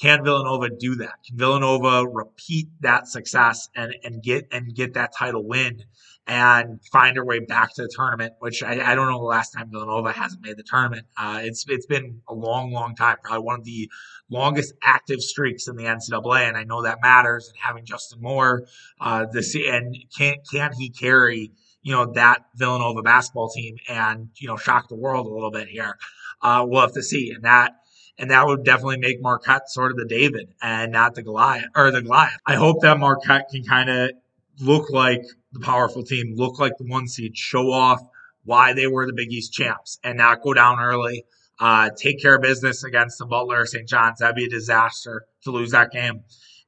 can 0.00 0.22
Villanova 0.22 0.68
do 0.68 0.96
that? 0.96 1.24
Can 1.26 1.38
Villanova 1.38 2.06
repeat 2.06 2.68
that 2.80 3.08
success 3.08 3.68
and 3.74 3.94
and 4.04 4.22
get 4.22 4.46
and 4.52 4.74
get 4.74 4.94
that 4.94 5.14
title 5.16 5.42
win 5.42 5.84
and 6.26 6.80
find 6.92 7.16
their 7.16 7.24
way 7.24 7.38
back 7.40 7.74
to 7.74 7.82
the 7.82 7.92
tournament? 7.94 8.34
Which 8.38 8.62
I, 8.62 8.92
I 8.92 8.94
don't 8.94 9.08
know 9.08 9.18
the 9.18 9.24
last 9.24 9.50
time 9.50 9.70
Villanova 9.70 10.12
hasn't 10.12 10.42
made 10.42 10.56
the 10.56 10.62
tournament. 10.62 11.06
Uh, 11.16 11.40
it's 11.42 11.64
it's 11.68 11.86
been 11.86 12.20
a 12.28 12.34
long, 12.34 12.72
long 12.72 12.94
time. 12.94 13.16
Probably 13.22 13.44
one 13.44 13.58
of 13.60 13.64
the 13.64 13.90
longest 14.30 14.74
active 14.82 15.20
streaks 15.20 15.68
in 15.68 15.76
the 15.76 15.84
NCAA, 15.84 16.48
and 16.48 16.56
I 16.56 16.64
know 16.64 16.82
that 16.82 16.98
matters. 17.02 17.48
And 17.48 17.56
having 17.60 17.84
Justin 17.84 18.20
Moore, 18.20 18.66
uh, 19.00 19.26
this 19.32 19.54
and 19.54 19.96
can 20.16 20.36
can 20.50 20.72
he 20.72 20.90
carry? 20.90 21.52
you 21.86 21.92
know 21.92 22.12
that 22.14 22.42
Villanova 22.56 23.00
basketball 23.00 23.48
team 23.48 23.76
and 23.88 24.30
you 24.38 24.48
know 24.48 24.56
shock 24.56 24.88
the 24.88 24.96
world 24.96 25.28
a 25.28 25.30
little 25.30 25.52
bit 25.52 25.68
here. 25.68 25.96
Uh, 26.42 26.66
we'll 26.66 26.80
have 26.80 26.92
to 26.94 27.02
see, 27.02 27.30
and 27.30 27.44
that 27.44 27.76
and 28.18 28.32
that 28.32 28.44
would 28.44 28.64
definitely 28.64 28.98
make 28.98 29.22
Marquette 29.22 29.70
sort 29.70 29.92
of 29.92 29.96
the 29.96 30.04
David 30.04 30.52
and 30.60 30.90
not 30.90 31.14
the 31.14 31.22
Goliath 31.22 31.66
or 31.76 31.92
the 31.92 32.02
Goliath. 32.02 32.40
I 32.44 32.56
hope 32.56 32.80
that 32.82 32.98
Marquette 32.98 33.48
can 33.52 33.62
kind 33.62 33.88
of 33.88 34.10
look 34.58 34.90
like 34.90 35.22
the 35.58 35.64
powerful 35.64 36.02
team, 36.02 36.34
look 36.34 36.58
like 36.58 36.76
the 36.78 36.84
one 36.84 37.08
seed, 37.08 37.36
show 37.36 37.70
off 37.70 38.00
why 38.44 38.72
they 38.72 38.86
were 38.86 39.06
the 39.06 39.12
Big 39.12 39.32
East 39.32 39.52
champs, 39.52 39.98
and 40.04 40.18
not 40.18 40.42
go 40.42 40.54
down 40.54 40.78
early. 40.78 41.24
Uh, 41.58 41.90
take 41.96 42.20
care 42.20 42.36
of 42.36 42.42
business 42.42 42.84
against 42.84 43.18
the 43.18 43.26
Butler 43.26 43.64
St. 43.66 43.88
John's. 43.88 44.18
That'd 44.18 44.36
be 44.36 44.44
a 44.44 44.48
disaster 44.48 45.26
to 45.42 45.50
lose 45.50 45.70
that 45.70 45.90
game. 45.90 46.22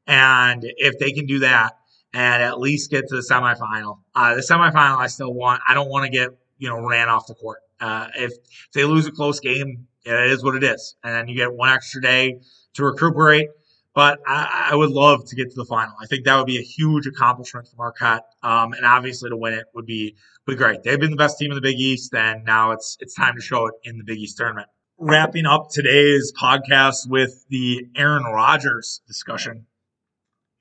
And 0.06 0.64
if 0.64 0.98
they 0.98 1.12
can 1.12 1.26
do 1.26 1.40
that 1.40 1.76
and 2.14 2.42
at 2.42 2.58
least 2.58 2.90
get 2.90 3.06
to 3.08 3.16
the 3.16 3.20
semifinal, 3.22 3.98
uh, 4.14 4.34
the 4.34 4.40
semifinal 4.40 4.96
I 4.96 5.08
still 5.08 5.32
want. 5.32 5.60
I 5.68 5.74
don't 5.74 5.90
want 5.90 6.06
to 6.06 6.10
get 6.10 6.30
you 6.56 6.68
know 6.68 6.80
ran 6.80 7.08
off 7.08 7.26
the 7.26 7.34
court. 7.34 7.58
Uh, 7.80 8.08
if 8.16 8.32
they 8.72 8.84
lose 8.84 9.06
a 9.06 9.12
close 9.12 9.40
game, 9.40 9.86
it 10.04 10.30
is 10.30 10.42
what 10.42 10.56
it 10.56 10.64
is. 10.64 10.96
And 11.04 11.14
then 11.14 11.28
you 11.28 11.36
get 11.36 11.52
one 11.52 11.68
extra 11.68 12.00
day 12.00 12.40
to 12.74 12.84
recuperate. 12.84 13.50
But 13.98 14.20
I, 14.28 14.68
I, 14.70 14.76
would 14.76 14.90
love 14.90 15.24
to 15.24 15.34
get 15.34 15.50
to 15.50 15.56
the 15.56 15.64
final. 15.64 15.92
I 16.00 16.06
think 16.06 16.24
that 16.24 16.36
would 16.36 16.46
be 16.46 16.58
a 16.58 16.62
huge 16.62 17.08
accomplishment 17.08 17.66
for 17.66 17.74
Marquette. 17.74 18.26
Um, 18.44 18.72
and 18.72 18.86
obviously 18.86 19.28
to 19.28 19.36
win 19.36 19.54
it 19.54 19.64
would 19.74 19.86
be 19.86 20.14
would 20.46 20.52
be 20.52 20.56
great. 20.56 20.84
They've 20.84 21.00
been 21.00 21.10
the 21.10 21.16
best 21.16 21.36
team 21.36 21.50
in 21.50 21.56
the 21.56 21.60
Big 21.60 21.80
East, 21.80 22.14
and 22.14 22.44
now 22.44 22.70
it's 22.70 22.96
it's 23.00 23.12
time 23.12 23.34
to 23.34 23.40
show 23.40 23.66
it 23.66 23.74
in 23.82 23.98
the 23.98 24.04
Big 24.04 24.18
East 24.18 24.36
tournament. 24.36 24.68
Wrapping 24.98 25.46
up 25.46 25.70
today's 25.72 26.32
podcast 26.40 27.10
with 27.10 27.44
the 27.48 27.88
Aaron 27.96 28.22
Rodgers 28.22 29.00
discussion. 29.08 29.66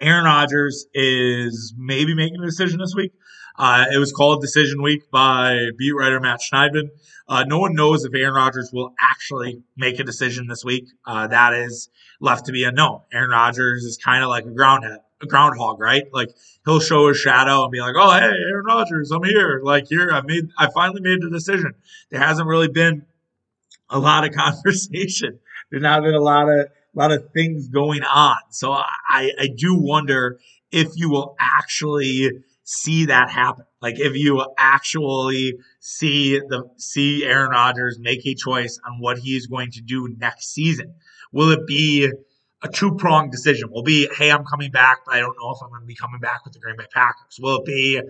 Aaron 0.02 0.26
Rodgers 0.26 0.88
is 0.96 1.76
maybe 1.78 2.16
making 2.16 2.42
a 2.42 2.46
decision 2.48 2.80
this 2.80 2.96
week. 2.96 3.12
Uh, 3.58 3.86
it 3.92 3.98
was 3.98 4.12
called 4.12 4.42
Decision 4.42 4.82
Week 4.82 5.10
by 5.10 5.70
beat 5.78 5.94
writer 5.94 6.20
Matt 6.20 6.40
Schneidman. 6.42 6.90
Uh, 7.28 7.44
no 7.46 7.60
one 7.60 7.74
knows 7.74 8.06
if 8.06 8.14
Aaron 8.14 8.36
Rodgers 8.36 8.70
will 8.72 8.94
actually 9.02 9.64
make 9.76 10.00
a 10.00 10.04
decision 10.04 10.48
this 10.48 10.64
week. 10.64 10.88
Uh, 11.06 11.28
that 11.28 11.54
is 11.54 11.90
left 12.20 12.46
to 12.46 12.52
be 12.52 12.64
unknown. 12.64 13.02
Aaron 13.12 13.32
Rodgers 13.32 13.84
is 13.84 13.98
kind 13.98 14.24
of 14.24 14.30
like 14.30 14.46
a 14.46 14.52
groundhead, 14.52 15.00
a 15.22 15.26
groundhog, 15.26 15.80
right? 15.80 16.04
Like 16.14 16.30
he'll 16.66 16.80
show 16.80 17.08
his 17.08 17.18
shadow 17.18 17.64
and 17.64 17.72
be 17.72 17.80
like, 17.80 17.96
"Oh, 17.98 18.12
hey, 18.12 18.26
Aaron 18.26 18.66
Rodgers, 18.66 19.12
I'm 19.12 19.24
here. 19.24 19.60
Like 19.64 19.88
here, 19.88 20.12
I 20.12 20.22
made, 20.22 20.50
I 20.58 20.70
finally 20.70 21.02
made 21.02 21.22
the 21.22 21.30
decision." 21.30 21.74
There 22.12 22.20
hasn't 22.20 22.48
really 22.48 22.70
been 22.70 23.06
a 23.90 24.00
lot 24.00 24.26
of 24.26 24.34
conversation. 24.36 25.40
There's 25.72 25.84
not 25.84 26.04
been 26.04 26.14
a 26.14 26.22
lot 26.22 26.48
of 26.48 26.68
a 26.96 26.98
lot 26.98 27.12
of 27.12 27.32
things 27.34 27.68
going 27.68 28.04
on. 28.04 28.38
So 28.52 28.72
I, 28.72 29.32
I 29.40 29.48
do 29.56 29.76
wonder 29.76 30.40
if 30.72 30.90
you 30.96 31.10
will 31.10 31.36
actually 31.40 32.32
see 32.70 33.06
that 33.06 33.30
happen. 33.30 33.64
Like 33.82 33.98
if 33.98 34.18
you 34.18 34.46
actually 34.58 35.58
see 35.80 36.38
the 36.38 36.70
see 36.76 37.24
Aaron 37.24 37.52
Rodgers 37.52 37.98
make 37.98 38.26
a 38.26 38.36
choice 38.36 38.78
on 38.86 39.00
what 39.00 39.18
he 39.18 39.38
is 39.38 39.48
going 39.48 39.72
to 39.72 39.82
do 39.82 40.14
next 40.20 40.54
season, 40.54 40.96
will 41.32 41.52
it 41.52 41.66
be 41.66 42.12
a 42.62 42.68
two 42.68 42.96
pronged 42.96 43.32
decision. 43.32 43.70
Will 43.72 43.84
be, 43.84 44.10
hey, 44.18 44.32
I'm 44.32 44.44
coming 44.44 44.72
back, 44.72 45.00
but 45.06 45.16
I 45.16 45.20
don't 45.20 45.36
know 45.40 45.52
if 45.52 45.60
I'm 45.64 45.70
going 45.70 45.82
to 45.82 45.88
be 45.88 45.96
coming 45.96 46.20
back 46.20 46.44
with 46.44 46.54
the 46.54 46.60
Green 46.60 46.76
Bay 46.76 46.88
Packers. 46.92 47.40
Will 47.40 47.60
it 47.60 47.66
be, 47.66 48.02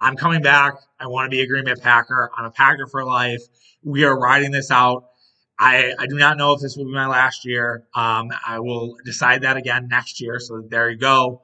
I'm 0.00 0.16
coming 0.16 0.42
back, 0.42 0.74
I 0.98 1.08
want 1.08 1.26
to 1.26 1.36
be 1.36 1.42
a 1.42 1.46
Green 1.46 1.64
Bay 1.64 1.74
Packer, 1.74 2.30
I'm 2.36 2.46
a 2.46 2.50
Packer 2.50 2.86
for 2.86 3.04
life. 3.04 3.42
We 3.82 4.04
are 4.04 4.16
riding 4.16 4.52
this 4.52 4.70
out. 4.70 5.08
I, 5.58 5.92
I 5.98 6.06
do 6.06 6.16
not 6.16 6.38
know 6.38 6.52
if 6.54 6.60
this 6.60 6.76
will 6.76 6.86
be 6.86 6.92
my 6.92 7.06
last 7.06 7.44
year. 7.44 7.84
Um, 7.94 8.30
I 8.46 8.60
will 8.60 8.96
decide 9.04 9.42
that 9.42 9.58
again 9.58 9.88
next 9.88 10.20
year. 10.20 10.38
So 10.38 10.62
there 10.66 10.88
you 10.88 10.96
go. 10.96 11.42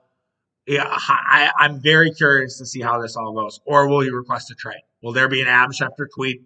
Yeah, 0.66 0.86
I, 0.88 1.50
I'm 1.58 1.80
very 1.80 2.10
curious 2.12 2.58
to 2.58 2.66
see 2.66 2.80
how 2.80 3.00
this 3.00 3.16
all 3.16 3.32
goes. 3.32 3.60
Or 3.64 3.88
will 3.88 4.04
you 4.04 4.16
request 4.16 4.50
a 4.50 4.54
trade? 4.54 4.82
Will 5.02 5.12
there 5.12 5.28
be 5.28 5.40
an 5.40 5.48
Adam 5.48 5.70
Schefter 5.70 6.06
tweet 6.12 6.42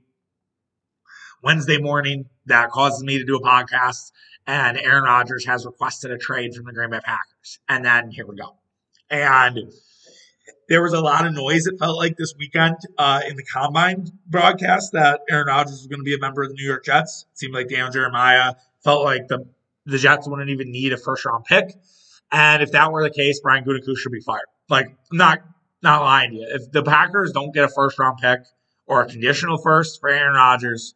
Wednesday 1.43 1.79
morning 1.79 2.27
that 2.47 2.71
causes 2.71 3.03
me 3.03 3.19
to 3.19 3.25
do 3.25 3.37
a 3.37 3.43
podcast 3.43 4.13
and 4.47 4.79
Aaron 4.79 5.05
Rodgers 5.05 5.47
has 5.47 5.65
requested 5.65 6.11
a 6.11 6.19
trade 6.19 6.55
from 6.55 6.67
the 6.67 6.73
Green 6.73 6.91
Bay 6.91 7.01
Packers. 7.01 7.61
And 7.69 7.85
then 7.85 8.11
here 8.11 8.27
we 8.27 8.37
go. 8.37 8.57
And 9.09 9.73
there 10.69 10.83
was 10.83 10.93
a 10.93 11.01
lot 11.01 11.27
of 11.27 11.33
noise, 11.33 11.67
it 11.67 11.79
felt 11.79 11.97
like 11.97 12.17
this 12.17 12.35
weekend 12.39 12.77
uh, 12.97 13.23
in 13.29 13.37
the 13.37 13.45
combine 13.45 14.07
broadcast 14.27 14.93
that 14.93 15.21
Aaron 15.29 15.47
Rodgers 15.49 15.73
was 15.73 15.87
going 15.87 16.01
to 16.01 16.05
be 16.05 16.15
a 16.15 16.19
member 16.19 16.43
of 16.43 16.51
the 16.51 16.55
New 16.55 16.67
York 16.67 16.85
Jets. 16.85 17.27
It 17.33 17.39
seemed 17.39 17.55
like 17.55 17.69
Daniel 17.69 17.91
Jeremiah 17.91 18.55
felt 18.85 19.05
like 19.05 19.29
the, 19.29 19.47
the 19.87 19.99
Jets 19.99 20.29
wouldn't 20.29 20.51
even 20.51 20.71
need 20.71 20.93
a 20.93 20.97
first 20.97 21.25
round 21.25 21.45
pick. 21.45 21.75
And 22.33 22.63
if 22.63 22.73
that 22.73 22.93
were 22.93 23.03
the 23.03 23.11
case, 23.11 23.41
Brian 23.41 23.65
Gutekunst 23.65 23.99
should 23.99 24.13
be 24.13 24.21
fired. 24.21 24.47
Like, 24.69 24.87
not 25.13 25.41
not 25.83 26.03
lying 26.03 26.31
to 26.31 26.37
you. 26.37 26.49
If 26.51 26.71
the 26.71 26.83
Packers 26.83 27.33
don't 27.33 27.53
get 27.53 27.65
a 27.65 27.69
first 27.69 27.99
round 27.99 28.19
pick 28.19 28.41
or 28.87 29.03
a 29.03 29.07
conditional 29.07 29.59
first 29.59 30.01
for 30.01 30.09
Aaron 30.09 30.35
Rodgers, 30.35 30.95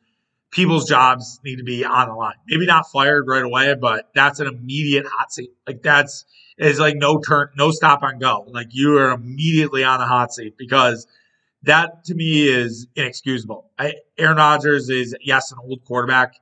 people's 0.50 0.88
jobs 0.88 1.40
need 1.44 1.56
to 1.56 1.64
be 1.64 1.84
on 1.84 2.08
the 2.08 2.14
line. 2.14 2.34
Maybe 2.46 2.66
not 2.66 2.90
fired 2.90 3.26
right 3.26 3.42
away, 3.42 3.74
but 3.74 4.10
that's 4.14 4.40
an 4.40 4.46
immediate 4.46 5.06
hot 5.06 5.32
seat. 5.32 5.50
Like 5.66 5.82
that's 5.82 6.24
is 6.56 6.78
like 6.78 6.96
no 6.96 7.20
turn, 7.20 7.48
no 7.56 7.70
stop 7.72 8.02
on 8.02 8.18
go. 8.18 8.44
Like 8.48 8.68
you 8.70 8.96
are 8.98 9.10
immediately 9.10 9.82
on 9.84 9.98
the 9.98 10.06
hot 10.06 10.32
seat 10.32 10.56
because 10.56 11.06
that 11.64 12.04
to 12.04 12.14
me 12.14 12.46
is 12.46 12.86
inexcusable. 12.94 13.70
I, 13.78 13.94
Aaron 14.18 14.36
Rodgers 14.36 14.88
is 14.88 15.16
yes 15.20 15.50
an 15.50 15.58
old 15.62 15.84
quarterback, 15.84 16.34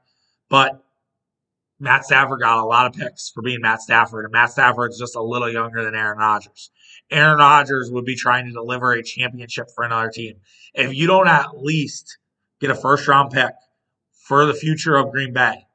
but 0.48 0.84
Matt 1.82 2.04
Stafford 2.04 2.40
got 2.40 2.58
a 2.58 2.64
lot 2.64 2.86
of 2.86 2.92
picks 2.92 3.30
for 3.30 3.42
being 3.42 3.60
Matt 3.60 3.82
Stafford, 3.82 4.24
and 4.24 4.32
Matt 4.32 4.52
Stafford 4.52 4.92
is 4.92 4.98
just 4.98 5.16
a 5.16 5.22
little 5.22 5.52
younger 5.52 5.84
than 5.84 5.96
Aaron 5.96 6.18
Rodgers. 6.18 6.70
Aaron 7.10 7.38
Rodgers 7.38 7.90
would 7.90 8.04
be 8.04 8.14
trying 8.14 8.46
to 8.46 8.52
deliver 8.52 8.92
a 8.92 9.02
championship 9.02 9.66
for 9.74 9.82
another 9.82 10.08
team. 10.08 10.36
If 10.74 10.94
you 10.94 11.08
don't 11.08 11.26
at 11.26 11.58
least 11.58 12.18
get 12.60 12.70
a 12.70 12.76
first 12.76 13.08
round 13.08 13.32
pick 13.32 13.50
for 14.12 14.46
the 14.46 14.54
future 14.54 14.96
of 14.96 15.10
Green 15.10 15.32
Bay. 15.32 15.66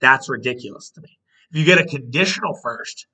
That's 0.00 0.28
ridiculous 0.28 0.90
to 0.90 1.00
me. 1.00 1.18
If 1.50 1.58
you 1.58 1.64
get 1.64 1.80
a 1.80 1.84
conditional 1.84 2.54
first, 2.62 3.06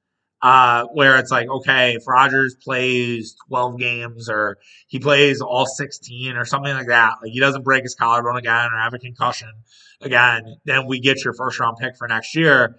uh, 0.43 0.87
where 0.93 1.19
it's 1.19 1.31
like, 1.31 1.49
okay, 1.49 1.93
if 1.93 2.07
Rodgers 2.07 2.57
plays 2.57 3.37
12 3.49 3.79
games 3.79 4.29
or 4.29 4.59
he 4.89 4.99
plays 4.99 5.41
all 5.41 5.67
16 5.67 6.37
or 6.37 6.45
something 6.45 6.75
like 6.75 6.89
that, 6.89 7.15
like 7.23 7.31
he 7.31 7.39
doesn't 7.39 7.63
break 7.63 7.85
his 7.85 7.95
collarbone 7.95 8.37
again 8.37 8.71
or 8.73 8.79
have 8.79 8.93
a 8.93 8.99
concussion 8.99 9.53
again, 10.01 10.57
then 10.65 10.87
we 10.87 10.99
get 10.99 11.25
your 11.25 11.33
first 11.33 11.61
round 11.61 11.77
pick 11.79 11.97
for 11.97 12.09
next 12.09 12.35
year. 12.35 12.77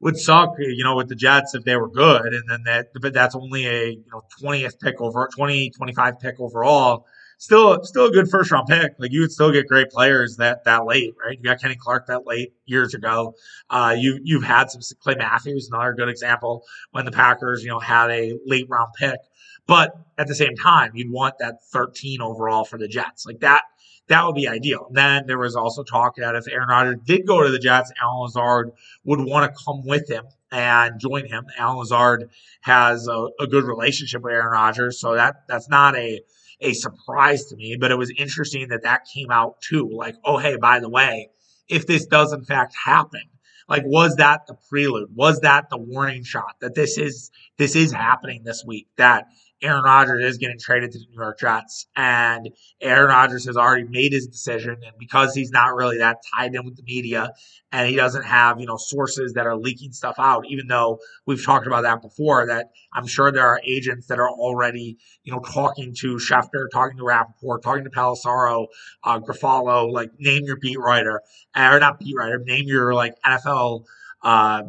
Would 0.00 0.16
suck, 0.18 0.54
you 0.58 0.82
know, 0.82 0.96
with 0.96 1.08
the 1.08 1.14
Jets 1.14 1.54
if 1.54 1.64
they 1.64 1.76
were 1.76 1.88
good, 1.88 2.34
and 2.34 2.42
then 2.48 2.64
that, 2.64 2.88
but 3.00 3.14
that's 3.14 3.34
only 3.34 3.66
a 3.66 3.90
you 3.90 4.04
know 4.12 4.22
20th 4.42 4.78
pick 4.80 5.00
over 5.00 5.30
20, 5.34 5.70
25 5.70 6.20
pick 6.20 6.40
overall 6.40 7.06
still 7.38 7.82
still 7.84 8.06
a 8.06 8.10
good 8.10 8.28
first 8.28 8.50
round 8.50 8.66
pick. 8.68 8.92
Like 8.98 9.12
you 9.12 9.20
would 9.20 9.32
still 9.32 9.52
get 9.52 9.66
great 9.66 9.90
players 9.90 10.36
that 10.36 10.64
that 10.64 10.86
late, 10.86 11.14
right? 11.22 11.36
You 11.36 11.44
got 11.44 11.60
Kenny 11.60 11.76
Clark 11.76 12.06
that 12.06 12.26
late 12.26 12.52
years 12.66 12.94
ago. 12.94 13.34
Uh, 13.70 13.94
you 13.98 14.20
you've 14.22 14.44
had 14.44 14.70
some 14.70 14.80
Clay 15.00 15.14
Matthews, 15.16 15.68
another 15.70 15.92
good 15.92 16.08
example 16.08 16.64
when 16.92 17.04
the 17.04 17.12
Packers 17.12 17.62
you 17.62 17.68
know 17.68 17.80
had 17.80 18.10
a 18.10 18.34
late 18.46 18.66
round 18.68 18.92
pick. 18.98 19.18
But 19.66 19.94
at 20.18 20.26
the 20.26 20.34
same 20.34 20.56
time, 20.56 20.90
you'd 20.94 21.10
want 21.10 21.38
that 21.38 21.64
13 21.72 22.20
overall 22.20 22.64
for 22.64 22.78
the 22.78 22.88
Jets. 22.88 23.24
Like 23.26 23.40
that 23.40 23.62
that 24.08 24.24
would 24.26 24.34
be 24.34 24.46
ideal. 24.46 24.88
Then 24.90 25.26
there 25.26 25.38
was 25.38 25.56
also 25.56 25.82
talk 25.82 26.16
that 26.16 26.34
if 26.34 26.46
Aaron 26.48 26.68
Rodgers 26.68 26.96
did 27.04 27.26
go 27.26 27.42
to 27.42 27.50
the 27.50 27.58
Jets, 27.58 27.90
Allen 28.02 28.20
Lazard 28.20 28.70
would 29.04 29.20
want 29.20 29.50
to 29.50 29.64
come 29.64 29.82
with 29.84 30.08
him 30.10 30.24
and 30.52 31.00
join 31.00 31.26
him. 31.26 31.46
Allen 31.58 31.78
Lazard 31.78 32.30
has 32.60 33.08
a, 33.08 33.28
a 33.40 33.46
good 33.46 33.64
relationship 33.64 34.22
with 34.22 34.32
Aaron 34.32 34.52
Rodgers, 34.52 35.00
so 35.00 35.14
that 35.14 35.36
that's 35.48 35.68
not 35.68 35.96
a 35.96 36.20
a 36.64 36.72
surprise 36.72 37.46
to 37.46 37.56
me, 37.56 37.76
but 37.78 37.90
it 37.90 37.98
was 37.98 38.12
interesting 38.16 38.68
that 38.68 38.82
that 38.82 39.06
came 39.12 39.30
out 39.30 39.60
too. 39.60 39.88
Like, 39.92 40.16
oh, 40.24 40.38
hey, 40.38 40.56
by 40.56 40.80
the 40.80 40.88
way, 40.88 41.30
if 41.68 41.86
this 41.86 42.06
does 42.06 42.32
in 42.32 42.44
fact 42.44 42.74
happen, 42.84 43.22
like, 43.68 43.82
was 43.86 44.16
that 44.16 44.46
the 44.46 44.54
prelude? 44.68 45.10
Was 45.14 45.40
that 45.40 45.70
the 45.70 45.78
warning 45.78 46.24
shot 46.24 46.56
that 46.60 46.74
this 46.74 46.98
is 46.98 47.30
this 47.56 47.76
is 47.76 47.92
happening 47.92 48.42
this 48.44 48.64
week? 48.66 48.88
That 48.96 49.26
Aaron 49.62 49.84
Rodgers 49.84 50.24
is 50.24 50.38
getting 50.38 50.58
traded 50.58 50.92
to 50.92 50.98
the 50.98 51.06
New 51.10 51.20
York 51.20 51.38
Jets, 51.38 51.86
and 51.96 52.50
Aaron 52.80 53.08
Rodgers 53.08 53.46
has 53.46 53.56
already 53.56 53.84
made 53.84 54.12
his 54.12 54.26
decision. 54.26 54.72
And 54.72 54.92
because 54.98 55.34
he's 55.34 55.50
not 55.50 55.74
really 55.74 55.98
that 55.98 56.18
tied 56.34 56.54
in 56.54 56.64
with 56.64 56.76
the 56.76 56.82
media, 56.82 57.30
and 57.72 57.88
he 57.88 57.96
doesn't 57.96 58.24
have 58.24 58.60
you 58.60 58.66
know 58.66 58.76
sources 58.76 59.32
that 59.34 59.46
are 59.46 59.56
leaking 59.56 59.92
stuff 59.92 60.16
out, 60.18 60.44
even 60.48 60.66
though 60.66 60.98
we've 61.26 61.44
talked 61.44 61.66
about 61.66 61.82
that 61.82 62.02
before, 62.02 62.46
that 62.46 62.70
I'm 62.92 63.06
sure 63.06 63.32
there 63.32 63.46
are 63.46 63.60
agents 63.64 64.06
that 64.08 64.18
are 64.18 64.30
already 64.30 64.98
you 65.22 65.32
know 65.32 65.40
talking 65.40 65.94
to 66.00 66.16
Schefter, 66.16 66.66
talking 66.72 66.98
to 66.98 67.04
Rapoport, 67.04 67.62
talking 67.62 67.84
to 67.84 67.90
Pelissero, 67.90 68.66
uh, 69.02 69.18
Garafolo, 69.20 69.90
like 69.90 70.10
name 70.18 70.44
your 70.44 70.56
beat 70.56 70.78
writer, 70.78 71.22
or 71.56 71.80
not 71.80 71.98
beat 72.00 72.14
writer, 72.16 72.38
name 72.38 72.66
your 72.66 72.94
like 72.94 73.14
NFL. 73.24 73.84
Uh, 74.22 74.62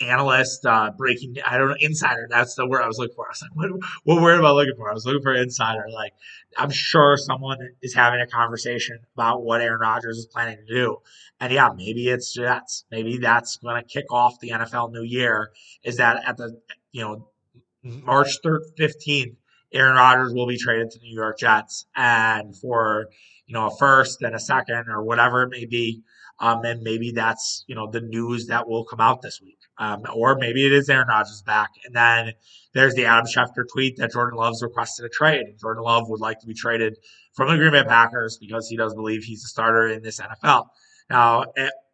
analyst, 0.00 0.66
uh, 0.66 0.90
breaking, 0.96 1.36
I 1.46 1.56
don't 1.56 1.68
know, 1.68 1.76
insider. 1.80 2.26
That's 2.30 2.54
the 2.54 2.66
word 2.66 2.82
I 2.82 2.86
was 2.86 2.98
looking 2.98 3.14
for. 3.14 3.26
I 3.26 3.30
was 3.30 3.42
like, 3.42 3.54
what, 3.54 3.70
what 4.04 4.22
word 4.22 4.38
am 4.38 4.44
I 4.44 4.50
looking 4.50 4.74
for? 4.76 4.90
I 4.90 4.94
was 4.94 5.06
looking 5.06 5.22
for 5.22 5.34
insider. 5.34 5.86
Like, 5.92 6.12
I'm 6.56 6.70
sure 6.70 7.16
someone 7.16 7.58
is 7.82 7.94
having 7.94 8.20
a 8.20 8.26
conversation 8.26 8.98
about 9.14 9.42
what 9.42 9.60
Aaron 9.60 9.80
Rodgers 9.80 10.18
is 10.18 10.26
planning 10.26 10.58
to 10.66 10.74
do. 10.74 10.98
And 11.40 11.52
yeah, 11.52 11.70
maybe 11.74 12.08
it's 12.08 12.32
Jets. 12.32 12.84
Maybe 12.90 13.18
that's 13.18 13.56
going 13.56 13.82
to 13.82 13.88
kick 13.88 14.06
off 14.10 14.40
the 14.40 14.50
NFL 14.50 14.92
new 14.92 15.02
year 15.02 15.50
is 15.82 15.96
that 15.96 16.22
at 16.26 16.36
the, 16.36 16.60
you 16.92 17.02
know, 17.02 17.28
March 17.82 18.42
3rd, 18.44 18.60
15th, 18.78 19.36
Aaron 19.72 19.96
Rodgers 19.96 20.32
will 20.32 20.46
be 20.46 20.58
traded 20.58 20.90
to 20.90 20.98
the 20.98 21.06
New 21.06 21.14
York 21.14 21.38
Jets 21.38 21.86
and 21.94 22.56
for, 22.56 23.08
you 23.46 23.54
know, 23.54 23.66
a 23.66 23.76
first 23.76 24.22
and 24.22 24.34
a 24.34 24.40
second 24.40 24.88
or 24.88 25.02
whatever 25.02 25.42
it 25.42 25.50
may 25.50 25.66
be. 25.66 26.02
Um, 26.38 26.64
and 26.64 26.82
maybe 26.82 27.12
that's, 27.12 27.64
you 27.66 27.74
know, 27.74 27.90
the 27.90 28.00
news 28.00 28.46
that 28.48 28.68
will 28.68 28.84
come 28.84 29.00
out 29.00 29.22
this 29.22 29.40
week. 29.42 29.55
Um, 29.78 30.02
or 30.14 30.36
maybe 30.36 30.64
it 30.64 30.72
is 30.72 30.88
Aaron 30.88 31.08
Rodgers 31.08 31.42
back. 31.42 31.70
And 31.84 31.94
then 31.94 32.32
there's 32.72 32.94
the 32.94 33.04
Adam 33.04 33.26
Schefter 33.26 33.64
tweet 33.70 33.96
that 33.98 34.12
Jordan 34.12 34.38
Love's 34.38 34.62
requested 34.62 35.04
a 35.04 35.08
trade. 35.08 35.42
And 35.42 35.58
Jordan 35.58 35.84
Love 35.84 36.08
would 36.08 36.20
like 36.20 36.40
to 36.40 36.46
be 36.46 36.54
traded 36.54 36.96
from 37.34 37.48
the 37.48 37.56
Green 37.56 37.72
Bay 37.72 37.84
Packers 37.84 38.38
because 38.40 38.68
he 38.68 38.76
does 38.76 38.94
believe 38.94 39.22
he's 39.24 39.44
a 39.44 39.48
starter 39.48 39.88
in 39.88 40.02
this 40.02 40.18
NFL. 40.18 40.66
Now, 41.10 41.44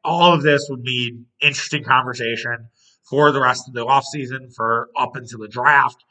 all 0.04 0.32
of 0.32 0.42
this 0.42 0.66
would 0.70 0.80
mean 0.80 1.26
interesting 1.40 1.84
conversation 1.84 2.68
for 3.02 3.32
the 3.32 3.40
rest 3.40 3.68
of 3.68 3.74
the 3.74 3.84
offseason, 3.84 4.54
for 4.54 4.88
up 4.96 5.16
until 5.16 5.40
the 5.40 5.48
draft. 5.48 6.04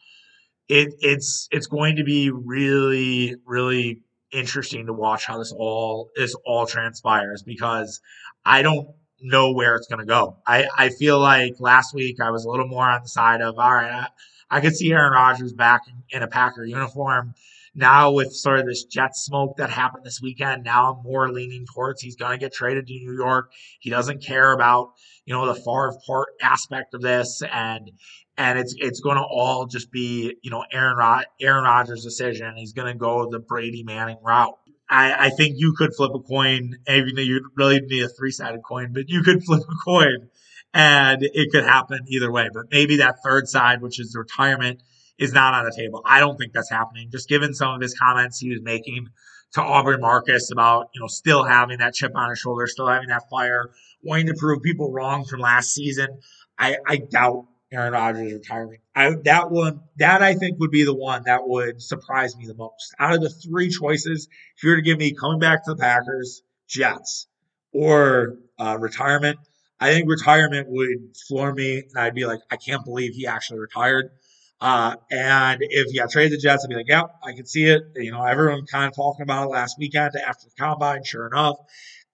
It, 0.67 0.93
it's 0.99 1.47
it's 1.51 1.67
going 1.67 1.97
to 1.97 2.03
be 2.03 2.29
really, 2.31 3.35
really 3.45 4.01
interesting 4.31 4.85
to 4.85 4.93
watch 4.93 5.25
how 5.25 5.37
this 5.37 5.53
all 5.57 6.11
this 6.15 6.35
all 6.45 6.65
transpires 6.65 7.43
because 7.43 7.99
I 8.45 8.61
don't 8.61 8.87
know 9.21 9.51
where 9.51 9.75
it's 9.75 9.87
going 9.87 9.99
to 9.99 10.05
go. 10.05 10.37
I, 10.45 10.67
I 10.77 10.89
feel 10.89 11.19
like 11.19 11.55
last 11.59 11.93
week 11.93 12.19
I 12.21 12.31
was 12.31 12.45
a 12.45 12.49
little 12.49 12.67
more 12.67 12.89
on 12.89 13.01
the 13.01 13.09
side 13.09 13.41
of, 13.41 13.57
all 13.59 13.73
right, 13.73 13.91
I, 13.91 14.07
I 14.57 14.61
could 14.61 14.75
see 14.75 14.91
Aaron 14.91 15.13
Rodgers 15.13 15.53
back 15.53 15.81
in, 15.87 16.17
in 16.17 16.23
a 16.23 16.27
Packer 16.27 16.65
uniform. 16.65 17.33
Now, 17.73 18.11
with 18.11 18.33
sort 18.33 18.59
of 18.59 18.65
this 18.65 18.83
jet 18.83 19.15
smoke 19.15 19.55
that 19.55 19.69
happened 19.69 20.03
this 20.03 20.21
weekend, 20.21 20.65
now 20.65 20.93
I'm 20.93 21.03
more 21.03 21.31
leaning 21.31 21.65
towards 21.73 22.01
he's 22.01 22.17
going 22.17 22.33
to 22.33 22.37
get 22.37 22.53
traded 22.53 22.87
to 22.87 22.93
New 22.93 23.13
York. 23.13 23.51
He 23.79 23.89
doesn't 23.89 24.21
care 24.21 24.51
about, 24.51 24.91
you 25.25 25.33
know, 25.33 25.45
the 25.45 25.55
Favre 25.55 25.93
part 26.05 26.27
aspect 26.41 26.93
of 26.93 27.01
this. 27.01 27.41
And, 27.49 27.91
and 28.37 28.59
it's 28.59 28.75
it's 28.77 28.99
going 28.99 29.17
to 29.17 29.23
all 29.23 29.67
just 29.67 29.89
be, 29.89 30.35
you 30.41 30.51
know, 30.51 30.65
Aaron 30.73 30.97
Rod- 30.97 31.27
Aaron 31.39 31.63
Rodgers' 31.63 32.03
decision. 32.03 32.57
He's 32.57 32.73
going 32.73 32.91
to 32.91 32.97
go 32.97 33.29
the 33.29 33.39
Brady 33.39 33.83
Manning 33.83 34.17
route. 34.21 34.57
I, 34.91 35.27
I 35.27 35.29
think 35.29 35.55
you 35.57 35.73
could 35.77 35.95
flip 35.95 36.11
a 36.13 36.19
coin, 36.19 36.75
even 36.87 37.15
though 37.15 37.21
you 37.21 37.49
really 37.55 37.79
need 37.79 38.03
a 38.03 38.09
three 38.09 38.31
sided 38.31 38.61
coin, 38.61 38.91
but 38.93 39.07
you 39.07 39.23
could 39.23 39.43
flip 39.45 39.61
a 39.61 39.85
coin 39.85 40.27
and 40.73 41.23
it 41.23 41.51
could 41.51 41.63
happen 41.63 41.99
either 42.09 42.31
way. 42.31 42.49
But 42.53 42.65
maybe 42.71 42.97
that 42.97 43.15
third 43.23 43.47
side, 43.47 43.81
which 43.81 43.99
is 43.99 44.15
retirement, 44.17 44.83
is 45.17 45.31
not 45.33 45.53
on 45.53 45.65
the 45.65 45.73
table. 45.75 46.01
I 46.05 46.19
don't 46.19 46.37
think 46.37 46.51
that's 46.53 46.69
happening. 46.69 47.09
Just 47.09 47.29
given 47.29 47.53
some 47.53 47.73
of 47.73 47.81
his 47.81 47.97
comments 47.97 48.39
he 48.39 48.49
was 48.49 48.61
making 48.61 49.07
to 49.53 49.61
Aubrey 49.61 49.97
Marcus 49.97 50.51
about, 50.51 50.89
you 50.93 51.01
know, 51.01 51.07
still 51.07 51.43
having 51.43 51.79
that 51.79 51.93
chip 51.93 52.11
on 52.15 52.29
his 52.29 52.39
shoulder, 52.39 52.67
still 52.67 52.87
having 52.87 53.09
that 53.09 53.23
fire, 53.29 53.69
wanting 54.03 54.27
to 54.27 54.35
prove 54.37 54.61
people 54.61 54.91
wrong 54.91 55.23
from 55.23 55.39
last 55.39 55.73
season. 55.73 56.19
I, 56.57 56.77
I 56.87 56.97
doubt 56.97 57.45
Aaron 57.71 57.93
Rodgers 57.93 58.33
retiring. 58.33 58.79
I, 58.95 59.15
that 59.23 59.49
one, 59.49 59.81
that 59.97 60.21
I 60.21 60.35
think 60.35 60.59
would 60.59 60.71
be 60.71 60.83
the 60.83 60.93
one 60.93 61.23
that 61.25 61.47
would 61.47 61.81
surprise 61.81 62.35
me 62.35 62.45
the 62.45 62.55
most. 62.55 62.93
Out 62.99 63.13
of 63.13 63.21
the 63.21 63.29
three 63.29 63.69
choices, 63.69 64.27
if 64.57 64.63
you 64.63 64.71
were 64.71 64.75
to 64.75 64.81
give 64.81 64.97
me 64.97 65.13
coming 65.13 65.39
back 65.39 65.63
to 65.65 65.71
the 65.71 65.77
Packers, 65.77 66.43
Jets, 66.67 67.27
or 67.71 68.37
uh, 68.59 68.77
retirement, 68.79 69.39
I 69.79 69.91
think 69.91 70.09
retirement 70.09 70.67
would 70.69 71.15
floor 71.27 71.53
me, 71.53 71.77
and 71.77 71.97
I'd 71.97 72.13
be 72.13 72.25
like, 72.25 72.41
I 72.51 72.57
can't 72.57 72.83
believe 72.83 73.13
he 73.13 73.25
actually 73.25 73.59
retired. 73.59 74.11
Uh, 74.59 74.95
and 75.09 75.59
if 75.61 75.87
he 75.91 75.97
got 75.97 76.11
traded 76.11 76.33
the 76.33 76.41
Jets, 76.41 76.63
I'd 76.63 76.69
be 76.69 76.75
like, 76.75 76.87
yeah, 76.87 77.03
I 77.23 77.33
can 77.33 77.47
see 77.47 77.65
it. 77.65 77.81
You 77.95 78.11
know, 78.11 78.23
everyone 78.23 78.65
kind 78.67 78.85
of 78.85 78.95
talking 78.95 79.23
about 79.23 79.45
it 79.45 79.51
last 79.51 79.77
weekend 79.79 80.11
after 80.15 80.45
the 80.45 80.51
combine, 80.59 81.03
sure 81.03 81.25
enough. 81.25 81.55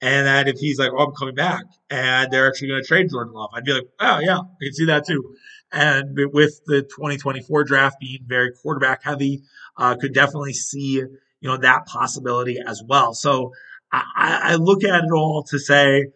And 0.01 0.27
then 0.27 0.47
if 0.47 0.59
he's 0.59 0.77
like, 0.77 0.91
oh, 0.95 1.05
I'm 1.05 1.13
coming 1.13 1.35
back, 1.35 1.63
and 1.89 2.31
they're 2.31 2.47
actually 2.47 2.69
going 2.69 2.81
to 2.81 2.87
trade 2.87 3.09
Jordan 3.09 3.33
Love, 3.33 3.49
I'd 3.53 3.63
be 3.63 3.73
like, 3.73 3.87
oh, 3.99 4.19
yeah, 4.19 4.37
I 4.39 4.63
can 4.63 4.73
see 4.73 4.85
that 4.85 5.07
too. 5.07 5.35
And 5.71 6.17
with 6.33 6.61
the 6.65 6.83
2024 6.83 7.63
draft 7.63 7.99
being 7.99 8.19
very 8.25 8.51
quarterback 8.61 9.03
heavy, 9.03 9.41
uh, 9.75 9.95
could 9.95 10.13
definitely 10.13 10.53
see, 10.53 10.93
you 10.93 11.09
know, 11.41 11.57
that 11.57 11.87
possibility 11.87 12.57
as 12.65 12.81
well. 12.87 13.13
So 13.13 13.51
I, 13.91 14.03
I 14.43 14.55
look 14.55 14.83
at 14.83 15.03
it 15.03 15.11
all 15.11 15.43
to 15.49 15.59
say, 15.59 16.07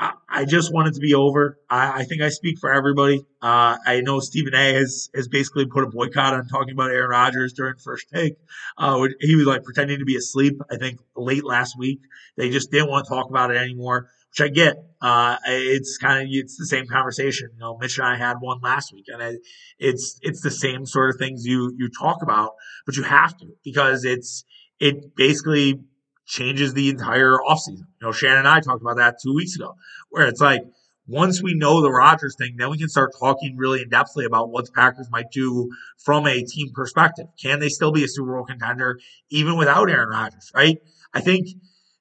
I, 0.00 0.44
just 0.46 0.72
want 0.72 0.88
it 0.88 0.94
to 0.94 1.00
be 1.00 1.14
over. 1.14 1.58
I, 1.68 2.00
I 2.00 2.04
think 2.04 2.22
I 2.22 2.30
speak 2.30 2.58
for 2.58 2.72
everybody. 2.72 3.18
Uh, 3.42 3.76
I 3.84 4.00
know 4.00 4.20
Stephen 4.20 4.54
A. 4.54 4.72
has 4.74 5.10
has 5.14 5.28
basically 5.28 5.66
put 5.66 5.84
a 5.84 5.88
boycott 5.88 6.32
on 6.32 6.46
talking 6.48 6.72
about 6.72 6.90
Aaron 6.90 7.10
Rodgers 7.10 7.52
during 7.52 7.74
first 7.76 8.06
take. 8.12 8.34
Uh, 8.78 9.08
he 9.20 9.36
was 9.36 9.46
like 9.46 9.62
pretending 9.62 9.98
to 9.98 10.04
be 10.04 10.16
asleep. 10.16 10.54
I 10.70 10.76
think 10.76 11.00
late 11.14 11.44
last 11.44 11.78
week 11.78 12.00
they 12.36 12.48
just 12.50 12.70
didn't 12.70 12.88
want 12.88 13.04
to 13.06 13.10
talk 13.10 13.28
about 13.28 13.50
it 13.50 13.58
anymore, 13.58 14.08
which 14.30 14.40
I 14.40 14.48
get. 14.48 14.76
Uh, 15.02 15.36
it's 15.46 15.98
kind 15.98 16.22
of 16.22 16.28
it's 16.30 16.56
the 16.56 16.66
same 16.66 16.86
conversation. 16.86 17.50
You 17.54 17.60
know, 17.60 17.76
Mitch 17.78 17.98
and 17.98 18.06
I 18.06 18.16
had 18.16 18.36
one 18.40 18.60
last 18.62 18.94
week, 18.94 19.06
and 19.08 19.22
I, 19.22 19.34
it's 19.78 20.18
it's 20.22 20.40
the 20.40 20.50
same 20.50 20.86
sort 20.86 21.10
of 21.10 21.16
things 21.18 21.44
you 21.44 21.74
you 21.76 21.90
talk 21.90 22.22
about, 22.22 22.52
but 22.86 22.96
you 22.96 23.02
have 23.02 23.36
to 23.38 23.46
because 23.62 24.04
it's 24.04 24.44
it 24.78 25.14
basically 25.14 25.78
changes 26.30 26.72
the 26.72 26.88
entire 26.88 27.36
offseason. 27.38 27.86
You 28.00 28.06
know, 28.06 28.12
Shannon 28.12 28.38
and 28.38 28.48
I 28.48 28.60
talked 28.60 28.80
about 28.80 28.96
that 28.96 29.16
two 29.22 29.34
weeks 29.34 29.56
ago, 29.56 29.74
where 30.10 30.28
it's 30.28 30.40
like 30.40 30.62
once 31.06 31.42
we 31.42 31.54
know 31.54 31.82
the 31.82 31.90
Rodgers 31.90 32.36
thing, 32.38 32.54
then 32.56 32.70
we 32.70 32.78
can 32.78 32.88
start 32.88 33.10
talking 33.18 33.56
really 33.56 33.82
in 33.82 33.90
depthly 33.90 34.24
about 34.24 34.50
what 34.50 34.66
the 34.66 34.72
Packers 34.72 35.10
might 35.10 35.32
do 35.32 35.68
from 35.98 36.26
a 36.26 36.44
team 36.44 36.70
perspective. 36.72 37.26
Can 37.42 37.58
they 37.58 37.68
still 37.68 37.90
be 37.90 38.04
a 38.04 38.08
Super 38.08 38.32
Bowl 38.32 38.44
contender 38.44 39.00
even 39.28 39.56
without 39.56 39.90
Aaron 39.90 40.08
Rodgers? 40.08 40.52
Right? 40.54 40.78
I 41.12 41.20
think 41.20 41.48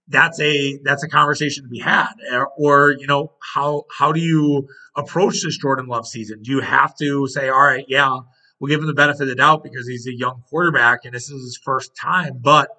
that's 0.08 0.40
a 0.40 0.78
that's 0.84 1.04
a 1.04 1.10
conversation 1.10 1.64
to 1.64 1.70
be 1.70 1.80
had. 1.80 2.14
Uh, 2.32 2.46
or 2.56 2.92
you 3.00 3.08
know, 3.08 3.34
how 3.56 3.86
how 3.98 4.12
do 4.12 4.20
you 4.20 4.68
approach 4.96 5.42
this 5.42 5.58
Jordan 5.58 5.88
Love 5.88 6.08
season? 6.08 6.44
Do 6.44 6.52
you 6.52 6.62
have 6.62 6.96
to 6.98 7.28
say, 7.28 7.50
all 7.50 7.66
right, 7.66 7.86
yeah, 7.88 8.16
we'll 8.60 8.70
give 8.70 8.82
him 8.82 8.88
the 8.88 8.94
benefit 8.94 9.24
of 9.24 9.30
the 9.30 9.36
doubt 9.36 9.64
because 9.64 9.88
he's 9.88 10.06
a 10.06 10.16
young 10.16 10.44
quarterback 10.50 11.00
and 11.06 11.16
this 11.16 11.32
is 11.32 11.42
his 11.42 11.60
first 11.64 11.96
time, 11.96 12.40
but 12.40 12.70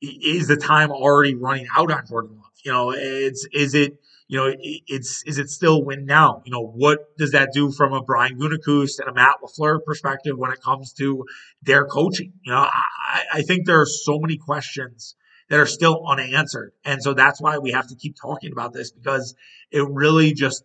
is 0.00 0.48
the 0.48 0.56
time 0.56 0.90
already 0.90 1.34
running 1.34 1.66
out 1.76 1.90
on 1.90 2.06
Jordan 2.06 2.36
Love? 2.36 2.50
You 2.64 2.72
know, 2.72 2.90
it's 2.90 3.46
is 3.52 3.74
it 3.74 3.98
you 4.28 4.38
know 4.38 4.52
it's 4.58 5.22
is 5.26 5.38
it 5.38 5.48
still 5.48 5.84
win 5.84 6.04
now? 6.04 6.42
You 6.44 6.52
know, 6.52 6.66
what 6.66 7.16
does 7.16 7.32
that 7.32 7.52
do 7.52 7.70
from 7.70 7.92
a 7.92 8.02
Brian 8.02 8.38
Gutekunst 8.38 8.98
and 9.00 9.08
a 9.08 9.14
Matt 9.14 9.36
LaFleur 9.42 9.84
perspective 9.84 10.36
when 10.36 10.52
it 10.52 10.60
comes 10.60 10.92
to 10.94 11.24
their 11.62 11.86
coaching? 11.86 12.32
You 12.42 12.52
know, 12.52 12.58
I, 12.58 13.22
I 13.34 13.42
think 13.42 13.66
there 13.66 13.80
are 13.80 13.86
so 13.86 14.18
many 14.18 14.36
questions 14.36 15.14
that 15.48 15.60
are 15.60 15.66
still 15.66 16.04
unanswered, 16.06 16.72
and 16.84 17.02
so 17.02 17.14
that's 17.14 17.40
why 17.40 17.58
we 17.58 17.70
have 17.70 17.88
to 17.88 17.94
keep 17.94 18.16
talking 18.20 18.52
about 18.52 18.72
this 18.72 18.90
because 18.90 19.34
it 19.70 19.86
really 19.88 20.32
just 20.32 20.64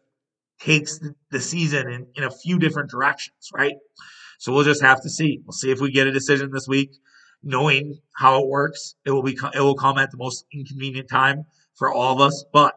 takes 0.59 0.99
the 1.32 1.39
season 1.39 1.89
in, 1.89 2.07
in 2.15 2.23
a 2.23 2.32
few 2.32 2.59
different 2.59 2.89
directions, 2.89 3.49
right? 3.53 3.75
So 4.39 4.51
we'll 4.53 4.63
just 4.63 4.82
have 4.82 5.01
to 5.03 5.09
see. 5.09 5.39
We'll 5.43 5.53
see 5.53 5.71
if 5.71 5.79
we 5.79 5.91
get 5.91 6.07
a 6.07 6.11
decision 6.11 6.51
this 6.51 6.67
week 6.67 6.91
knowing 7.44 8.00
how 8.16 8.42
it 8.42 8.48
works. 8.48 8.96
It 9.06 9.12
will 9.12 9.24
be 9.24 9.38
it 9.54 9.60
will 9.60 9.76
come 9.76 9.98
at 9.98 10.12
the 10.12 10.18
most 10.18 10.46
inconvenient 10.54 11.10
time 11.10 11.46
for 11.76 11.92
all 11.92 12.14
of 12.14 12.22
us, 12.22 12.46
but 12.52 12.76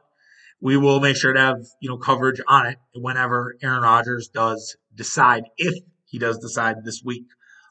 we 0.61 0.77
will 0.77 1.01
make 1.01 1.17
sure 1.17 1.33
to 1.33 1.41
have 1.41 1.59
you 1.81 1.91
know 1.91 1.99
coverage 1.99 2.41
on 2.49 2.67
it 2.67 2.79
whenever 2.95 3.57
Aaron 3.63 3.83
Rodgers 3.83 4.29
does 4.29 4.77
decide 4.95 5.45
if 5.57 5.75
he 6.07 6.19
does 6.19 6.39
decide 6.39 6.85
this 6.85 7.03
week. 7.05 7.27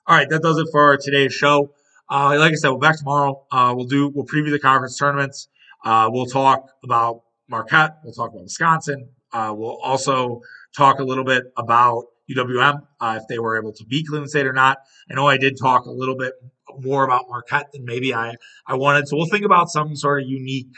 All 0.05 0.15
right, 0.15 0.29
that 0.29 0.41
does 0.41 0.57
it 0.57 0.67
for 0.71 0.97
today's 0.97 1.33
show. 1.33 1.73
Uh, 2.09 2.35
like 2.37 2.51
I 2.51 2.55
said, 2.55 2.69
we'll 2.69 2.79
be 2.79 2.87
back 2.87 2.97
tomorrow. 2.97 3.45
Uh, 3.51 3.73
we'll 3.75 3.87
do 3.87 4.09
we'll 4.09 4.25
preview 4.25 4.51
the 4.51 4.59
conference 4.59 4.97
tournaments. 4.97 5.47
Uh, 5.83 6.09
we'll 6.11 6.25
talk 6.25 6.69
about 6.83 7.23
Marquette. 7.47 7.97
We'll 8.03 8.13
talk 8.13 8.31
about 8.31 8.43
Wisconsin. 8.43 9.09
Uh, 9.31 9.53
we'll 9.55 9.77
also 9.81 10.41
talk 10.75 10.99
a 10.99 11.03
little 11.03 11.23
bit 11.23 11.45
about 11.57 12.05
UWM 12.29 12.85
uh, 12.99 13.19
if 13.21 13.27
they 13.27 13.39
were 13.39 13.57
able 13.57 13.73
to 13.73 13.85
beat 13.85 14.07
Cleveland 14.07 14.29
State 14.29 14.45
or 14.45 14.53
not. 14.53 14.77
I 15.09 15.15
know 15.15 15.27
I 15.27 15.37
did 15.37 15.57
talk 15.59 15.85
a 15.85 15.91
little 15.91 16.15
bit 16.15 16.33
more 16.81 17.03
about 17.03 17.25
Marquette 17.29 17.71
than 17.73 17.85
maybe 17.85 18.13
I, 18.13 18.35
I 18.67 18.75
wanted. 18.75 19.07
So 19.07 19.17
we'll 19.17 19.27
think 19.27 19.45
about 19.45 19.69
some 19.69 19.95
sort 19.95 20.23
of 20.23 20.29
unique 20.29 20.73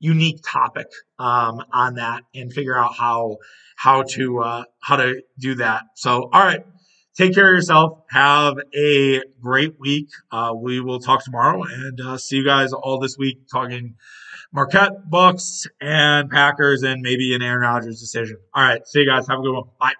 unique 0.00 0.40
topic 0.44 0.86
um, 1.18 1.62
on 1.72 1.94
that 1.94 2.22
and 2.34 2.52
figure 2.52 2.76
out 2.76 2.94
how 2.94 3.38
how 3.76 4.02
to 4.02 4.40
uh, 4.40 4.64
how 4.82 4.96
to 4.96 5.22
do 5.38 5.54
that. 5.56 5.84
So 5.94 6.28
all 6.32 6.44
right, 6.44 6.64
take 7.16 7.34
care 7.34 7.48
of 7.48 7.56
yourself. 7.56 8.00
Have 8.10 8.54
a 8.76 9.20
great 9.40 9.80
week. 9.80 10.08
Uh, 10.30 10.52
we 10.56 10.80
will 10.80 11.00
talk 11.00 11.24
tomorrow 11.24 11.62
and 11.62 12.00
uh, 12.00 12.18
see 12.18 12.36
you 12.36 12.44
guys 12.44 12.72
all 12.72 12.98
this 12.98 13.16
week 13.18 13.48
talking 13.50 13.94
Marquette, 14.52 15.10
Bucks, 15.10 15.66
and 15.80 16.30
Packers, 16.30 16.82
and 16.82 17.02
maybe 17.02 17.34
an 17.34 17.42
Aaron 17.42 17.62
Rodgers 17.62 17.98
decision. 17.98 18.36
All 18.54 18.62
right, 18.62 18.86
see 18.86 19.00
you 19.00 19.06
guys. 19.06 19.26
Have 19.26 19.40
a 19.40 19.42
good 19.42 19.52
one. 19.52 19.64
Bye. 19.80 19.94